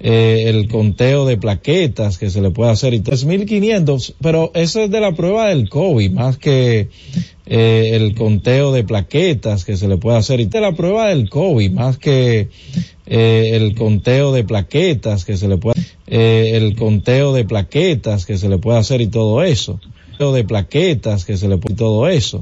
[0.00, 4.90] eh, el conteo de plaquetas que se le puede hacer y 3.500, pero eso es
[4.90, 6.88] de la prueba del COVID, más que
[7.46, 10.40] eh, el conteo de plaquetas que se le puede hacer.
[10.40, 12.48] Y de la prueba del COVID, más que
[13.06, 18.38] eh, el conteo de plaquetas que se le puede eh, el conteo de plaquetas que
[18.38, 19.78] se le puede hacer y todo eso.
[20.18, 22.36] De plaquetas que se le puede y todo eso